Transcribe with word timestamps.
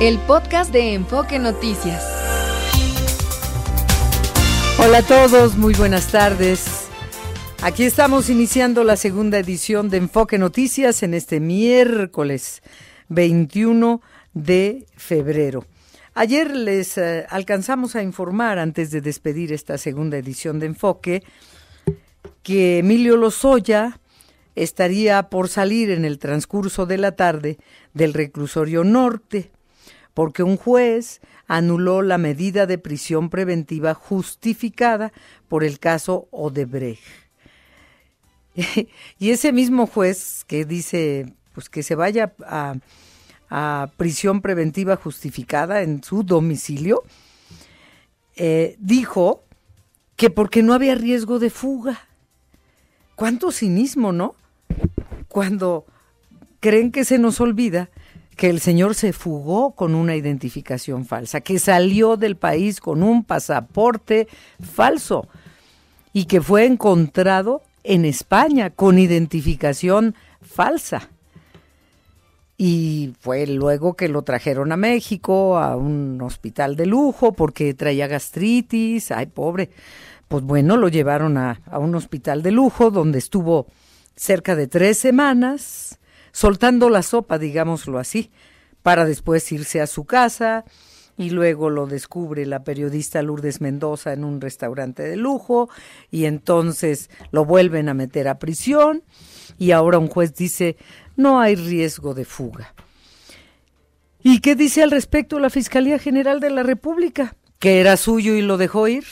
el 0.00 0.18
podcast 0.18 0.70
de 0.74 0.92
Enfoque 0.92 1.38
Noticias. 1.38 2.04
Hola 4.78 4.98
a 4.98 5.02
todos, 5.02 5.56
muy 5.56 5.72
buenas 5.72 6.12
tardes. 6.12 6.88
Aquí 7.62 7.84
estamos 7.84 8.28
iniciando 8.28 8.84
la 8.84 8.96
segunda 8.96 9.38
edición 9.38 9.88
de 9.88 9.96
Enfoque 9.96 10.36
Noticias 10.36 11.02
en 11.02 11.14
este 11.14 11.40
miércoles 11.40 12.62
21 13.08 14.02
de 14.34 14.84
febrero. 14.96 15.64
Ayer 16.12 16.54
les 16.54 16.98
eh, 16.98 17.24
alcanzamos 17.30 17.96
a 17.96 18.02
informar, 18.02 18.58
antes 18.58 18.90
de 18.90 19.00
despedir 19.00 19.50
esta 19.50 19.78
segunda 19.78 20.18
edición 20.18 20.58
de 20.58 20.66
Enfoque, 20.66 21.22
que 22.42 22.80
Emilio 22.80 23.16
Lozoya 23.16 23.98
estaría 24.56 25.30
por 25.30 25.48
salir 25.48 25.90
en 25.90 26.04
el 26.04 26.18
transcurso 26.18 26.84
de 26.84 26.98
la 26.98 27.12
tarde 27.12 27.56
del 27.94 28.12
reclusorio 28.12 28.84
norte 28.84 29.52
porque 30.16 30.42
un 30.42 30.56
juez 30.56 31.20
anuló 31.46 32.00
la 32.00 32.16
medida 32.16 32.64
de 32.64 32.78
prisión 32.78 33.28
preventiva 33.28 33.92
justificada 33.92 35.12
por 35.46 35.62
el 35.62 35.78
caso 35.78 36.26
Odebrecht. 36.30 37.02
y 39.18 39.30
ese 39.30 39.52
mismo 39.52 39.86
juez 39.86 40.46
que 40.46 40.64
dice 40.64 41.34
pues 41.52 41.68
que 41.68 41.82
se 41.82 41.96
vaya 41.96 42.32
a, 42.46 43.88
prisión 43.98 44.40
preventiva 44.40 44.96
justificada 44.96 45.82
en 45.82 46.02
su 46.02 46.22
domicilio, 46.22 47.02
eh, 48.36 48.76
dijo 48.78 49.44
que 50.16 50.30
porque 50.30 50.62
no 50.62 50.72
había 50.72 50.94
riesgo 50.94 51.38
de 51.38 51.50
fuga. 51.50 52.08
¿Cuánto 53.16 53.52
cinismo, 53.52 54.12
no? 54.12 54.34
Cuando 55.28 55.84
creen 56.60 56.90
que 56.90 57.04
se 57.04 57.18
nos 57.18 57.38
olvida 57.38 57.90
que 58.36 58.50
el 58.50 58.60
señor 58.60 58.94
se 58.94 59.12
fugó 59.12 59.72
con 59.72 59.94
una 59.94 60.14
identificación 60.14 61.06
falsa, 61.06 61.40
que 61.40 61.58
salió 61.58 62.16
del 62.16 62.36
país 62.36 62.80
con 62.80 63.02
un 63.02 63.24
pasaporte 63.24 64.28
falso 64.60 65.26
y 66.12 66.26
que 66.26 66.42
fue 66.42 66.66
encontrado 66.66 67.62
en 67.82 68.04
España 68.04 68.70
con 68.70 68.98
identificación 68.98 70.14
falsa. 70.42 71.08
Y 72.58 73.14
fue 73.20 73.46
luego 73.46 73.94
que 73.94 74.08
lo 74.08 74.22
trajeron 74.22 74.72
a 74.72 74.76
México, 74.76 75.58
a 75.58 75.76
un 75.76 76.20
hospital 76.22 76.76
de 76.76 76.86
lujo, 76.86 77.32
porque 77.32 77.74
traía 77.74 78.06
gastritis. 78.06 79.10
Ay, 79.10 79.26
pobre. 79.26 79.70
Pues 80.28 80.42
bueno, 80.42 80.78
lo 80.78 80.88
llevaron 80.88 81.36
a, 81.36 81.60
a 81.66 81.78
un 81.78 81.94
hospital 81.94 82.42
de 82.42 82.52
lujo 82.52 82.90
donde 82.90 83.18
estuvo 83.18 83.66
cerca 84.14 84.56
de 84.56 84.66
tres 84.66 84.96
semanas 84.96 85.98
soltando 86.36 86.90
la 86.90 87.02
sopa, 87.02 87.38
digámoslo 87.38 87.98
así, 87.98 88.30
para 88.82 89.06
después 89.06 89.50
irse 89.52 89.80
a 89.80 89.86
su 89.86 90.04
casa 90.04 90.66
y 91.16 91.30
luego 91.30 91.70
lo 91.70 91.86
descubre 91.86 92.44
la 92.44 92.62
periodista 92.62 93.22
Lourdes 93.22 93.62
Mendoza 93.62 94.12
en 94.12 94.22
un 94.22 94.42
restaurante 94.42 95.02
de 95.02 95.16
lujo 95.16 95.70
y 96.10 96.26
entonces 96.26 97.08
lo 97.30 97.46
vuelven 97.46 97.88
a 97.88 97.94
meter 97.94 98.28
a 98.28 98.38
prisión 98.38 99.02
y 99.56 99.70
ahora 99.70 99.98
un 99.98 100.08
juez 100.08 100.34
dice 100.34 100.76
no 101.16 101.40
hay 101.40 101.54
riesgo 101.54 102.12
de 102.12 102.26
fuga. 102.26 102.74
¿Y 104.22 104.40
qué 104.40 104.56
dice 104.56 104.82
al 104.82 104.90
respecto 104.90 105.38
la 105.38 105.48
Fiscalía 105.48 105.98
General 105.98 106.38
de 106.38 106.50
la 106.50 106.64
República? 106.64 107.34
Que 107.58 107.80
era 107.80 107.96
suyo 107.96 108.34
y 108.34 108.42
lo 108.42 108.58
dejó 108.58 108.88
ir. 108.88 109.04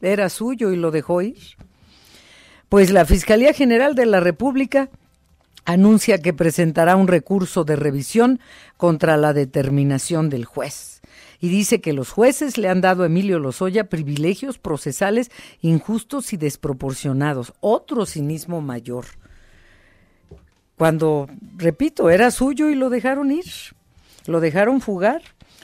Era 0.00 0.30
suyo 0.30 0.72
y 0.72 0.76
lo 0.76 0.90
dejó 0.90 1.20
ir. 1.20 1.36
Pues 2.70 2.90
la 2.90 3.04
Fiscalía 3.04 3.52
General 3.52 3.94
de 3.94 4.06
la 4.06 4.20
República 4.20 4.88
anuncia 5.70 6.18
que 6.18 6.32
presentará 6.32 6.96
un 6.96 7.08
recurso 7.08 7.64
de 7.64 7.76
revisión 7.76 8.40
contra 8.76 9.16
la 9.16 9.32
determinación 9.32 10.30
del 10.30 10.44
juez. 10.44 11.00
Y 11.40 11.48
dice 11.48 11.80
que 11.80 11.92
los 11.92 12.10
jueces 12.10 12.58
le 12.58 12.68
han 12.68 12.80
dado 12.80 13.02
a 13.02 13.06
Emilio 13.06 13.38
Lozoya 13.38 13.88
privilegios 13.88 14.58
procesales 14.58 15.30
injustos 15.62 16.32
y 16.32 16.36
desproporcionados. 16.36 17.54
Otro 17.60 18.04
cinismo 18.04 18.60
mayor. 18.60 19.06
Cuando, 20.76 21.28
repito, 21.56 22.10
era 22.10 22.30
suyo 22.30 22.68
y 22.68 22.74
lo 22.74 22.90
dejaron 22.90 23.30
ir. 23.30 23.46
Lo 24.26 24.40
dejaron 24.40 24.80
fugar. 24.80 25.22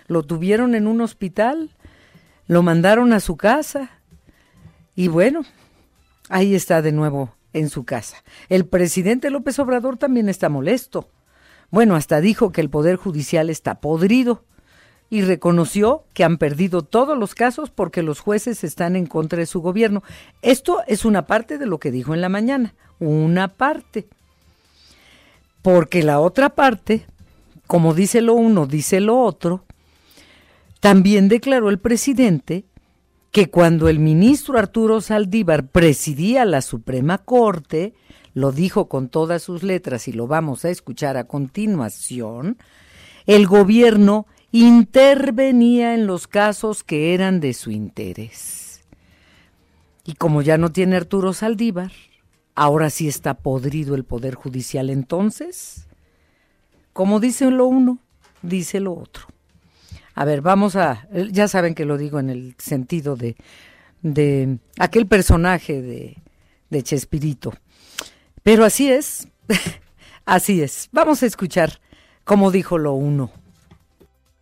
Lo 0.08 0.22
tuvieron 0.22 0.74
en 0.74 0.86
un 0.86 1.02
hospital. 1.02 1.70
Lo 2.46 2.62
mandaron 2.62 3.12
a 3.12 3.20
su 3.20 3.36
casa. 3.36 3.90
Y 4.94 5.08
bueno, 5.08 5.42
ahí 6.30 6.54
está 6.54 6.80
de 6.80 6.92
nuevo 6.92 7.35
en 7.56 7.70
su 7.70 7.84
casa. 7.84 8.22
El 8.48 8.66
presidente 8.66 9.30
López 9.30 9.58
Obrador 9.58 9.96
también 9.96 10.28
está 10.28 10.48
molesto. 10.48 11.08
Bueno, 11.70 11.96
hasta 11.96 12.20
dijo 12.20 12.52
que 12.52 12.60
el 12.60 12.70
Poder 12.70 12.96
Judicial 12.96 13.50
está 13.50 13.80
podrido 13.80 14.44
y 15.08 15.22
reconoció 15.22 16.04
que 16.14 16.24
han 16.24 16.38
perdido 16.38 16.82
todos 16.82 17.16
los 17.16 17.34
casos 17.34 17.70
porque 17.70 18.02
los 18.02 18.20
jueces 18.20 18.64
están 18.64 18.96
en 18.96 19.06
contra 19.06 19.38
de 19.38 19.46
su 19.46 19.60
gobierno. 19.60 20.02
Esto 20.42 20.82
es 20.86 21.04
una 21.04 21.26
parte 21.26 21.58
de 21.58 21.66
lo 21.66 21.78
que 21.78 21.90
dijo 21.90 22.14
en 22.14 22.20
la 22.20 22.28
mañana, 22.28 22.74
una 22.98 23.48
parte. 23.48 24.08
Porque 25.62 26.02
la 26.02 26.20
otra 26.20 26.50
parte, 26.50 27.06
como 27.66 27.94
dice 27.94 28.20
lo 28.20 28.34
uno, 28.34 28.66
dice 28.66 29.00
lo 29.00 29.20
otro, 29.20 29.64
también 30.80 31.28
declaró 31.28 31.70
el 31.70 31.78
presidente 31.78 32.64
que 33.36 33.50
cuando 33.50 33.90
el 33.90 33.98
ministro 33.98 34.58
Arturo 34.58 35.02
Saldívar 35.02 35.66
presidía 35.66 36.46
la 36.46 36.62
Suprema 36.62 37.18
Corte, 37.18 37.92
lo 38.32 38.50
dijo 38.50 38.88
con 38.88 39.10
todas 39.10 39.42
sus 39.42 39.62
letras 39.62 40.08
y 40.08 40.12
lo 40.12 40.26
vamos 40.26 40.64
a 40.64 40.70
escuchar 40.70 41.18
a 41.18 41.24
continuación, 41.24 42.56
el 43.26 43.46
gobierno 43.46 44.26
intervenía 44.52 45.92
en 45.92 46.06
los 46.06 46.26
casos 46.26 46.82
que 46.82 47.12
eran 47.12 47.40
de 47.40 47.52
su 47.52 47.70
interés. 47.70 48.80
Y 50.06 50.14
como 50.14 50.40
ya 50.40 50.56
no 50.56 50.72
tiene 50.72 50.96
Arturo 50.96 51.34
Saldívar, 51.34 51.92
ahora 52.54 52.88
sí 52.88 53.06
está 53.06 53.34
podrido 53.34 53.96
el 53.96 54.04
Poder 54.04 54.34
Judicial 54.34 54.88
entonces. 54.88 55.88
Como 56.94 57.20
dice 57.20 57.50
lo 57.50 57.66
uno, 57.66 57.98
dice 58.40 58.80
lo 58.80 58.94
otro. 58.94 59.26
A 60.16 60.24
ver, 60.24 60.40
vamos 60.40 60.76
a, 60.76 61.06
ya 61.30 61.46
saben 61.46 61.74
que 61.74 61.84
lo 61.84 61.98
digo 61.98 62.18
en 62.18 62.30
el 62.30 62.54
sentido 62.58 63.16
de, 63.16 63.36
de 64.00 64.58
aquel 64.78 65.06
personaje 65.06 65.82
de, 65.82 66.16
de 66.70 66.82
Chespirito. 66.82 67.52
Pero 68.42 68.64
así 68.64 68.90
es, 68.90 69.28
así 70.24 70.62
es. 70.62 70.88
Vamos 70.90 71.22
a 71.22 71.26
escuchar 71.26 71.80
cómo 72.24 72.50
dijo 72.50 72.78
lo 72.78 72.94
uno. 72.94 73.30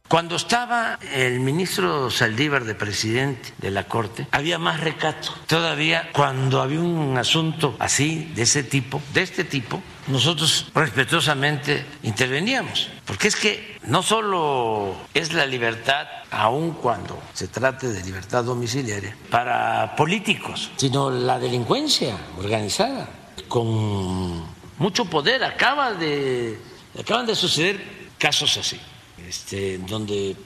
Cuando 0.07 0.37
estaba 0.37 1.01
el 1.13 1.41
ministro 1.41 2.09
Saldívar 2.09 2.65
de 2.65 2.77
presidente 2.77 3.53
de 3.59 3.73
la 3.73 3.89
Corte, 3.89 4.29
había 4.31 4.61
más 4.61 4.79
recato. 4.79 5.35
Todavía 5.49 6.11
cuando 6.13 6.63
había 6.63 6.79
un 6.81 7.19
asunto 7.19 7.75
así, 7.81 8.31
de 8.37 8.43
ese 8.43 8.63
tipo, 8.63 9.03
de 9.13 9.23
este 9.23 9.43
tipo, 9.43 9.83
nosotros 10.07 10.71
respetuosamente 10.73 11.85
interveníamos. 12.05 12.91
Porque 13.07 13.27
es 13.27 13.35
que 13.35 13.74
no 13.87 14.03
solo 14.03 14.95
es 15.13 15.33
la 15.33 15.47
libertad, 15.47 16.07
aun 16.31 16.73
cuando 16.73 17.19
se 17.33 17.49
trate 17.49 17.89
de 17.89 18.03
libertad 18.03 18.45
domiciliaria, 18.45 19.17
para 19.31 19.95
políticos, 19.97 20.71
sino 20.77 21.11
la 21.11 21.39
delincuencia 21.39 22.17
organizada, 22.39 23.09
con 23.49 24.45
mucho 24.79 25.05
poder. 25.05 25.45
Acaba 25.45 25.93
de, 25.93 26.59
acaban 26.99 27.27
de 27.27 27.35
suceder 27.35 27.83
casos 28.19 28.57
así 28.57 28.81
este, 29.29 29.79
donde 29.79 30.31
eh, 30.31 30.37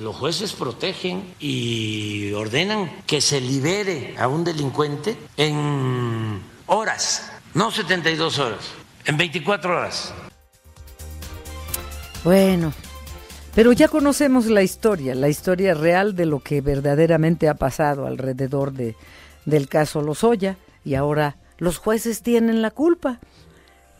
los 0.00 0.16
jueces 0.16 0.52
protegen 0.52 1.34
y 1.38 2.32
ordenan 2.32 3.02
que 3.06 3.20
se 3.20 3.40
libere 3.40 4.14
a 4.18 4.28
un 4.28 4.44
delincuente 4.44 5.16
en 5.36 6.40
horas, 6.66 7.30
no 7.54 7.70
72 7.70 8.38
horas, 8.38 8.64
en 9.04 9.16
24 9.16 9.76
horas. 9.76 10.14
Bueno, 12.24 12.72
pero 13.54 13.72
ya 13.72 13.88
conocemos 13.88 14.46
la 14.46 14.62
historia, 14.62 15.14
la 15.14 15.28
historia 15.28 15.74
real 15.74 16.14
de 16.14 16.26
lo 16.26 16.40
que 16.40 16.60
verdaderamente 16.60 17.48
ha 17.48 17.54
pasado 17.54 18.06
alrededor 18.06 18.72
de, 18.72 18.96
del 19.46 19.68
caso 19.68 20.02
Lozoya 20.02 20.58
y 20.84 20.94
ahora 20.94 21.36
los 21.58 21.78
jueces 21.78 22.22
tienen 22.22 22.60
la 22.60 22.70
culpa. 22.70 23.20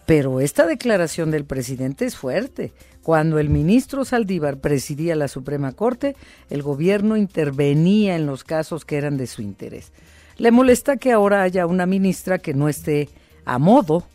Pero 0.05 0.41
esta 0.41 0.67
declaración 0.67 1.31
del 1.31 1.44
presidente 1.44 2.05
es 2.05 2.17
fuerte. 2.17 2.73
Cuando 3.02 3.38
el 3.38 3.49
ministro 3.49 4.05
Saldívar 4.05 4.58
presidía 4.58 5.17
la 5.17 5.26
Suprema 5.26 5.73
Corte, 5.73 6.17
el 6.50 6.62
gobierno 6.62 7.17
intervenía 7.17 8.14
en 8.14 8.26
los 8.26 8.44
casos 8.44 8.85
que 8.85 8.96
eran 8.96 9.17
de 9.17 9.26
su 9.26 9.43
interés. 9.43 9.93
Le 10.38 10.50
molesta 10.50 10.96
que 10.96 11.12
ahora 11.12 11.43
haya 11.43 11.67
una 11.67 11.87
ministra 11.87 12.38
que 12.38 12.52
no 12.52 12.69
esté 12.69 13.08
a 13.44 13.58
modo 13.58 14.06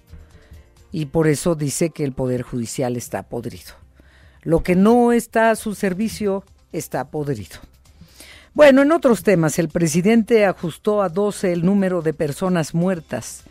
y 0.91 1.07
por 1.07 1.27
eso 1.27 1.55
dice 1.55 1.89
que 1.89 2.03
el 2.03 2.13
Poder 2.13 2.43
Judicial 2.43 2.95
está 2.95 3.23
podrido. 3.23 3.80
Lo 4.43 4.63
que 4.63 4.75
no 4.75 5.11
está 5.11 5.51
a 5.51 5.55
su 5.55 5.75
servicio 5.75 6.43
está 6.71 7.09
podrido. 7.09 7.57
Bueno, 8.53 8.81
en 8.81 8.91
otros 8.91 9.23
temas, 9.23 9.59
el 9.59 9.69
presidente 9.69 10.45
ajustó 10.45 11.01
a 11.01 11.09
12 11.09 11.53
el 11.53 11.65
número 11.65 12.01
de 12.01 12.13
personas 12.13 12.73
muertas 12.73 13.43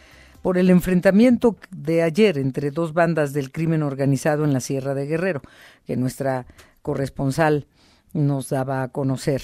por 0.42 0.58
el 0.58 0.70
enfrentamiento 0.70 1.56
de 1.70 2.02
ayer 2.02 2.38
entre 2.38 2.70
dos 2.70 2.92
bandas 2.92 3.32
del 3.32 3.50
crimen 3.50 3.82
organizado 3.82 4.44
en 4.44 4.52
la 4.52 4.60
Sierra 4.60 4.94
de 4.94 5.06
Guerrero, 5.06 5.42
que 5.87 5.96
nuestra 5.96 6.46
corresponsal 6.82 7.66
nos 8.12 8.48
daba 8.48 8.82
a 8.82 8.88
conocer 8.88 9.42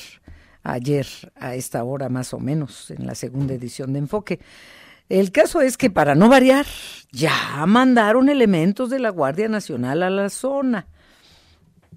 ayer 0.63 1.07
a 1.37 1.55
esta 1.55 1.85
hora 1.85 2.09
más 2.09 2.35
o 2.35 2.39
menos 2.39 2.91
en 2.91 3.07
la 3.07 3.15
segunda 3.15 3.55
edición 3.55 3.93
de 3.93 4.01
Enfoque. 4.01 4.41
El 5.09 5.31
caso 5.31 5.61
es 5.61 5.77
que 5.77 5.89
para 5.89 6.15
no 6.15 6.29
variar, 6.29 6.67
ya 7.13 7.65
mandaron 7.67 8.29
elementos 8.29 8.91
de 8.91 8.99
la 8.99 9.11
Guardia 9.11 9.49
Nacional 9.49 10.03
a 10.03 10.11
la 10.11 10.29
zona. 10.29 10.87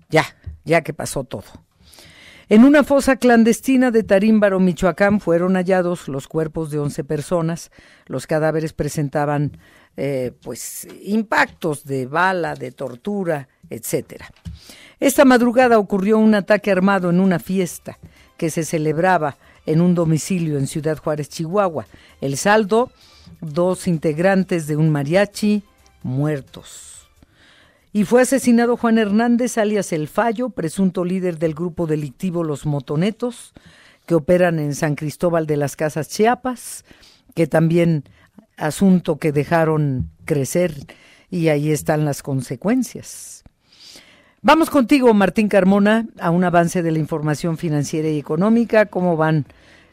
Ya, 0.09 0.25
ya 0.65 0.81
que 0.81 0.93
pasó 0.93 1.23
todo. 1.23 1.45
En 2.51 2.63
una 2.63 2.83
fosa 2.83 3.17
clandestina 3.17 3.91
de 3.91 4.01
Tarímbaro, 4.01 4.59
Michoacán, 4.59 5.19
fueron 5.19 5.53
hallados 5.53 6.07
los 6.07 6.27
cuerpos 6.27 6.71
de 6.71 6.79
11 6.79 7.03
personas. 7.03 7.69
Los 8.07 8.25
cadáveres 8.25 8.73
presentaban 8.73 9.59
eh, 9.97 10.31
pues 10.41 10.87
impactos 11.03 11.85
de 11.85 12.07
bala, 12.07 12.55
de 12.55 12.71
tortura, 12.71 13.49
etcétera. 13.69 14.31
Esta 14.99 15.25
madrugada 15.25 15.77
ocurrió 15.77 16.17
un 16.17 16.33
ataque 16.33 16.71
armado 16.71 17.11
en 17.11 17.19
una 17.19 17.37
fiesta 17.37 17.99
que 18.35 18.49
se 18.49 18.63
celebraba 18.63 19.37
en 19.67 19.79
un 19.79 19.93
domicilio 19.93 20.57
en 20.57 20.65
Ciudad 20.65 20.97
Juárez, 20.97 21.29
Chihuahua. 21.29 21.85
El 22.19 22.35
saldo, 22.35 22.91
dos 23.41 23.87
integrantes 23.87 24.65
de 24.65 24.75
un 24.75 24.89
mariachi 24.89 25.61
muertos. 26.01 26.98
Y 27.91 28.03
fue 28.03 28.21
asesinado 28.21 28.77
Juan 28.77 28.99
Hernández, 28.99 29.57
alias 29.57 29.91
El 29.93 30.07
Fallo, 30.07 30.49
presunto 30.49 31.03
líder 31.03 31.39
del 31.39 31.55
grupo 31.55 31.87
delictivo 31.87 32.43
Los 32.43 32.67
Motonetos, 32.67 33.53
que 34.05 34.13
operan 34.15 34.59
en 34.59 34.75
San 34.75 34.95
Cristóbal 34.95 35.47
de 35.47 35.57
las 35.57 35.75
Casas 35.75 36.07
Chiapas, 36.09 36.85
que 37.33 37.47
también 37.47 38.03
asunto 38.57 39.17
que 39.17 39.31
dejaron 39.31 40.11
crecer 40.25 40.75
y 41.31 41.47
ahí 41.47 41.71
están 41.71 42.05
las 42.05 42.21
consecuencias. 42.21 43.43
Vamos 44.41 44.69
contigo, 44.69 45.13
Martín 45.13 45.49
Carmona, 45.49 46.07
a 46.19 46.29
un 46.29 46.43
avance 46.43 46.83
de 46.83 46.91
la 46.91 46.99
información 46.99 47.57
financiera 47.57 48.07
y 48.07 48.19
económica, 48.19 48.85
cómo 48.85 49.17
van, 49.17 49.45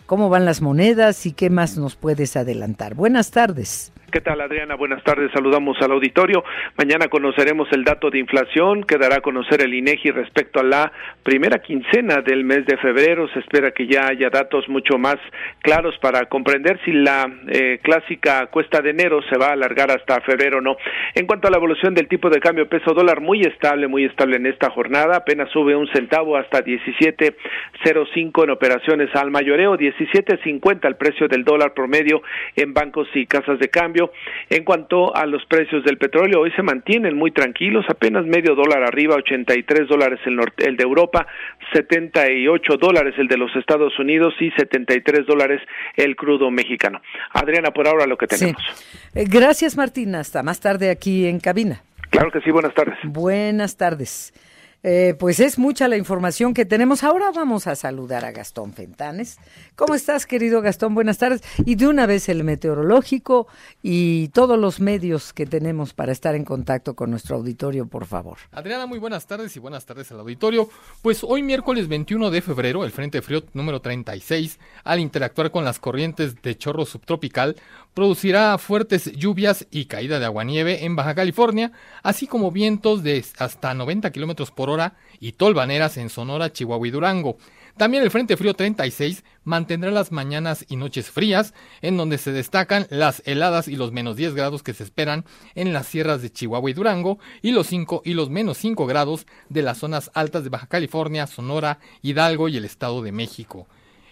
cómo 0.06 0.28
van 0.28 0.44
las 0.44 0.60
monedas 0.60 1.26
y 1.26 1.32
qué 1.32 1.50
más 1.50 1.76
nos 1.78 1.96
puedes 1.96 2.36
adelantar. 2.36 2.94
Buenas 2.94 3.30
tardes. 3.30 3.92
¿Qué 4.16 4.22
tal, 4.22 4.40
Adriana? 4.40 4.76
Buenas 4.76 5.04
tardes. 5.04 5.30
Saludamos 5.30 5.76
al 5.82 5.92
auditorio. 5.92 6.42
Mañana 6.78 7.08
conoceremos 7.08 7.68
el 7.72 7.84
dato 7.84 8.08
de 8.08 8.18
inflación 8.18 8.82
que 8.82 8.96
dará 8.96 9.16
a 9.16 9.20
conocer 9.20 9.60
el 9.60 9.74
INEGI 9.74 10.10
respecto 10.10 10.58
a 10.58 10.62
la 10.62 10.90
primera 11.22 11.58
quincena 11.58 12.22
del 12.22 12.42
mes 12.42 12.64
de 12.64 12.78
febrero. 12.78 13.28
Se 13.34 13.40
espera 13.40 13.72
que 13.72 13.86
ya 13.86 14.06
haya 14.06 14.30
datos 14.30 14.70
mucho 14.70 14.96
más 14.96 15.16
claros 15.60 15.98
para 16.00 16.24
comprender 16.30 16.80
si 16.86 16.92
la 16.92 17.30
eh, 17.48 17.78
clásica 17.82 18.46
cuesta 18.46 18.80
de 18.80 18.88
enero 18.88 19.20
se 19.28 19.36
va 19.36 19.48
a 19.48 19.52
alargar 19.52 19.90
hasta 19.90 20.22
febrero 20.22 20.58
o 20.58 20.60
no. 20.62 20.78
En 21.14 21.26
cuanto 21.26 21.48
a 21.48 21.50
la 21.50 21.58
evolución 21.58 21.92
del 21.92 22.08
tipo 22.08 22.30
de 22.30 22.40
cambio 22.40 22.70
peso 22.70 22.94
dólar, 22.94 23.20
muy 23.20 23.42
estable, 23.42 23.86
muy 23.86 24.06
estable 24.06 24.36
en 24.36 24.46
esta 24.46 24.70
jornada. 24.70 25.18
Apenas 25.18 25.50
sube 25.50 25.76
un 25.76 25.88
centavo 25.88 26.38
hasta 26.38 26.64
17.05 26.64 28.44
en 28.44 28.50
operaciones 28.50 29.14
al 29.14 29.30
mayoreo, 29.30 29.76
17.50 29.76 30.86
el 30.86 30.96
precio 30.96 31.28
del 31.28 31.44
dólar 31.44 31.74
promedio 31.74 32.22
en 32.54 32.72
bancos 32.72 33.08
y 33.12 33.26
casas 33.26 33.58
de 33.58 33.68
cambio 33.68 34.05
en 34.50 34.64
cuanto 34.64 35.14
a 35.14 35.26
los 35.26 35.44
precios 35.46 35.84
del 35.84 35.98
petróleo, 35.98 36.40
hoy 36.40 36.52
se 36.52 36.62
mantienen 36.62 37.16
muy 37.16 37.30
tranquilos, 37.30 37.84
apenas 37.88 38.24
medio 38.26 38.54
dólar 38.54 38.82
arriba, 38.82 39.16
83 39.16 39.88
dólares 39.88 40.20
el, 40.26 40.38
el 40.58 40.76
de 40.76 40.82
Europa, 40.82 41.26
78 41.72 42.76
dólares 42.76 43.14
el 43.18 43.28
de 43.28 43.36
los 43.36 43.54
Estados 43.56 43.98
Unidos 43.98 44.34
y 44.40 44.50
73 44.52 45.26
dólares 45.26 45.60
el 45.96 46.16
crudo 46.16 46.50
mexicano. 46.50 47.00
Adriana, 47.32 47.70
por 47.70 47.88
ahora 47.88 48.06
lo 48.06 48.16
que 48.16 48.26
tenemos. 48.26 48.62
Eh, 49.14 49.24
gracias, 49.28 49.76
Martín. 49.76 50.14
Hasta 50.14 50.42
más 50.42 50.60
tarde 50.60 50.90
aquí 50.90 51.26
en 51.26 51.40
cabina. 51.40 51.82
Claro 52.10 52.30
que 52.30 52.40
sí, 52.40 52.50
buenas 52.50 52.74
tardes. 52.74 52.96
Buenas 53.04 53.76
tardes. 53.76 54.32
Eh, 54.82 55.14
pues 55.18 55.40
es 55.40 55.58
mucha 55.58 55.88
la 55.88 55.96
información 55.96 56.54
que 56.54 56.64
tenemos. 56.64 57.02
Ahora 57.02 57.30
vamos 57.32 57.66
a 57.66 57.74
saludar 57.74 58.24
a 58.24 58.32
Gastón 58.32 58.72
Fentanes. 58.72 59.38
¿Cómo 59.74 59.94
estás, 59.94 60.26
querido 60.26 60.62
Gastón? 60.62 60.94
Buenas 60.94 61.18
tardes. 61.18 61.42
Y 61.64 61.74
de 61.74 61.88
una 61.88 62.06
vez 62.06 62.28
el 62.28 62.44
meteorológico 62.44 63.48
y 63.82 64.28
todos 64.28 64.58
los 64.58 64.80
medios 64.80 65.32
que 65.32 65.46
tenemos 65.46 65.92
para 65.92 66.12
estar 66.12 66.34
en 66.34 66.44
contacto 66.44 66.94
con 66.94 67.10
nuestro 67.10 67.36
auditorio, 67.36 67.86
por 67.86 68.06
favor. 68.06 68.38
Adriana, 68.52 68.86
muy 68.86 68.98
buenas 68.98 69.26
tardes 69.26 69.56
y 69.56 69.60
buenas 69.60 69.86
tardes 69.86 70.12
al 70.12 70.20
auditorio. 70.20 70.68
Pues 71.02 71.24
hoy 71.24 71.42
miércoles 71.42 71.88
21 71.88 72.30
de 72.30 72.42
febrero, 72.42 72.84
el 72.84 72.92
Frente 72.92 73.22
Frío 73.22 73.42
número 73.54 73.80
36, 73.80 74.58
al 74.84 75.00
interactuar 75.00 75.50
con 75.50 75.64
las 75.64 75.78
corrientes 75.78 76.40
de 76.42 76.56
chorro 76.56 76.84
subtropical, 76.86 77.56
producirá 77.96 78.58
fuertes 78.58 79.10
lluvias 79.12 79.66
y 79.70 79.86
caída 79.86 80.18
de 80.18 80.26
aguanieve 80.26 80.84
en 80.84 80.96
Baja 80.96 81.14
California, 81.14 81.72
así 82.02 82.26
como 82.26 82.52
vientos 82.52 83.02
de 83.02 83.24
hasta 83.38 83.72
90 83.72 84.12
kilómetros 84.12 84.50
por 84.50 84.68
hora 84.68 84.96
y 85.18 85.32
tolvaneras 85.32 85.96
en 85.96 86.10
Sonora, 86.10 86.52
Chihuahua 86.52 86.86
y 86.86 86.90
Durango. 86.90 87.38
También 87.78 88.02
el 88.02 88.10
Frente 88.10 88.36
Frío 88.36 88.52
36 88.52 89.24
mantendrá 89.44 89.90
las 89.90 90.12
mañanas 90.12 90.66
y 90.68 90.76
noches 90.76 91.10
frías, 91.10 91.54
en 91.80 91.96
donde 91.96 92.18
se 92.18 92.32
destacan 92.32 92.86
las 92.90 93.22
heladas 93.24 93.66
y 93.66 93.76
los 93.76 93.92
menos 93.92 94.16
10 94.16 94.34
grados 94.34 94.62
que 94.62 94.74
se 94.74 94.84
esperan 94.84 95.24
en 95.54 95.72
las 95.72 95.86
sierras 95.86 96.20
de 96.20 96.30
Chihuahua 96.30 96.68
y 96.68 96.74
Durango, 96.74 97.18
y 97.40 97.52
los 97.52 97.66
5 97.68 98.02
y 98.04 98.12
los 98.12 98.28
menos 98.28 98.58
5 98.58 98.84
grados 98.84 99.26
de 99.48 99.62
las 99.62 99.78
zonas 99.78 100.10
altas 100.12 100.44
de 100.44 100.50
Baja 100.50 100.66
California, 100.66 101.26
Sonora, 101.26 101.78
Hidalgo 102.02 102.50
y 102.50 102.58
el 102.58 102.66
Estado 102.66 103.00
de 103.00 103.12
México. 103.12 103.66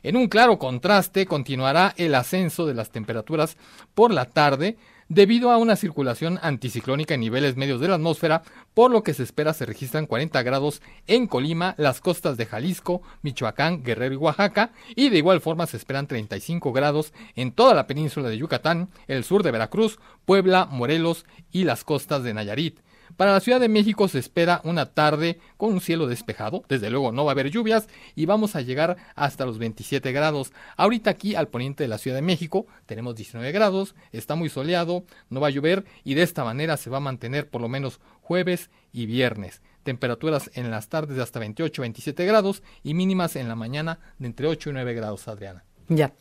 En 0.04 0.18
un 0.18 0.28
claro 0.28 0.58
contraste 0.58 1.24
continuará 1.24 1.94
el 1.96 2.14
ascenso 2.14 2.66
de 2.66 2.74
las 2.74 2.90
temperaturas 2.90 3.56
por 3.94 4.12
la 4.12 4.26
tarde 4.26 4.76
debido 5.08 5.50
a 5.50 5.56
una 5.56 5.76
circulación 5.76 6.38
anticiclónica 6.42 7.14
en 7.14 7.20
niveles 7.20 7.56
medios 7.56 7.80
de 7.80 7.88
la 7.88 7.94
atmósfera, 7.94 8.42
por 8.74 8.90
lo 8.90 9.02
que 9.02 9.14
se 9.14 9.22
espera 9.22 9.54
se 9.54 9.64
registran 9.64 10.04
40 10.04 10.42
grados 10.42 10.82
en 11.06 11.26
Colima, 11.26 11.74
las 11.78 12.02
costas 12.02 12.36
de 12.36 12.44
Jalisco, 12.44 13.00
Michoacán, 13.22 13.82
Guerrero 13.82 14.12
y 14.12 14.18
Oaxaca, 14.18 14.72
y 14.94 15.08
de 15.08 15.16
igual 15.16 15.40
forma 15.40 15.66
se 15.66 15.78
esperan 15.78 16.06
35 16.06 16.70
grados 16.74 17.14
en 17.34 17.52
toda 17.52 17.72
la 17.72 17.86
península 17.86 18.28
de 18.28 18.36
Yucatán, 18.36 18.90
el 19.06 19.24
sur 19.24 19.42
de 19.42 19.52
Veracruz, 19.52 19.98
Puebla, 20.26 20.66
Morelos 20.66 21.24
y 21.50 21.64
las 21.64 21.82
costas 21.82 22.22
de 22.22 22.34
Nayarit. 22.34 22.78
Para 23.16 23.32
la 23.32 23.40
Ciudad 23.40 23.60
de 23.60 23.68
México 23.68 24.08
se 24.08 24.18
espera 24.18 24.60
una 24.64 24.86
tarde 24.86 25.38
con 25.56 25.72
un 25.72 25.80
cielo 25.80 26.08
despejado, 26.08 26.64
desde 26.68 26.90
luego 26.90 27.12
no 27.12 27.24
va 27.24 27.30
a 27.30 27.34
haber 27.34 27.50
lluvias 27.50 27.88
y 28.16 28.26
vamos 28.26 28.56
a 28.56 28.60
llegar 28.60 28.96
hasta 29.14 29.46
los 29.46 29.58
27 29.58 30.10
grados. 30.10 30.52
Ahorita 30.76 31.10
aquí 31.10 31.36
al 31.36 31.48
poniente 31.48 31.84
de 31.84 31.88
la 31.88 31.98
Ciudad 31.98 32.16
de 32.16 32.22
México 32.22 32.66
tenemos 32.86 33.14
19 33.14 33.52
grados, 33.52 33.94
está 34.10 34.34
muy 34.34 34.48
soleado, 34.48 35.04
no 35.30 35.40
va 35.40 35.48
a 35.48 35.50
llover 35.50 35.84
y 36.02 36.14
de 36.14 36.22
esta 36.22 36.42
manera 36.42 36.76
se 36.76 36.90
va 36.90 36.96
a 36.96 37.00
mantener 37.00 37.48
por 37.48 37.60
lo 37.60 37.68
menos 37.68 38.00
jueves 38.20 38.68
y 38.92 39.06
viernes. 39.06 39.62
Temperaturas 39.84 40.50
en 40.54 40.70
las 40.70 40.88
tardes 40.88 41.16
de 41.16 41.22
hasta 41.22 41.38
28, 41.38 41.82
27 41.82 42.24
grados 42.26 42.62
y 42.82 42.94
mínimas 42.94 43.36
en 43.36 43.48
la 43.48 43.54
mañana 43.54 44.00
de 44.18 44.26
entre 44.26 44.48
8 44.48 44.70
y 44.70 44.72
9 44.72 44.94
grados, 44.94 45.28
Adriana. 45.28 45.62
Ya. 45.88 46.12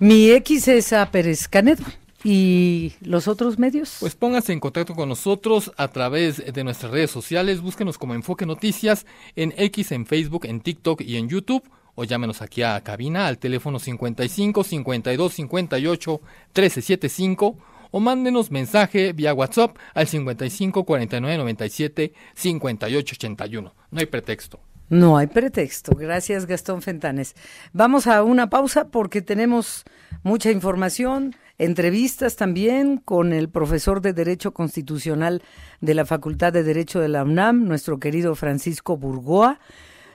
Mi 0.00 0.30
X 0.30 0.68
es 0.68 0.92
a 0.92 1.10
Pérez 1.10 1.46
Canedo. 1.46 1.84
¿Y 2.24 2.94
los 3.00 3.28
otros 3.28 3.58
medios? 3.58 3.98
Pues 4.00 4.14
pónganse 4.14 4.52
en 4.52 4.60
contacto 4.60 4.94
con 4.94 5.08
nosotros 5.08 5.72
a 5.76 5.88
través 5.88 6.42
de 6.52 6.64
nuestras 6.64 6.90
redes 6.92 7.10
sociales, 7.10 7.60
búsquenos 7.60 7.98
como 7.98 8.14
Enfoque 8.14 8.46
Noticias 8.46 9.06
en 9.36 9.52
X, 9.56 9.92
en 9.92 10.06
Facebook, 10.06 10.46
en 10.46 10.60
TikTok 10.60 11.02
y 11.02 11.16
en 11.16 11.28
YouTube 11.28 11.62
o 11.94 12.04
llámenos 12.04 12.42
aquí 12.42 12.62
a 12.62 12.80
cabina 12.82 13.26
al 13.26 13.38
teléfono 13.38 13.78
55 13.78 14.62
52 14.62 15.32
58 15.32 16.20
1375 16.54 17.56
o 17.90 18.00
mándenos 18.00 18.50
mensaje 18.50 19.12
vía 19.12 19.34
WhatsApp 19.34 19.76
al 19.94 20.06
55 20.06 20.84
49 20.84 21.38
97 21.38 22.12
58 22.34 23.14
81. 23.16 23.74
No 23.90 24.00
hay 24.00 24.06
pretexto. 24.06 24.60
No 24.88 25.16
hay 25.16 25.26
pretexto. 25.26 25.96
Gracias, 25.96 26.46
Gastón 26.46 26.80
Fentanes. 26.80 27.34
Vamos 27.72 28.06
a 28.06 28.22
una 28.22 28.50
pausa 28.50 28.88
porque 28.88 29.20
tenemos 29.20 29.84
mucha 30.22 30.50
información 30.50 31.34
entrevistas 31.58 32.36
también 32.36 32.98
con 32.98 33.32
el 33.32 33.48
profesor 33.48 34.00
de 34.00 34.12
Derecho 34.12 34.52
Constitucional 34.52 35.42
de 35.80 35.94
la 35.94 36.04
Facultad 36.04 36.52
de 36.52 36.62
Derecho 36.62 37.00
de 37.00 37.08
la 37.08 37.24
UNAM, 37.24 37.64
nuestro 37.64 37.98
querido 37.98 38.34
Francisco 38.34 38.96
Burgoa, 38.96 39.58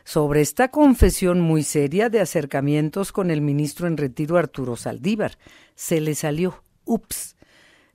sobre 0.03 0.41
esta 0.41 0.69
confesión 0.69 1.41
muy 1.41 1.63
seria 1.63 2.10
de 2.10 2.19
acercamientos 2.19 3.12
con 3.12 3.31
el 3.31 3.41
ministro 3.41 3.88
en 3.88 3.98
retiro 3.98 4.38
Arturo 4.38 4.75
Saldívar. 4.75 5.38
Se 5.75 6.01
le 6.01 6.15
salió, 6.15 6.63
ups, 6.86 7.36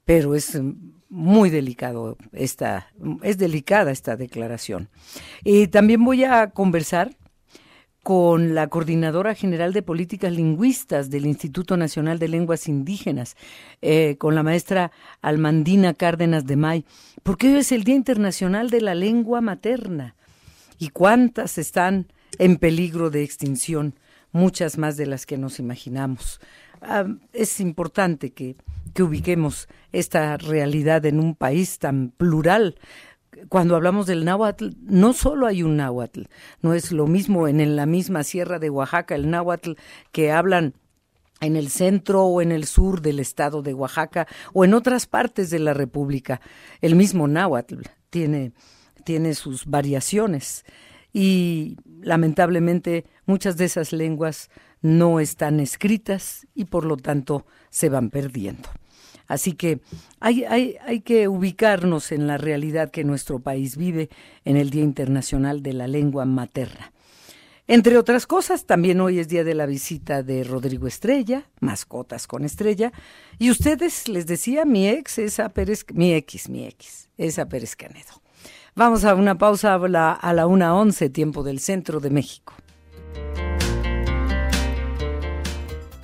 pero 0.04 0.34
es 0.34 0.58
muy 1.08 1.50
delicado 1.50 2.16
esta, 2.32 2.92
es 3.22 3.38
delicada 3.38 3.90
esta 3.90 4.16
declaración. 4.16 4.88
Y 5.44 5.68
también 5.68 6.04
voy 6.04 6.24
a 6.24 6.50
conversar 6.50 7.16
con 8.06 8.54
la 8.54 8.68
Coordinadora 8.68 9.34
General 9.34 9.72
de 9.72 9.82
Políticas 9.82 10.32
Lingüistas 10.32 11.10
del 11.10 11.26
Instituto 11.26 11.76
Nacional 11.76 12.20
de 12.20 12.28
Lenguas 12.28 12.68
Indígenas, 12.68 13.36
eh, 13.82 14.14
con 14.16 14.36
la 14.36 14.44
maestra 14.44 14.92
Almandina 15.22 15.92
Cárdenas 15.92 16.46
de 16.46 16.54
May, 16.54 16.84
porque 17.24 17.48
hoy 17.48 17.56
es 17.56 17.72
el 17.72 17.82
Día 17.82 17.96
Internacional 17.96 18.70
de 18.70 18.80
la 18.80 18.94
Lengua 18.94 19.40
Materna. 19.40 20.14
¿Y 20.78 20.90
cuántas 20.90 21.58
están 21.58 22.06
en 22.38 22.58
peligro 22.58 23.10
de 23.10 23.24
extinción? 23.24 23.96
muchas 24.36 24.78
más 24.78 24.96
de 24.96 25.06
las 25.06 25.26
que 25.26 25.38
nos 25.38 25.58
imaginamos. 25.58 26.40
Ah, 26.82 27.06
es 27.32 27.58
importante 27.58 28.32
que, 28.32 28.56
que 28.94 29.02
ubiquemos 29.02 29.68
esta 29.92 30.36
realidad 30.36 31.06
en 31.06 31.18
un 31.18 31.34
país 31.34 31.78
tan 31.78 32.10
plural, 32.10 32.76
cuando 33.48 33.76
hablamos 33.76 34.06
del 34.06 34.24
náhuatl, 34.24 34.70
no 34.82 35.12
solo 35.12 35.46
hay 35.46 35.62
un 35.62 35.76
náhuatl, 35.76 36.22
no 36.62 36.74
es 36.74 36.92
lo 36.92 37.06
mismo 37.06 37.48
en, 37.48 37.76
la 37.76 37.86
misma 37.86 38.24
sierra 38.24 38.58
de 38.58 38.70
Oaxaca 38.70 39.14
el 39.14 39.30
náhuatl 39.30 39.72
que 40.12 40.32
hablan 40.32 40.74
en 41.40 41.56
el 41.56 41.68
centro 41.68 42.24
o 42.24 42.40
en 42.40 42.50
el 42.50 42.66
sur 42.66 43.02
del 43.02 43.20
estado 43.20 43.62
de 43.62 43.74
Oaxaca 43.74 44.26
o 44.52 44.64
en 44.64 44.74
otras 44.74 45.06
partes 45.06 45.50
de 45.50 45.58
la 45.58 45.74
República. 45.74 46.40
El 46.80 46.96
mismo 46.96 47.28
náhuatl 47.28 47.82
tiene, 48.10 48.52
tiene 49.04 49.34
sus 49.34 49.66
variaciones 49.66 50.64
y 51.12 51.76
lamentablemente 52.00 53.04
muchas 53.26 53.56
de 53.56 53.66
esas 53.66 53.92
lenguas 53.92 54.50
no 54.80 55.20
están 55.20 55.60
escritas 55.60 56.46
y 56.54 56.66
por 56.66 56.84
lo 56.84 56.96
tanto 56.96 57.46
se 57.70 57.88
van 57.88 58.10
perdiendo. 58.10 58.68
Así 59.28 59.52
que 59.52 59.80
hay, 60.20 60.44
hay, 60.44 60.76
hay, 60.84 61.00
que 61.00 61.28
ubicarnos 61.28 62.12
en 62.12 62.26
la 62.26 62.38
realidad 62.38 62.90
que 62.90 63.04
nuestro 63.04 63.40
país 63.40 63.76
vive 63.76 64.08
en 64.44 64.56
el 64.56 64.70
Día 64.70 64.82
Internacional 64.82 65.62
de 65.62 65.72
la 65.72 65.88
Lengua 65.88 66.24
Materna. 66.24 66.92
Entre 67.68 67.98
otras 67.98 68.28
cosas, 68.28 68.64
también 68.64 69.00
hoy 69.00 69.18
es 69.18 69.26
día 69.26 69.42
de 69.42 69.54
la 69.54 69.66
visita 69.66 70.22
de 70.22 70.44
Rodrigo 70.44 70.86
Estrella, 70.86 71.48
mascotas 71.58 72.28
con 72.28 72.44
Estrella, 72.44 72.92
y 73.38 73.50
ustedes, 73.50 74.06
les 74.06 74.26
decía, 74.26 74.64
mi 74.64 74.88
ex, 74.88 75.18
esa 75.18 75.48
Pérez, 75.48 75.84
mi 75.92 76.14
ex, 76.14 76.48
mi 76.48 76.64
ex, 76.64 77.08
esa 77.18 77.48
Pérez 77.48 77.74
Canedo. 77.74 78.22
Vamos 78.76 79.04
a 79.04 79.16
una 79.16 79.36
pausa 79.36 79.74
a 79.74 79.88
la, 79.88 80.12
a 80.12 80.32
la 80.32 80.46
1.11, 80.46 81.10
tiempo 81.10 81.42
del 81.42 81.58
centro 81.58 81.98
de 81.98 82.10
México. 82.10 82.54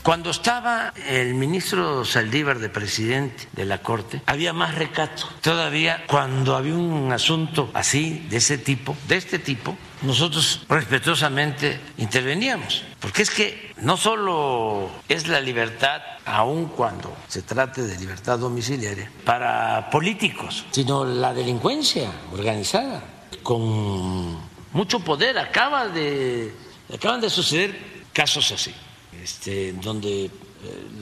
Cuando 0.02 0.30
estaba 0.30 0.92
el 1.08 1.34
ministro 1.34 2.04
Saldívar 2.04 2.58
de 2.58 2.68
presidente 2.68 3.46
de 3.52 3.64
la 3.64 3.82
Corte, 3.82 4.20
había 4.26 4.52
más 4.52 4.74
recato. 4.74 5.28
Todavía 5.40 6.04
cuando 6.08 6.56
había 6.56 6.74
un 6.74 7.12
asunto 7.12 7.70
así, 7.72 8.26
de 8.28 8.38
ese 8.38 8.58
tipo, 8.58 8.96
de 9.06 9.16
este 9.16 9.38
tipo, 9.38 9.76
nosotros 10.02 10.66
respetuosamente 10.68 11.78
interveníamos. 11.98 12.82
Porque 12.98 13.22
es 13.22 13.30
que 13.30 13.74
no 13.76 13.96
solo 13.96 14.90
es 15.08 15.28
la 15.28 15.38
libertad, 15.40 16.02
aun 16.26 16.66
cuando 16.66 17.16
se 17.28 17.42
trate 17.42 17.82
de 17.82 17.96
libertad 17.96 18.40
domiciliaria, 18.40 19.08
para 19.24 19.88
políticos, 19.88 20.66
sino 20.72 21.04
la 21.04 21.32
delincuencia 21.32 22.10
organizada, 22.32 23.04
con 23.44 24.36
mucho 24.72 24.98
poder. 24.98 25.38
Acaba 25.38 25.86
de, 25.86 26.52
acaban 26.92 27.20
de 27.20 27.30
suceder 27.30 27.78
casos 28.12 28.50
así 28.50 28.74
este, 29.22 29.72
donde 29.72 30.24
eh, 30.24 30.30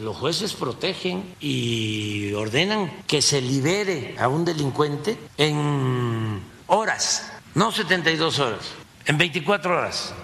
los 0.00 0.16
jueces 0.16 0.54
protegen 0.54 1.34
y 1.40 2.32
ordenan 2.34 2.90
que 3.06 3.22
se 3.22 3.40
libere 3.40 4.14
a 4.18 4.28
un 4.28 4.44
delincuente 4.44 5.18
en 5.36 6.40
horas, 6.66 7.32
no 7.54 7.72
72 7.72 8.38
horas, 8.38 8.60
en 9.06 9.18
24 9.18 9.72
horas. 9.72 10.14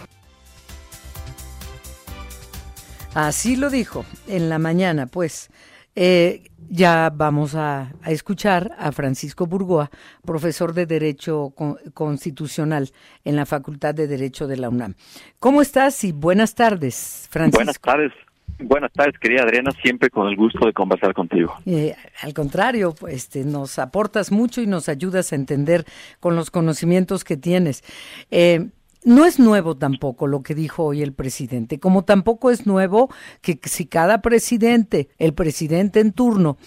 Así 3.14 3.56
lo 3.56 3.70
dijo 3.70 4.04
en 4.26 4.50
la 4.50 4.58
mañana, 4.58 5.06
pues. 5.06 5.48
Eh, 5.94 6.50
ya 6.68 7.10
vamos 7.14 7.54
a, 7.54 7.92
escuchar 8.06 8.72
a 8.78 8.92
Francisco 8.92 9.46
Burgoa, 9.46 9.90
profesor 10.24 10.72
de 10.72 10.86
Derecho 10.86 11.52
Constitucional 11.94 12.90
en 13.24 13.36
la 13.36 13.46
Facultad 13.46 13.94
de 13.94 14.06
Derecho 14.06 14.46
de 14.46 14.56
la 14.56 14.68
UNAM. 14.68 14.94
¿Cómo 15.38 15.62
estás 15.62 16.04
y 16.04 16.12
buenas 16.12 16.54
tardes, 16.54 17.28
Francisco? 17.30 17.58
Buenas 17.58 17.80
tardes. 17.80 18.12
Buenas 18.58 18.90
tardes, 18.92 19.18
querida 19.18 19.42
Adriana, 19.42 19.70
siempre 19.82 20.08
con 20.08 20.28
el 20.28 20.36
gusto 20.36 20.64
de 20.64 20.72
conversar 20.72 21.12
contigo. 21.12 21.54
Eh, 21.66 21.94
al 22.22 22.32
contrario, 22.32 22.94
pues, 22.98 23.14
este, 23.14 23.44
nos 23.44 23.78
aportas 23.78 24.32
mucho 24.32 24.62
y 24.62 24.66
nos 24.66 24.88
ayudas 24.88 25.32
a 25.32 25.36
entender 25.36 25.84
con 26.20 26.36
los 26.36 26.50
conocimientos 26.50 27.22
que 27.22 27.36
tienes. 27.36 27.84
Eh, 28.30 28.68
no 29.06 29.24
es 29.24 29.38
nuevo 29.38 29.76
tampoco 29.76 30.26
lo 30.26 30.42
que 30.42 30.56
dijo 30.56 30.82
hoy 30.82 31.00
el 31.00 31.12
presidente, 31.12 31.78
como 31.78 32.04
tampoco 32.04 32.50
es 32.50 32.66
nuevo 32.66 33.08
que 33.40 33.60
si 33.62 33.86
cada 33.86 34.20
presidente, 34.20 35.08
el 35.18 35.32
presidente 35.32 36.00
en 36.00 36.10
turno, 36.10 36.58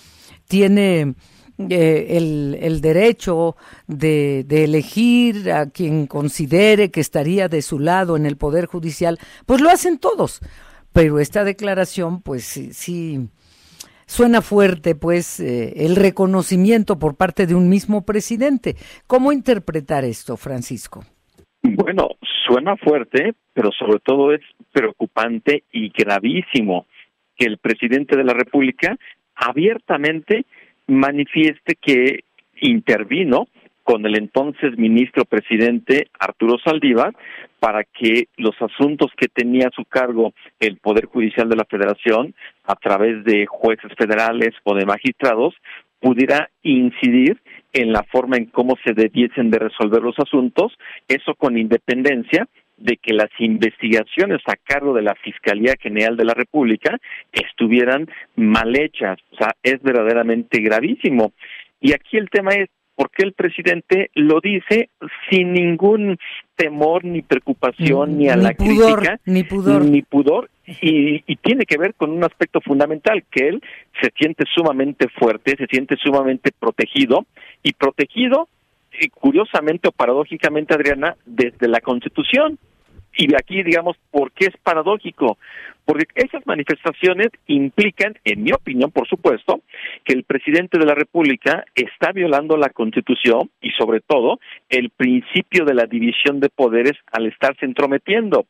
tiene 0.47 1.15
eh, 1.57 2.57
el, 2.61 2.79
derecho 2.79 3.57
de, 3.87 4.45
elegir 4.49 5.51
a 5.51 5.69
quien 5.69 6.07
considere 6.07 6.91
que 6.91 7.01
estaría 7.01 7.49
de 7.49 7.61
su 7.61 7.77
lado 7.77 8.15
en 8.15 8.25
el 8.25 8.37
Poder 8.37 8.67
Judicial, 8.67 9.19
pues 9.45 9.59
lo 9.59 9.69
hacen 9.69 9.97
todos. 9.97 10.39
Pero 10.93 11.19
esta 11.19 11.43
declaración, 11.43 12.21
pues 12.21 12.45
sí, 12.45 12.71
sí 12.71 13.27
suena 14.05 14.41
fuerte, 14.41 14.95
pues, 14.95 15.41
eh, 15.41 15.73
el 15.85 15.97
reconocimiento 15.97 16.97
por 16.99 17.15
parte 17.15 17.45
de 17.47 17.55
un 17.55 17.67
mismo 17.67 18.05
presidente. 18.05 18.77
¿Cómo 19.07 19.33
interpretar 19.33 20.05
esto, 20.05 20.37
Francisco? 20.37 21.03
Bueno, 21.91 22.09
suena 22.45 22.77
fuerte, 22.77 23.33
pero 23.51 23.71
sobre 23.71 23.97
todo 23.97 24.31
es 24.31 24.41
preocupante 24.71 25.63
y 25.71 25.89
gravísimo 25.89 26.85
que 27.35 27.47
el 27.47 27.57
presidente 27.57 28.15
de 28.15 28.23
la 28.23 28.33
República 28.33 28.95
abiertamente 29.33 30.45
manifieste 30.85 31.73
que 31.81 32.25
intervino 32.61 33.47
con 33.81 34.05
el 34.05 34.19
entonces 34.19 34.77
ministro 34.77 35.25
presidente 35.25 36.09
Arturo 36.19 36.59
Saldívar 36.63 37.15
para 37.59 37.83
que 37.85 38.27
los 38.37 38.53
asuntos 38.61 39.11
que 39.17 39.27
tenía 39.27 39.69
a 39.69 39.75
su 39.75 39.83
cargo 39.83 40.33
el 40.59 40.77
Poder 40.77 41.07
Judicial 41.07 41.49
de 41.49 41.55
la 41.55 41.65
Federación 41.65 42.35
a 42.65 42.75
través 42.75 43.23
de 43.23 43.47
jueces 43.47 43.91
federales 43.97 44.51
o 44.63 44.75
de 44.75 44.85
magistrados 44.85 45.55
pudiera 45.99 46.49
incidir 46.63 47.41
en 47.73 47.91
la 47.91 48.03
forma 48.03 48.37
en 48.37 48.45
cómo 48.45 48.75
se 48.83 48.93
debiesen 48.93 49.51
de 49.51 49.59
resolver 49.59 50.01
los 50.01 50.17
asuntos, 50.17 50.77
eso 51.07 51.35
con 51.35 51.57
independencia 51.57 52.47
de 52.77 52.97
que 52.97 53.13
las 53.13 53.29
investigaciones 53.39 54.39
a 54.47 54.55
cargo 54.55 54.93
de 54.93 55.01
la 55.01 55.15
Fiscalía 55.15 55.75
General 55.79 56.15
de 56.15 56.25
la 56.25 56.33
República 56.33 56.97
estuvieran 57.31 58.07
mal 58.35 58.75
hechas. 58.75 59.19
O 59.31 59.35
sea, 59.35 59.53
es 59.61 59.81
verdaderamente 59.81 60.61
gravísimo. 60.61 61.33
Y 61.81 61.93
aquí 61.93 62.17
el 62.17 62.29
tema 62.29 62.51
es, 62.51 62.69
¿por 62.99 63.11
qué 63.11 63.23
el 63.23 63.31
presidente 63.31 64.11
lo 64.13 64.41
dice 64.41 64.89
sin 65.29 65.53
ningún 65.53 66.17
temor 66.57 67.05
ni 67.05 67.21
preocupación 67.21 68.17
ni 68.17 68.27
a 68.27 68.35
la 68.35 68.53
crítica? 68.53 69.21
Ni 69.25 69.43
pudor. 69.43 69.85
Ni 69.85 70.01
pudor 70.01 70.49
y, 70.65 71.23
y, 71.25 71.35
tiene 71.37 71.65
que 71.65 71.77
ver 71.77 71.93
con 71.93 72.11
un 72.11 72.25
aspecto 72.25 72.59
fundamental, 72.59 73.23
que 73.31 73.47
él 73.47 73.63
se 74.01 74.11
siente 74.17 74.43
sumamente 74.53 75.07
fuerte, 75.17 75.55
se 75.57 75.65
siente 75.67 75.95
sumamente 75.95 76.51
protegido, 76.51 77.25
y 77.63 77.71
protegido, 77.71 78.49
eh, 78.91 79.07
curiosamente 79.09 79.87
o 79.87 79.91
paradójicamente, 79.93 80.73
Adriana, 80.73 81.15
desde 81.25 81.69
la 81.69 81.79
Constitución. 81.79 82.59
Y 83.13 83.27
de 83.27 83.35
aquí, 83.37 83.63
digamos, 83.63 83.97
¿por 84.11 84.31
qué 84.31 84.45
es 84.45 84.57
paradójico? 84.63 85.37
Porque 85.85 86.05
esas 86.15 86.45
manifestaciones 86.45 87.29
implican, 87.47 88.13
en 88.23 88.43
mi 88.43 88.51
opinión, 88.51 88.91
por 88.91 89.07
supuesto, 89.07 89.61
que 90.05 90.13
el 90.13 90.23
presidente 90.23 90.77
de 90.77 90.85
la 90.85 90.93
República 90.93 91.65
está 91.75 92.11
violando 92.11 92.55
la 92.57 92.69
Constitución 92.69 93.49
y, 93.61 93.71
sobre 93.71 94.01
todo, 94.01 94.39
el 94.69 94.91
principio 94.91 95.65
de 95.65 95.73
la 95.73 95.85
división 95.85 96.39
de 96.39 96.49
poderes 96.49 96.93
al 97.11 97.25
estarse 97.25 97.65
entrometiendo. 97.65 98.45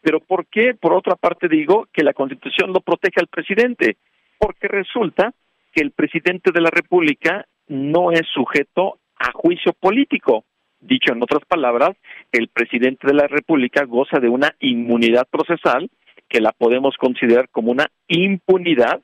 Pero 0.00 0.20
¿por 0.20 0.46
qué, 0.46 0.74
por 0.74 0.92
otra 0.92 1.16
parte, 1.16 1.48
digo 1.48 1.88
que 1.92 2.04
la 2.04 2.14
Constitución 2.14 2.72
lo 2.72 2.80
protege 2.80 3.20
al 3.20 3.26
presidente? 3.26 3.96
Porque 4.38 4.68
resulta 4.68 5.34
que 5.72 5.82
el 5.82 5.90
presidente 5.90 6.52
de 6.52 6.60
la 6.60 6.70
República 6.70 7.44
no 7.66 8.12
es 8.12 8.22
sujeto 8.32 8.98
a 9.18 9.32
juicio 9.32 9.72
político. 9.72 10.44
Dicho 10.86 11.12
en 11.12 11.22
otras 11.22 11.44
palabras, 11.48 11.96
el 12.30 12.48
presidente 12.48 13.08
de 13.08 13.14
la 13.14 13.26
República 13.26 13.84
goza 13.84 14.20
de 14.20 14.28
una 14.28 14.54
inmunidad 14.60 15.26
procesal 15.28 15.90
que 16.28 16.40
la 16.40 16.52
podemos 16.52 16.96
considerar 16.96 17.48
como 17.50 17.72
una 17.72 17.90
impunidad, 18.06 19.00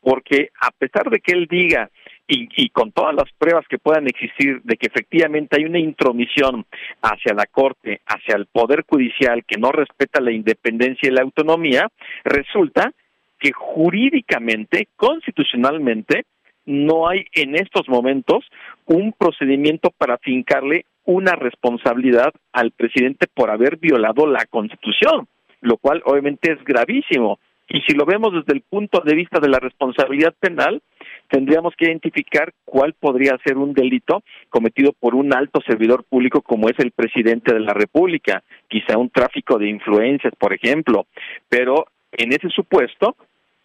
porque 0.00 0.50
a 0.60 0.70
pesar 0.72 1.08
de 1.08 1.20
que 1.20 1.32
él 1.32 1.46
diga 1.50 1.90
y, 2.26 2.68
con 2.70 2.92
todas 2.92 3.14
las 3.14 3.30
pruebas 3.38 3.66
que 3.68 3.78
puedan 3.78 4.06
existir 4.06 4.60
de 4.62 4.76
que 4.76 4.86
efectivamente 4.86 5.56
hay 5.56 5.64
una 5.64 5.78
intromisión 5.78 6.64
hacia 7.02 7.34
la 7.34 7.46
Corte, 7.46 8.00
hacia 8.06 8.36
el 8.36 8.46
Poder 8.46 8.84
Judicial 8.88 9.44
que 9.46 9.58
no 9.58 9.72
respeta 9.72 10.20
la 10.20 10.32
independencia 10.32 11.08
y 11.08 11.12
la 11.12 11.22
autonomía, 11.22 11.88
resulta 12.24 12.92
que 13.38 13.52
jurídicamente, 13.52 14.88
constitucionalmente, 14.96 16.24
no 16.64 17.08
hay 17.08 17.24
en 17.32 17.56
estos 17.56 17.88
momentos 17.88 18.44
un 18.86 19.12
procedimiento 19.12 19.90
para 19.90 20.16
fincarle 20.18 20.86
una 21.04 21.32
responsabilidad 21.34 22.32
al 22.52 22.70
presidente 22.70 23.26
por 23.32 23.50
haber 23.50 23.76
violado 23.76 24.26
la 24.26 24.44
Constitución, 24.46 25.26
lo 25.60 25.76
cual 25.76 26.02
obviamente 26.04 26.52
es 26.52 26.62
gravísimo. 26.64 27.38
Y 27.68 27.80
si 27.82 27.94
lo 27.94 28.04
vemos 28.04 28.32
desde 28.34 28.52
el 28.52 28.60
punto 28.60 29.00
de 29.00 29.14
vista 29.14 29.40
de 29.40 29.48
la 29.48 29.58
responsabilidad 29.58 30.34
penal, 30.38 30.82
tendríamos 31.28 31.74
que 31.76 31.86
identificar 31.86 32.52
cuál 32.64 32.92
podría 32.92 33.38
ser 33.44 33.56
un 33.56 33.72
delito 33.72 34.22
cometido 34.50 34.92
por 34.92 35.14
un 35.14 35.34
alto 35.34 35.60
servidor 35.66 36.04
público 36.04 36.42
como 36.42 36.68
es 36.68 36.78
el 36.78 36.90
presidente 36.90 37.54
de 37.54 37.60
la 37.60 37.72
República, 37.72 38.42
quizá 38.68 38.98
un 38.98 39.08
tráfico 39.08 39.58
de 39.58 39.70
influencias, 39.70 40.34
por 40.38 40.52
ejemplo, 40.52 41.06
pero 41.48 41.86
en 42.12 42.32
ese 42.32 42.48
supuesto 42.50 43.16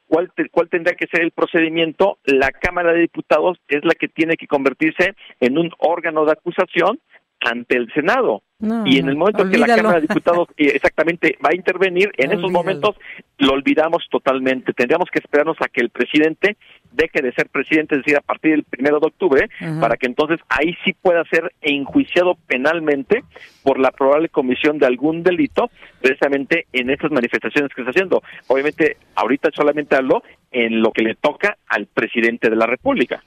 ¿Cuál, 0.07 0.31
¿Cuál, 0.51 0.69
tendrá 0.69 0.95
que 0.95 1.07
ser 1.07 1.21
el 1.21 1.31
procedimiento? 1.31 2.17
La 2.23 2.51
Cámara 2.51 2.93
de 2.93 3.01
Diputados 3.01 3.57
es 3.67 3.83
la 3.83 3.93
que 3.93 4.07
tiene 4.07 4.37
que 4.37 4.47
convertirse 4.47 5.15
en 5.41 5.57
un 5.57 5.69
órgano 5.79 6.23
de 6.23 6.31
acusación 6.31 6.99
ante 7.39 7.77
el 7.77 7.91
Senado 7.93 8.43
y 8.59 8.97
en 8.97 9.07
el 9.07 9.15
momento 9.15 9.43
en 9.43 9.51
que 9.51 9.57
la 9.59 9.67
Cámara 9.67 9.99
de 9.99 10.07
Diputados 10.07 10.47
eh, 10.57 10.71
exactamente 10.73 11.37
va 11.45 11.49
a 11.51 11.55
intervenir, 11.55 12.11
en 12.17 12.31
esos 12.31 12.51
momentos 12.51 12.95
lo 13.37 13.53
olvidamos 13.53 14.07
totalmente. 14.09 14.73
Tendríamos 14.73 15.09
que 15.11 15.19
esperarnos 15.19 15.57
a 15.61 15.67
que 15.67 15.81
el 15.81 15.91
presidente 15.91 16.57
deje 16.91 17.21
de 17.21 17.31
ser 17.33 17.49
presidente, 17.49 17.95
es 17.95 18.01
decir, 18.01 18.17
a 18.17 18.21
partir 18.21 18.51
del 18.51 18.63
primero 18.63 18.99
de 18.99 19.07
octubre, 19.07 19.49
para 19.79 19.95
que 19.97 20.07
entonces 20.07 20.39
ahí 20.49 20.75
sí 20.83 20.95
pueda 20.99 21.23
ser 21.25 21.53
enjuiciado 21.61 22.35
penalmente 22.47 23.23
por 23.61 23.79
la 23.79 23.91
probable 23.91 24.29
comisión 24.29 24.79
de 24.79 24.87
algún 24.87 25.21
delito, 25.21 25.69
precisamente 26.01 26.65
en 26.73 26.89
estas 26.89 27.11
manifestaciones 27.11 27.71
que 27.75 27.81
está 27.81 27.91
haciendo. 27.91 28.23
Obviamente, 28.47 28.97
ahorita 29.13 29.51
solamente 29.55 29.95
hablo 29.95 30.23
en 30.51 30.81
lo 30.81 30.91
que 30.91 31.03
le 31.03 31.13
toca 31.13 31.57
al 31.67 31.85
presidente 31.85 32.49
de 32.49 32.55
la 32.55 32.65
República. 32.65 33.23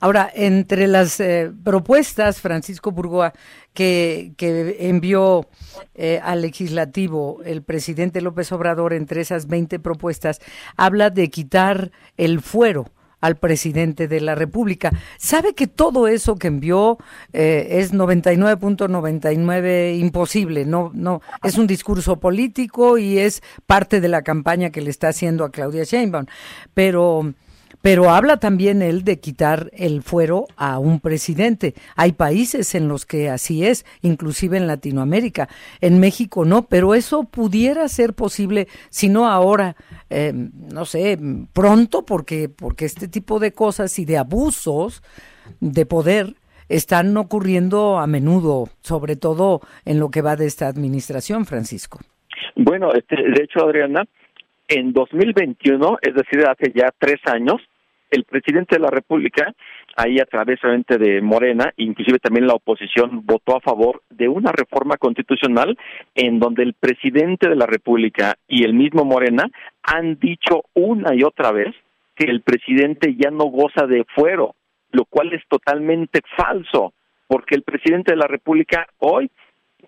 Ahora, 0.00 0.30
entre 0.34 0.86
las 0.86 1.18
eh, 1.20 1.50
propuestas, 1.64 2.40
Francisco 2.40 2.90
Burgoa, 2.90 3.32
que, 3.72 4.32
que 4.36 4.76
envió 4.80 5.48
eh, 5.94 6.20
al 6.22 6.42
legislativo 6.42 7.40
el 7.44 7.62
presidente 7.62 8.20
López 8.20 8.52
Obrador, 8.52 8.92
entre 8.92 9.22
esas 9.22 9.46
20 9.46 9.78
propuestas, 9.78 10.40
habla 10.76 11.10
de 11.10 11.30
quitar 11.30 11.92
el 12.16 12.40
fuero 12.40 12.86
al 13.20 13.36
presidente 13.36 14.08
de 14.08 14.20
la 14.20 14.34
República. 14.34 14.90
¿Sabe 15.18 15.54
que 15.54 15.66
todo 15.66 16.08
eso 16.08 16.36
que 16.36 16.48
envió 16.48 16.98
eh, 17.32 17.68
es 17.72 17.92
99.99 17.92 19.98
imposible? 19.98 20.64
No, 20.64 20.90
no, 20.94 21.20
es 21.42 21.58
un 21.58 21.66
discurso 21.66 22.18
político 22.18 22.96
y 22.98 23.18
es 23.18 23.42
parte 23.66 24.00
de 24.00 24.08
la 24.08 24.22
campaña 24.22 24.70
que 24.70 24.80
le 24.80 24.88
está 24.90 25.08
haciendo 25.08 25.44
a 25.44 25.50
Claudia 25.50 25.84
Sheinbaum. 25.84 26.26
Pero 26.74 27.34
pero 27.82 28.10
habla 28.10 28.38
también 28.38 28.82
él 28.82 29.04
de 29.04 29.20
quitar 29.20 29.70
el 29.72 30.02
fuero 30.02 30.46
a 30.56 30.78
un 30.78 31.00
presidente. 31.00 31.74
Hay 31.96 32.12
países 32.12 32.74
en 32.74 32.88
los 32.88 33.06
que 33.06 33.28
así 33.28 33.64
es, 33.64 33.84
inclusive 34.02 34.56
en 34.56 34.66
Latinoamérica. 34.66 35.48
En 35.80 36.00
México 36.00 36.44
no, 36.44 36.66
pero 36.66 36.94
eso 36.94 37.24
pudiera 37.24 37.88
ser 37.88 38.14
posible, 38.14 38.68
si 38.90 39.08
no 39.08 39.28
ahora, 39.28 39.76
eh, 40.10 40.32
no 40.34 40.84
sé, 40.84 41.18
pronto, 41.52 42.04
porque, 42.04 42.48
porque 42.48 42.84
este 42.84 43.08
tipo 43.08 43.38
de 43.38 43.52
cosas 43.52 43.98
y 43.98 44.04
de 44.04 44.18
abusos 44.18 45.02
de 45.60 45.86
poder 45.86 46.34
están 46.68 47.16
ocurriendo 47.16 47.98
a 47.98 48.06
menudo, 48.06 48.68
sobre 48.82 49.16
todo 49.16 49.60
en 49.84 49.98
lo 49.98 50.10
que 50.10 50.22
va 50.22 50.36
de 50.36 50.46
esta 50.46 50.68
administración, 50.68 51.44
Francisco. 51.44 51.98
Bueno, 52.54 52.92
este, 52.94 53.16
de 53.16 53.42
hecho, 53.42 53.64
Adriana, 53.64 54.04
en 54.70 54.92
2021, 54.92 55.98
es 56.00 56.14
decir, 56.14 56.44
hace 56.46 56.72
ya 56.72 56.90
tres 56.96 57.18
años, 57.26 57.60
el 58.08 58.24
presidente 58.24 58.76
de 58.76 58.82
la 58.82 58.90
República, 58.90 59.52
ahí 59.96 60.20
a 60.20 60.24
través 60.24 60.60
de 60.88 61.20
Morena, 61.20 61.72
inclusive 61.76 62.20
también 62.20 62.46
la 62.46 62.54
oposición, 62.54 63.22
votó 63.24 63.56
a 63.56 63.60
favor 63.60 64.02
de 64.10 64.28
una 64.28 64.52
reforma 64.52 64.96
constitucional 64.96 65.76
en 66.14 66.38
donde 66.38 66.62
el 66.62 66.74
presidente 66.74 67.48
de 67.48 67.56
la 67.56 67.66
República 67.66 68.36
y 68.46 68.64
el 68.64 68.74
mismo 68.74 69.04
Morena 69.04 69.48
han 69.82 70.18
dicho 70.20 70.62
una 70.74 71.14
y 71.14 71.24
otra 71.24 71.50
vez 71.50 71.74
que 72.14 72.30
el 72.30 72.42
presidente 72.42 73.16
ya 73.16 73.30
no 73.30 73.46
goza 73.46 73.86
de 73.86 74.04
fuero, 74.14 74.54
lo 74.92 75.04
cual 75.04 75.32
es 75.32 75.42
totalmente 75.48 76.20
falso, 76.36 76.92
porque 77.26 77.56
el 77.56 77.62
presidente 77.62 78.12
de 78.12 78.18
la 78.18 78.28
República 78.28 78.86
hoy 78.98 79.30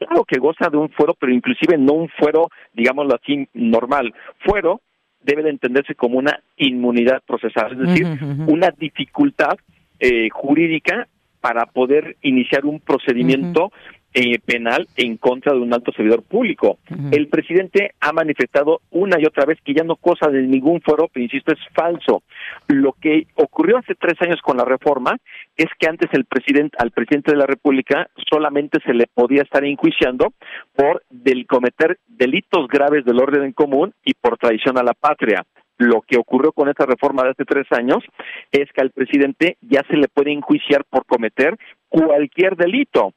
claro 0.07 0.25
que 0.25 0.39
goza 0.39 0.69
de 0.71 0.77
un 0.77 0.91
fuero, 0.91 1.15
pero 1.19 1.33
inclusive 1.33 1.79
no 1.79 1.95
un 1.95 2.09
fuero, 2.09 2.49
digámoslo 2.73 3.15
así, 3.15 3.49
normal. 3.55 4.15
Fuero 4.39 4.81
debe 5.21 5.43
de 5.43 5.51
entenderse 5.51 5.95
como 5.95 6.19
una 6.19 6.41
inmunidad 6.57 7.23
procesal, 7.27 7.73
es 7.73 7.79
decir, 7.79 8.07
una 8.47 8.71
dificultad 8.77 9.57
eh, 10.01 10.29
jurídica 10.31 11.07
para 11.41 11.67
poder 11.67 12.17
iniciar 12.23 12.65
un 12.67 12.81
procedimiento 12.81 13.73
eh, 14.15 14.39
penal 14.45 14.89
en 14.97 15.17
contra 15.17 15.53
de 15.53 15.61
un 15.61 15.73
alto 15.73 15.93
servidor 15.93 16.23
público. 16.23 16.79
El 17.11 17.29
presidente 17.29 17.93
ha 18.01 18.13
manifestado 18.13 18.81
una 18.91 19.19
y 19.19 19.25
otra 19.25 19.47
vez 19.47 19.59
que 19.65 19.75
ya 19.75 19.85
no 19.85 19.97
cosa 19.97 20.29
de 20.29 20.43
ningún 20.43 20.81
foro, 20.83 21.09
pero 21.13 21.25
insisto, 21.25 21.53
es 21.53 21.59
falso. 21.75 22.23
Lo 22.69 22.93
que 22.93 23.27
ocurrió 23.37 23.79
hace 23.79 23.95
tres 23.95 24.21
años 24.21 24.41
con 24.43 24.57
la 24.57 24.65
reforma 24.65 25.17
es 25.57 25.69
que 25.79 25.89
antes 25.89 26.11
el 26.13 26.25
presidente, 26.27 26.77
al 26.79 26.91
presidente 26.91 27.33
de 27.33 27.39
la 27.39 27.47
República 27.47 28.09
solamente 28.31 28.79
se 28.85 28.95
le 28.95 29.07
podía 29.07 29.43
estar 29.43 29.65
enjuiciando 29.65 30.33
por 30.75 31.03
del 31.11 31.47
cometer 31.47 31.99
delitos 32.07 32.69
graves 32.69 33.05
del 33.05 33.21
orden 33.21 33.45
en 33.45 33.53
común 33.53 33.95
y 34.05 34.15
por 34.15 34.37
traición 34.39 34.79
a 34.79 34.83
la 34.83 34.95
patria 34.95 35.45
lo 35.79 36.03
que 36.03 36.17
ocurrió 36.17 36.53
con 36.53 36.69
esta 36.69 36.87
reforma 36.87 37.25
de 37.25 37.31
hace 37.31 37.45
tres 37.45 37.67
años 37.73 38.05
es 38.53 38.71
que 38.73 38.81
al 38.81 38.91
presidente 38.91 39.57
ya 39.63 39.83
se 39.89 39.97
le 39.97 40.07
puede 40.07 40.33
enjuiciar 40.33 40.85
por 40.85 41.05
cometer 41.07 41.57
cualquier 41.89 42.57
delito 42.57 43.15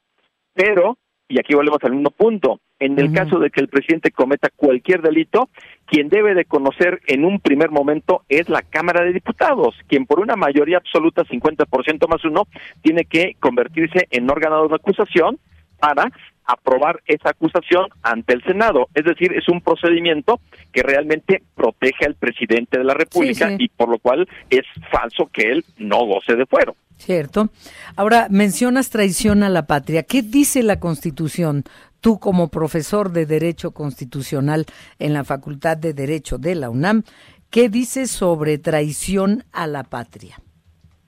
pero, 0.56 0.96
y 1.28 1.38
aquí 1.38 1.54
volvemos 1.54 1.78
al 1.84 1.92
mismo 1.92 2.10
punto, 2.10 2.60
en 2.78 2.98
el 2.98 3.12
caso 3.12 3.38
de 3.38 3.50
que 3.50 3.60
el 3.60 3.68
presidente 3.68 4.10
cometa 4.10 4.48
cualquier 4.54 5.02
delito, 5.02 5.48
quien 5.86 6.08
debe 6.08 6.34
de 6.34 6.44
conocer 6.44 7.00
en 7.06 7.24
un 7.24 7.40
primer 7.40 7.70
momento 7.70 8.22
es 8.28 8.48
la 8.48 8.62
Cámara 8.62 9.04
de 9.04 9.12
Diputados, 9.12 9.74
quien 9.86 10.06
por 10.06 10.20
una 10.20 10.36
mayoría 10.36 10.78
absoluta, 10.78 11.24
50% 11.24 12.08
más 12.08 12.24
uno, 12.24 12.48
tiene 12.82 13.04
que 13.04 13.36
convertirse 13.38 14.08
en 14.10 14.30
órgano 14.30 14.66
de 14.68 14.74
acusación 14.74 15.38
para 15.78 16.10
aprobar 16.46 17.00
esa 17.06 17.30
acusación 17.30 17.86
ante 18.02 18.34
el 18.34 18.42
Senado. 18.44 18.88
Es 18.94 19.04
decir, 19.04 19.32
es 19.32 19.48
un 19.48 19.60
procedimiento 19.60 20.40
que 20.72 20.82
realmente 20.82 21.42
protege 21.54 22.06
al 22.06 22.14
presidente 22.14 22.78
de 22.78 22.84
la 22.84 22.94
República 22.94 23.54
y 23.58 23.68
por 23.68 23.88
lo 23.88 23.98
cual 23.98 24.28
es 24.50 24.64
falso 24.90 25.28
que 25.32 25.50
él 25.50 25.64
no 25.78 26.06
goce 26.06 26.36
de 26.36 26.46
fuero. 26.46 26.76
Cierto. 26.96 27.50
Ahora, 27.96 28.28
mencionas 28.30 28.90
traición 28.90 29.42
a 29.42 29.50
la 29.50 29.66
patria. 29.66 30.04
¿Qué 30.04 30.22
dice 30.22 30.62
la 30.62 30.80
Constitución? 30.80 31.64
Tú 32.00 32.18
como 32.18 32.48
profesor 32.48 33.10
de 33.12 33.26
Derecho 33.26 33.72
Constitucional 33.72 34.64
en 34.98 35.12
la 35.12 35.24
Facultad 35.24 35.76
de 35.76 35.92
Derecho 35.92 36.38
de 36.38 36.54
la 36.54 36.70
UNAM, 36.70 37.02
¿qué 37.50 37.68
dice 37.68 38.06
sobre 38.06 38.58
traición 38.58 39.44
a 39.52 39.66
la 39.66 39.84
patria? 39.84 40.40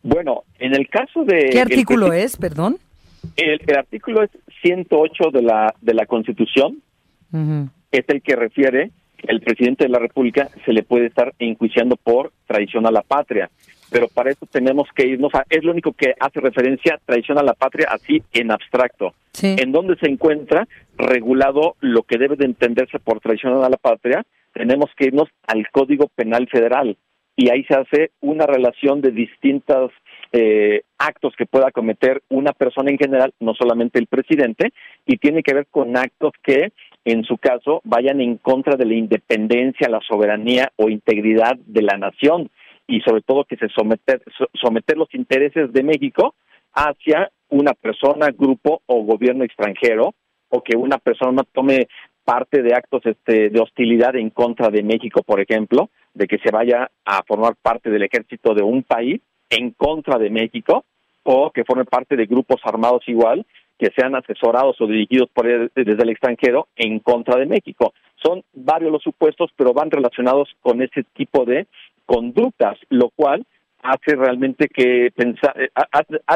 Bueno, 0.03 0.45
en 0.59 0.75
el 0.75 0.89
caso 0.89 1.25
de... 1.25 1.49
¿Qué 1.51 1.61
artículo 1.61 2.13
es, 2.13 2.37
perdón? 2.37 2.79
El, 3.37 3.61
artículo 3.77 4.23
es 4.23 4.31
108 4.63 5.31
de 5.33 5.43
la, 5.43 5.75
de 5.81 5.95
la 5.95 6.07
Constitución. 6.07 6.83
Es 7.91 8.05
el 8.09 8.23
que 8.23 8.37
refiere 8.37 8.91
que 9.17 9.27
el 9.29 9.41
presidente 9.41 9.85
de 9.85 9.91
la 9.91 9.99
República 9.99 10.49
se 10.65 10.73
le 10.73 10.83
puede 10.83 11.07
estar 11.07 11.35
enjuiciando 11.39 11.97
por 11.97 12.33
traición 12.47 12.87
a 12.87 12.91
la 12.91 13.03
patria 13.03 13.51
pero 13.91 14.09
para 14.09 14.31
eso 14.31 14.47
tenemos 14.47 14.89
que 14.95 15.07
irnos 15.07 15.35
a, 15.35 15.45
es 15.49 15.65
lo 15.65 15.73
único 15.73 15.93
que 15.93 16.15
hace 16.19 16.41
referencia 16.41 16.95
a 16.95 16.99
traición 16.99 17.39
a 17.39 17.43
la 17.43 17.55
patria 17.55 17.89
así 17.91 18.23
en 18.33 18.51
abstracto. 18.51 19.15
En 19.41 19.71
donde 19.71 19.97
se 19.97 20.09
encuentra 20.09 20.67
regulado 20.97 21.77
lo 21.81 22.03
que 22.03 22.19
debe 22.19 22.35
de 22.35 22.45
entenderse 22.45 22.99
por 22.99 23.21
traición 23.21 23.63
a 23.63 23.69
la 23.69 23.77
patria, 23.77 24.25
tenemos 24.53 24.91
que 24.97 25.07
irnos 25.07 25.29
al 25.47 25.71
Código 25.71 26.09
Penal 26.09 26.49
Federal 26.49 26.97
y 27.37 27.51
ahí 27.51 27.63
se 27.65 27.75
hace 27.75 28.11
una 28.21 28.47
relación 28.47 29.01
de 29.01 29.13
distintos 29.13 29.93
eh, 30.33 30.83
actos 30.99 31.35
que 31.37 31.47
pueda 31.47 31.71
cometer 31.71 32.23
una 32.29 32.53
persona 32.53 32.91
en 32.91 32.99
general, 32.99 33.33
no 33.41 33.55
solamente 33.55 33.99
el 33.99 34.07
presidente, 34.07 34.73
y 35.07 35.17
tiene 35.17 35.43
que 35.43 35.55
ver 35.55 35.67
con 35.71 35.97
actos 35.97 36.33
que 36.43 36.73
en 37.05 37.25
su 37.25 37.39
caso 37.39 37.81
vayan 37.85 38.21
en 38.21 38.37
contra 38.37 38.77
de 38.77 38.85
la 38.85 38.95
independencia, 38.95 39.89
la 39.89 40.01
soberanía 40.07 40.71
o 40.77 40.91
integridad 40.91 41.57
de 41.57 41.83
la 41.83 41.97
nación 41.97 42.51
y 42.87 43.01
sobre 43.01 43.23
todo 43.23 43.45
que 43.45 43.57
se 43.57 43.69
someter, 43.69 44.23
someter 44.55 44.97
los 44.97 45.13
intereses 45.15 45.73
de 45.73 45.83
México 45.83 46.35
hacia 46.75 47.31
una 47.49 47.73
persona, 47.73 48.29
grupo 48.31 48.83
o 48.87 49.03
gobierno 49.05 49.45
extranjero 49.45 50.15
o 50.51 50.63
que 50.63 50.77
una 50.77 50.99
persona 50.99 51.43
tome 51.53 51.89
parte 52.25 52.63
de 52.63 52.75
actos 52.75 53.01
este, 53.07 53.49
de 53.49 53.61
hostilidad 53.61 54.17
en 54.17 54.31
contra 54.31 54.69
de 54.69 54.83
México, 54.83 55.23
por 55.23 55.41
ejemplo, 55.41 55.89
de 56.13 56.27
que 56.27 56.39
se 56.39 56.51
vaya 56.51 56.91
a 57.05 57.23
formar 57.27 57.55
parte 57.57 57.91
del 57.91 58.03
ejército 58.03 58.55
de 58.55 58.63
un 58.63 58.83
país 58.83 59.21
en 59.51 59.71
contra 59.73 60.19
de 60.19 60.31
México 60.31 60.85
o 61.23 61.51
que 61.51 61.65
forme 61.65 61.85
parte 61.85 62.17
de 62.17 62.27
grupos 62.27 62.61
armados 62.65 63.03
igual 63.07 63.45
que 63.79 63.93
sean 63.97 64.15
asesorados 64.17 64.81
o 64.81 64.87
dirigidos 64.87 65.29
por 65.33 65.47
desde 65.47 66.03
el 66.03 66.11
extranjero 66.11 66.67
en 66.77 66.99
contra 66.99 67.37
de 67.37 67.47
México. 67.47 67.93
Son 68.17 68.43
varios 68.53 68.91
los 68.91 69.03
supuestos, 69.03 69.51
pero 69.57 69.73
van 69.73 69.91
relacionados 69.91 70.49
con 70.61 70.83
ese 70.83 71.05
tipo 71.15 71.45
de 71.45 71.67
conductas, 72.05 72.77
lo 72.89 73.11
cual 73.11 73.47
hace 73.83 74.17
realmente 74.17 74.69
que 74.69 75.13
pensar, 75.15 75.55
eh, 75.57 75.69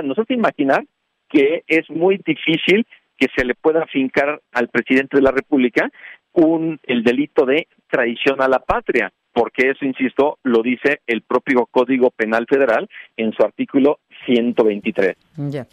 nos 0.04 0.18
hace 0.18 0.34
imaginar 0.34 0.84
que 1.28 1.64
es 1.66 1.90
muy 1.90 2.20
difícil 2.24 2.86
que 3.18 3.26
se 3.36 3.44
le 3.44 3.54
pueda 3.54 3.86
fincar 3.86 4.40
al 4.52 4.68
presidente 4.68 5.16
de 5.16 5.22
la 5.22 5.32
República 5.32 5.90
un 6.32 6.78
el 6.84 7.02
delito 7.02 7.44
de 7.44 7.66
traición 7.88 8.40
a 8.40 8.48
la 8.48 8.60
patria, 8.60 9.12
porque 9.32 9.70
eso, 9.70 9.84
insisto, 9.84 10.38
lo 10.42 10.62
dice 10.62 11.00
el 11.06 11.22
propio 11.22 11.66
Código 11.70 12.10
Penal 12.10 12.46
Federal 12.48 12.88
en 13.16 13.32
su 13.32 13.42
artículo 13.42 13.98
123. 14.26 15.16
Ya. 15.50 15.66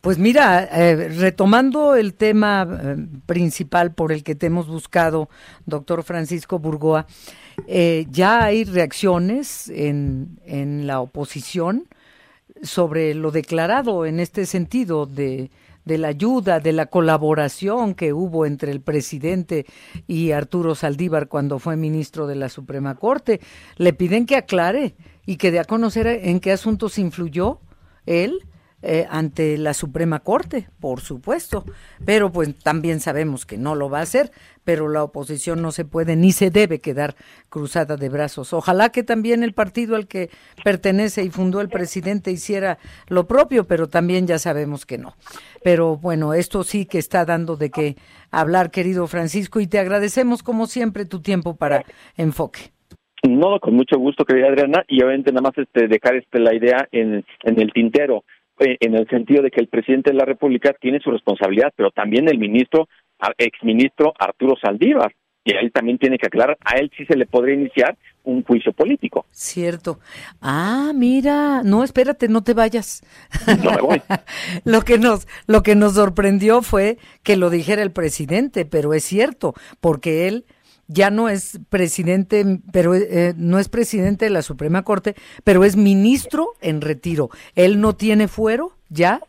Pues 0.00 0.18
mira, 0.18 0.64
eh, 0.64 1.08
retomando 1.08 1.96
el 1.96 2.14
tema 2.14 2.66
eh, 2.70 2.96
principal 3.26 3.94
por 3.94 4.12
el 4.12 4.22
que 4.22 4.34
te 4.34 4.46
hemos 4.46 4.68
buscado, 4.68 5.28
doctor 5.64 6.02
Francisco 6.04 6.58
Burgoa, 6.58 7.06
eh, 7.66 8.06
ya 8.10 8.44
hay 8.44 8.64
reacciones 8.64 9.68
en, 9.68 10.38
en 10.44 10.86
la 10.86 11.00
oposición 11.00 11.84
sobre 12.62 13.14
lo 13.14 13.30
declarado 13.30 14.06
en 14.06 14.20
este 14.20 14.46
sentido 14.46 15.06
de, 15.06 15.50
de 15.86 15.96
la 15.96 16.08
ayuda, 16.08 16.60
de 16.60 16.72
la 16.72 16.86
colaboración 16.86 17.94
que 17.94 18.12
hubo 18.12 18.44
entre 18.44 18.72
el 18.72 18.82
presidente 18.82 19.64
y 20.06 20.32
Arturo 20.32 20.74
Saldívar 20.74 21.28
cuando 21.28 21.58
fue 21.58 21.76
ministro 21.76 22.26
de 22.26 22.34
la 22.34 22.50
Suprema 22.50 22.96
Corte. 22.96 23.40
Le 23.76 23.94
piden 23.94 24.26
que 24.26 24.36
aclare 24.36 24.96
y 25.24 25.36
que 25.36 25.50
dé 25.50 25.60
a 25.60 25.64
conocer 25.64 26.06
en 26.06 26.40
qué 26.40 26.52
asuntos 26.52 26.98
influyó 26.98 27.60
él 28.04 28.44
eh, 28.82 29.06
ante 29.10 29.56
la 29.56 29.72
Suprema 29.74 30.20
Corte, 30.20 30.68
por 30.80 31.00
supuesto, 31.00 31.64
pero 32.04 32.30
pues 32.30 32.54
también 32.58 33.00
sabemos 33.00 33.46
que 33.46 33.56
no 33.56 33.74
lo 33.74 33.88
va 33.88 34.00
a 34.00 34.02
hacer, 34.02 34.30
pero 34.64 34.88
la 34.88 35.02
oposición 35.02 35.62
no 35.62 35.72
se 35.72 35.84
puede 35.84 36.14
ni 36.14 36.30
se 36.30 36.50
debe 36.50 36.80
quedar 36.80 37.14
cruzada 37.48 37.96
de 37.96 38.08
brazos. 38.08 38.52
Ojalá 38.52 38.90
que 38.90 39.02
también 39.02 39.42
el 39.42 39.54
partido 39.54 39.96
al 39.96 40.06
que 40.06 40.28
pertenece 40.62 41.24
y 41.24 41.30
fundó 41.30 41.60
el 41.60 41.68
presidente 41.68 42.30
hiciera 42.30 42.78
lo 43.08 43.26
propio, 43.26 43.64
pero 43.64 43.88
también 43.88 44.26
ya 44.26 44.38
sabemos 44.38 44.84
que 44.84 44.98
no. 44.98 45.14
Pero 45.64 45.96
bueno, 45.96 46.34
esto 46.34 46.62
sí 46.62 46.84
que 46.84 46.98
está 46.98 47.24
dando 47.24 47.56
de 47.56 47.70
qué 47.70 47.96
hablar, 48.30 48.70
querido 48.70 49.06
Francisco, 49.06 49.58
y 49.60 49.66
te 49.66 49.78
agradecemos 49.78 50.42
como 50.42 50.66
siempre 50.66 51.06
tu 51.06 51.22
tiempo 51.22 51.56
para 51.56 51.84
enfoque. 52.16 52.72
No, 53.26 53.58
con 53.58 53.74
mucho 53.74 53.98
gusto, 53.98 54.24
querida 54.24 54.48
Adriana, 54.48 54.84
y 54.86 55.02
obviamente 55.02 55.32
nada 55.32 55.48
más 55.48 55.58
este, 55.58 55.88
dejar 55.88 56.16
este, 56.16 56.38
la 56.38 56.54
idea 56.54 56.86
en, 56.92 57.24
en 57.42 57.60
el 57.60 57.72
tintero. 57.72 58.24
Eh, 58.58 58.78
en 58.80 58.94
el 58.94 59.06
sentido 59.08 59.42
de 59.42 59.50
que 59.50 59.60
el 59.60 59.68
presidente 59.68 60.10
de 60.10 60.16
la 60.16 60.24
República 60.24 60.74
tiene 60.80 61.00
su 61.00 61.10
responsabilidad, 61.10 61.72
pero 61.76 61.90
también 61.90 62.28
el 62.28 62.38
ministro, 62.38 62.88
exministro 63.36 64.14
Arturo 64.18 64.54
Saldívar. 64.60 65.12
Y 65.44 65.54
él 65.54 65.70
también 65.70 65.98
tiene 65.98 66.18
que 66.18 66.26
aclarar, 66.26 66.58
a 66.64 66.76
él 66.78 66.90
sí 66.96 67.04
se 67.06 67.16
le 67.16 67.24
podría 67.24 67.54
iniciar 67.54 67.96
un 68.24 68.42
juicio 68.42 68.72
político. 68.72 69.26
Cierto. 69.30 70.00
Ah, 70.40 70.90
mira, 70.92 71.62
no, 71.62 71.84
espérate, 71.84 72.26
no 72.28 72.42
te 72.42 72.52
vayas. 72.52 73.04
No 73.62 73.70
me 73.70 73.80
voy. 73.80 74.02
lo 74.64 74.80
que 74.80 74.98
nos 74.98 75.28
lo 75.46 75.62
que 75.62 75.76
nos 75.76 75.94
sorprendió 75.94 76.62
fue 76.62 76.98
que 77.22 77.36
lo 77.36 77.48
dijera 77.48 77.82
el 77.82 77.92
presidente, 77.92 78.64
pero 78.64 78.92
es 78.92 79.04
cierto, 79.04 79.54
porque 79.80 80.26
él 80.26 80.46
ya 80.88 81.10
no 81.10 81.28
es 81.28 81.60
presidente, 81.70 82.44
pero 82.72 82.94
eh, 82.94 83.34
no 83.36 83.58
es 83.58 83.68
presidente 83.68 84.26
de 84.26 84.30
la 84.30 84.42
Suprema 84.42 84.82
Corte, 84.82 85.14
pero 85.44 85.64
es 85.64 85.76
ministro 85.76 86.48
en 86.60 86.80
retiro. 86.80 87.30
¿Él 87.54 87.80
no 87.80 87.94
tiene 87.94 88.28
fuero 88.28 88.72
ya? 88.88 89.20